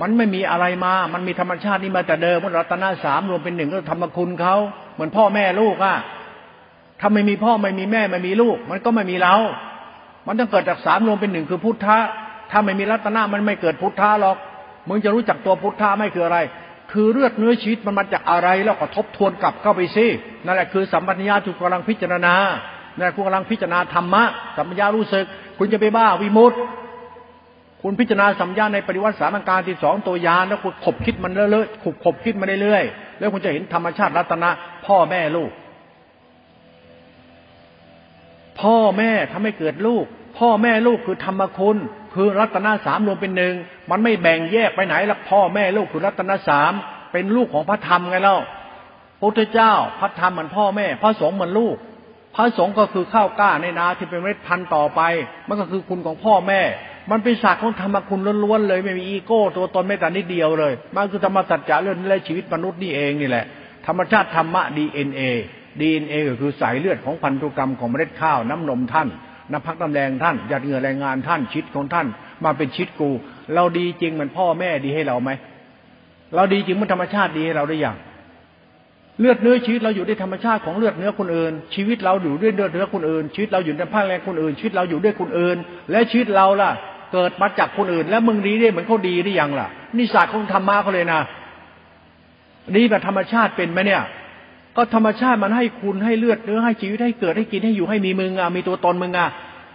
[0.00, 4.56] มันไม่มีอะไรมา มันมีธรรมชาตินี้มาแต่เดิมมันรัตนาสามรวมเป็นหนึ่งก็ธรรมคุณเขา
[4.94, 5.94] เหมือนพ่อแม่ลูกอะ
[7.00, 9.34] ถ้าไม่มีพ่อไม่มีแม่ไม่มีลูก มันก็ไม่มีเรา
[10.26, 11.98] มันต้องเกิดจากสามรวมเป็นหนึ่งคือพุทธะ
[12.50, 14.36] ถ้าไม่มีรัตนามันไม่เกิดพุทธะหรอก
[14.88, 16.38] มึงจะรู้จักตัวพุทธะไม่คืออะไร
[16.92, 20.06] คือเลือดเนื้อชีวิตมันมาจากอะไรแล้วก็ทบทวนกลับเข้าไปสิ
[20.44, 22.34] นั่นแหละคือสัมปัญญาทุกกำลังพิจารณา
[22.98, 24.22] นั่คุณกำลังพิจารณาธรรมะ
[24.56, 25.24] สัมปญารู้สึก
[25.58, 26.58] คุณจะไปบ้าวิมุตต์
[27.82, 34.50] คุณพิจารณาสัมยาในปริวัติสามการที่สองตัวยานแล้วคุณขบคิดมันเรื่อยๆขบขบคิดมาเรื่อยๆแล้วคุณจะเห็นธรรมชาติรัตนะ
[34.86, 35.50] พ่อแม่ลูก
[38.60, 40.04] พ่อแม่ทำให้เกิดลูก
[40.38, 41.76] พ่อแม่ลูกคือธรรมคุณ
[42.14, 43.54] คือรัตนะสามรวมเป็นหนึ่ง
[43.90, 46.72] มันไม่แบ่งแยกไปไหนละพ่อแม่ลูกคือรัตนะสาม
[47.12, 48.38] เป็นลูกของพระธรรมไงเล่า
[49.18, 51.76] พระพุทธเจ้าพระธรรมเหมือนพ่อแม่พระสงฆ์เหมือนลูก
[52.36, 55.00] พระสงฆ์ก็คือข้าวกล้าในนาที่เป็นเมล็ดพันธุ์ต่อไป
[55.48, 56.62] มันก็คือคุณของพ่อแม่
[57.10, 63.44] มันเป็นศาสตร์ของธรรมคุณล้วนๆเลย ไม่มีอีโก้ตัวตนไม่แต่นิดเดียวเลย มันคือธรรมสัจจะเรื่องในชีวิตมนุษย์นี่เองนี่แหละ
[63.86, 65.22] ธรรมชาติธรรมะดีเอ็นเอ
[65.80, 69.08] ดีเอ็นเอก็คือสายเลือดของพันธุกรรมของเมล็ดข้าวน้ำนมท่าน
[69.50, 72.06] น้ำพักน้ำแรงท่านหยาดเหงื่อแรงงานท่านชิดของท่าน
[72.44, 73.10] มาเป็นชิดกู
[73.54, 75.30] เราดีจริงเหมือนพ่อแม่ดีให้เราไหม
[76.34, 77.96] เราดีจริงมันธรรมชาติดีให้เราได้อย่าง
[79.20, 85.56] เลือดเนื้อชีวิตเราอยู่ด้วยธรรมชาติของเลือดเนื้อคนอื่น ชีวิตเราอยู่ด้วยเลือดเนื้อคนอื่น ชีวิตเราอยู่ในภาคแรงคนอื่น ชีวิตเราอยู่ด้วยคนอื่น
[85.90, 86.70] และชีวิตเราล่ะ
[87.12, 91.20] เกิดมาจากคนอื่น แล้วมึงดีได้เหมือนเขาดีได้ยังล่ะนี่ศาสตร์ของธรรมะเขาเลยนะ
[92.74, 94.02] นี่แบบธรรมชาติเป็นไหมเนี่ย
[94.76, 99.28] ก็ธรรมชาติมันให้คุณให้เลือดเนื้อให้ชีวิตให้เกิดให้กินให้อยู่ให้มีมึงอะมีตัวตนมึงอะ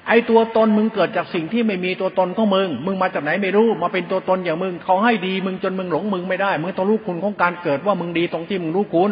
[0.08, 9.12] ไอตัวตนมึงเกิดจากสิ่งที่ไม่มีตัวตนของมึง มึงมาจากไหนไม่รู้ มาเป็นตัวตนอย่างมึงเขาให้ดีมึงจนมึงหลงมึงไม่ได้ มึงต้องรู้คุณของการเกิดว่ามึงดีตรงที่มึงรู้คุณ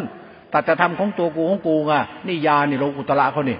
[0.52, 1.92] ตัดธรรมของตัวกูของกูไง
[2.26, 3.58] นี่ยานี่โลกุตละเขานี่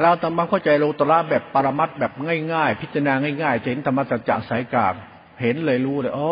[0.00, 2.12] เราตมาเข้าใจโลกุตละแบบปรมัตแบบ
[2.52, 4.94] ง่าย ๆ พิจารณาง่ายๆจะเห็นธรรมสัจจะสายกาบ
[5.40, 6.30] เห็นเลยรู้เลยโอ้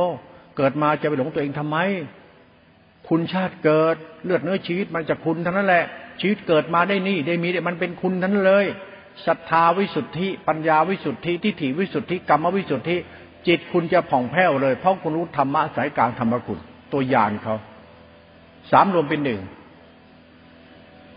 [0.56, 1.76] เกิดมาจะไปหลงตัวเองทำไม
[3.08, 5.84] คุณชาติเกิดเลือดเนื้อชีวิตมันจะคุณทั้งนั้นแหละ
[6.20, 8.66] ชีวิตเกิดมาได้นี่ได้มีได้มันเป็นคุณทั้งนั้นเลย
[9.26, 12.96] ศรัทธาวิสุทธิ ปัญญาวิสุทธิทิฏฐิวิสุทธิกรรมวิสุทธิ
[13.46, 16.58] จิตคุณจะผ่องแผ้วเลย เพราะคุณรู้ธรรมะสายกลางธรรมคุณ
[16.92, 17.56] ตัวอย่านเขา
[18.70, 19.40] สามรวมเป็นหนึ่ง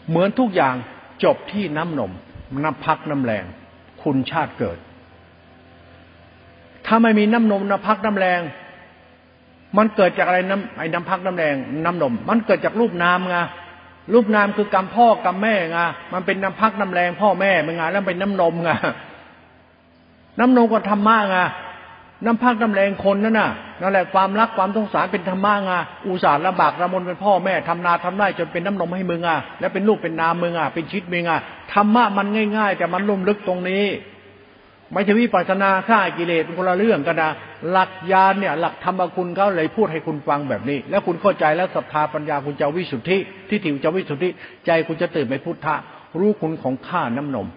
[0.09, 0.76] เหมือนทุกอย่าง
[1.23, 2.11] จบที่น้ำนม
[2.63, 3.43] น้ำพักน้ำแรง
[4.03, 4.78] คุณชาติเกิด
[6.86, 8.41] ถ้าไม่มีน้ำนมน้ำพักน้ำแรง
[9.78, 11.55] มันเกิดจากอะไรน้ำไอ้น้ำพักน้ำแรง
[11.86, 13.38] น้ำนม มันเกิดจากรูปนามไง
[14.13, 15.80] รูปนามคือกรรมพ่อกรรมแม่ไง
[16.13, 18.71] มันเป็นน้ำพักน้ำแรง พ่อแม่มึงไงแล้วเป็นน้ำนมไง
[20.39, 21.38] น้ำนมก็ธรรมะไง
[22.24, 23.51] น้ำพักน้ำแรงคนนั่นน่ะ
[23.82, 25.72] นั่นแหละความรักความสงสารเป็นธรรมะไง
[26.07, 31.39] อุตส่าห์ลำบากระมนเป็นพ่อแม่ทำนาทำไร่จนเป็นน้ำนมให้มึงอะแล้วเป็นลูกเป็นนามมึงอะเป็นชิดมึงอะ
[31.74, 33.86] ธรรมะมันง่าย ๆ แต่มันลุ่มลึกตรงนี้
[34.93, 37.32] ไม่ใช่วิปัสสนาฆ่ากิเลสเป็นคนละเรื่องกันนะ
[37.72, 43.18] หลักญาณเนี่ย หลักธรรมคุณเขาเลยพูดให้คุณฟังแบบนี้ แล้วคุณเข้าใจแล้วศรัทธาปัญญาคุณจะวิสุทธิ
[43.49, 44.30] ที่ถิวจะวิสุทธิ
[44.66, 45.76] ใจคุณจะตื่นไปพุทธะ
[46.20, 47.47] รู้คุณของข้าน้ำนม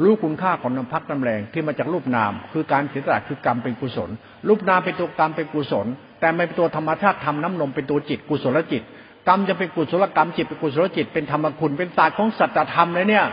[0.00, 4.10] รู้คุณค่าของน้ำพักน้ำแรงที่มาจากรูปนาม คือการเสียสละคือกรรมเป็นกุศล
[4.48, 5.86] รูปนามเป็นตัวกรรมเป็นกุศล
[6.20, 8.82] แต่ไม่เป็นตัวธรรมชาติทำน้ำนมเป็นตัวจิตกุศลจิต
[9.28, 13.24] กรรมจะเป็นกุศลกรรมจิตเป็นกุศลจิต เป็นธรรมคุณเป็นศาสตร์ของสัจธรรมเลยเนี่ย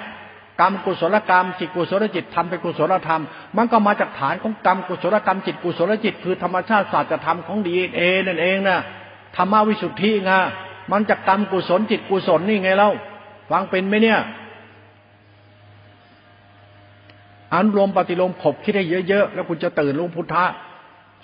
[0.62, 3.22] กรรมกุศลกรรมจิตกุศลจิตทำเป็นกุศลธรรม
[3.58, 8.80] มันก็มาจากฐานของกรรมกุศลกรรมจิตกุศลจิต คือธรรมชาติศาสตร์ธรรมของดีเอนั่นเองนะ
[9.36, 10.32] ธรรมวิสุทธิไง
[10.92, 12.92] มันจากกรรมกุศลจิตกุศลนี่ไงเล่า
[13.52, 14.20] ฟังเป็นไหมเนี่ย
[17.54, 20.46] อันุโลมปฏิลมขบคิดให้เยอะๆ แล้วคุณจะตื่นรู้พุทธะ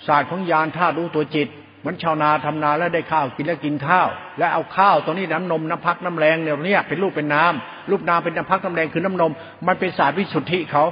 [0.06, 1.48] ศาสตร์ของยานธาตุรู้ตัวจิต
[1.80, 4.08] เหมือนชาวนาทำนาแล้วได้ข้าวกินแล้วกินข้าว
[4.38, 9.32] แล้วเอาข้าวตัวนี้น้ำนมน้ำพักน้ำแรงเนี่ยเนี่ยเป็นรูปเป็นน้ำรูปน้ำเป็นน้ำพักน้ำแรงคือน้ำนม
[9.66, 10.84] มันเป็นศาสตร์วิสุทธิเขา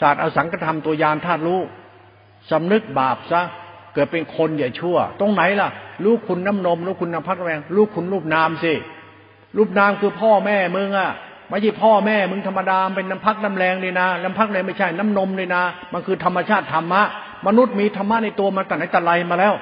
[0.00, 1.60] ศาสตร์อสังกธรรมตัวยานธาตุรู้
[2.50, 3.42] สำนึกบาปซะ
[3.94, 5.68] เกิดเป็นคนอย่าชั่ว ตรงไหนล่ะ
[6.04, 8.72] รู้คุณน้ำนมรู้คุณน้ำพักน้ำแรงรู้คุณรูปนามสิ
[9.56, 11.10] รูปนามคือพ่อแม่มึงอะ
[11.50, 17.02] ไม่ใช่พ่อแม่มึงธรรมดาเป็นน้ำพักน้ำแรงเลยนะน้ำพักแรงไม่ใช่น้ำนมเลยนะ มันคือธรรมชาติธรรมะ
[17.46, 19.54] มนุษย์มีธรรมะในตัวมันแต่ไหนแต่ไรมาแล้ว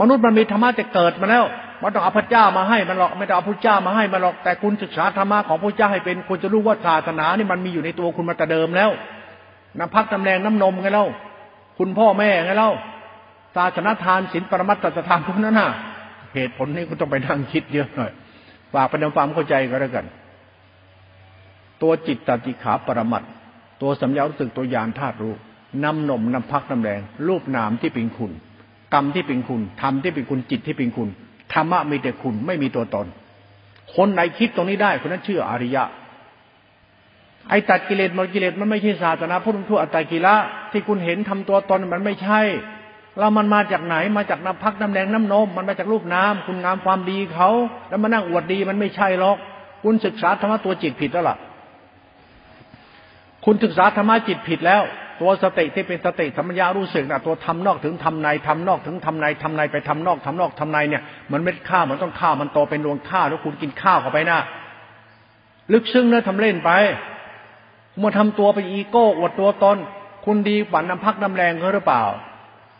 [0.00, 1.44] มนุษย์มันมีธรรมะจะเกิดมาแล้ว
[1.82, 8.90] มันต้องเอาพระเจ้ามาให้มันหรอกไม่ต้องเอาพระเจ้ามาให้มันหรอกแต่คุณศึกษาธรรมะของพระเจ้าให้เป็นคุณจะรู้ว่าศาสนานี่มันมีอยู่ในตัวคุณมาแต่เดิมแล้ว
[9.78, 11.06] น้ำพักน้ำแรงน้ำนมไงเล่า
[11.78, 12.70] คุณพ่อแม่ไงเล่า
[13.56, 15.70] ศาสนาทานศีลปรมัตตธรรมพวกนั้นน่ะ
[16.34, 18.12] เหตุผลนี้คุณต้องไปนั่งคิดเยอะหน่อย
[18.74, 20.06] ฝากเป็นความเข้าใจก็แล้วกัน
[21.82, 23.22] ตัวจิตตติขาปรมัต
[23.82, 25.34] ตัวสัญญารู้สึกตัวยานธาตุรู้
[25.82, 28.32] น้ำนมน้ำพักน้ำแรงรูปนามที่เป็นคุณ
[28.94, 31.08] กรรมที่เป็นคุณธรรมที่เป็นคุณจิตที่เป็นคุณ
[31.52, 33.06] ธรรมะมีแต่คุณไม่มีตัวตน
[33.94, 35.84] คนไหนคิดตรงนี้ได้คนนั้นเชื่ออริยะ
[37.48, 40.34] ไอ้ตัดกิเลสมดกิเลสมันไม่ใช่ศาสนาพุทธทั่วอัตตกิละ
[40.72, 42.40] ที่คุณเห็นทำตัวตนมันไม่ใช่
[43.18, 47.48] เรามันมาจากไหนมาจากน้ำพักน้ำแดงน้ำนม มันมาจากรูปน้ำคุณงามความดีเขา
[47.88, 49.36] แล้วมานั่งอวดดีมันไม่ใช่หรอก
[49.84, 51.36] คุณศึกษาธรรมะตัวจิตผิดแล้วล่ะ
[53.44, 54.82] คุณศึกษาธรรมะจิตผิดแล้ว
[55.20, 61.02] ตัวสติที่เป็นสติธรรมยารู้สึกนะตัวทำนอกถึงทำในทำนอกถึงทำในทำในไปทำนอกทำนอกทำในเนี่ย
[61.32, 64.38] มันเม็ดข้าวมันต้องข้าวมันโตเป็นรวงข้าวแล้วคุณกินข้าวเข้าไปนะ
[65.72, 66.70] ลึกซึ้งเนะทำเล่นไป
[68.02, 69.76] มาทำตัวไปอีโก้อวดตัวตน
[70.24, 72.04] คุณดีฝันน้ำพักน้ำแรงเขาหรือเปล่า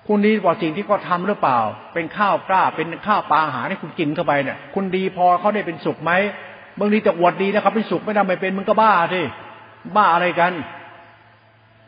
[0.08, 1.58] คุณดีกว่าสิ่งที่เขาทาหรือเปล่า
[1.94, 6.12] เป็นข้าวกล้า เป็นข้าวปลาอาหารให้คุณกินเข้าไปเนี่ย คุณดีพอเขาได้เป็นสุขไหม
[6.78, 9.20] บางทีจะอวดดีนะครับเป็นสุขไม่ได้ไม่เป็นมึงก็บ้าสิ
[9.96, 10.52] บ้าอะไรกัน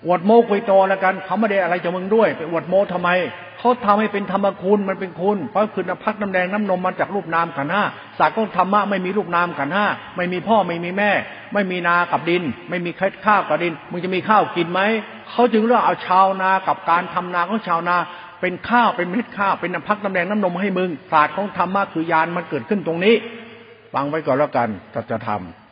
[0.07, 3.11] อวดโม้คุยโตแล้วกันเขาไม่ได้อะไรจากมึงด้วยไปอวดโม้ทำไม
[3.59, 7.83] เขาทำให้เป็นธรรมคุณมันเป็นคุณ เพราะคือน้ำพักน้ำแดงน้ำนมมันจากรูปนามขันห้า
[8.19, 9.87] ศาสตร์ของธรรมะไม่มีรูปนามขันห้า
[10.17, 11.11] ไม่มีพ่อไม่มีแม่
[11.53, 12.91] ไม่มีนากับดิน ไม่มี
[13.27, 14.81] ข้าวกับดิน มึงจะมีข้าวกินไหม
[15.31, 17.97] เขาจึงเลือกเอาชาวนากับการทำนาของชาวนา
[18.41, 23.15] เป็นข้าวเป็นเม็ดข้าวเป็นน้ำพักน้ำแดงน้ำนมให้มึงศาสตร์ของธรรมะคือยานมันเกิดขึ้นตรงนี้
[23.95, 25.66] ฟังไว้ก่อนแล้วกันจะจะทำ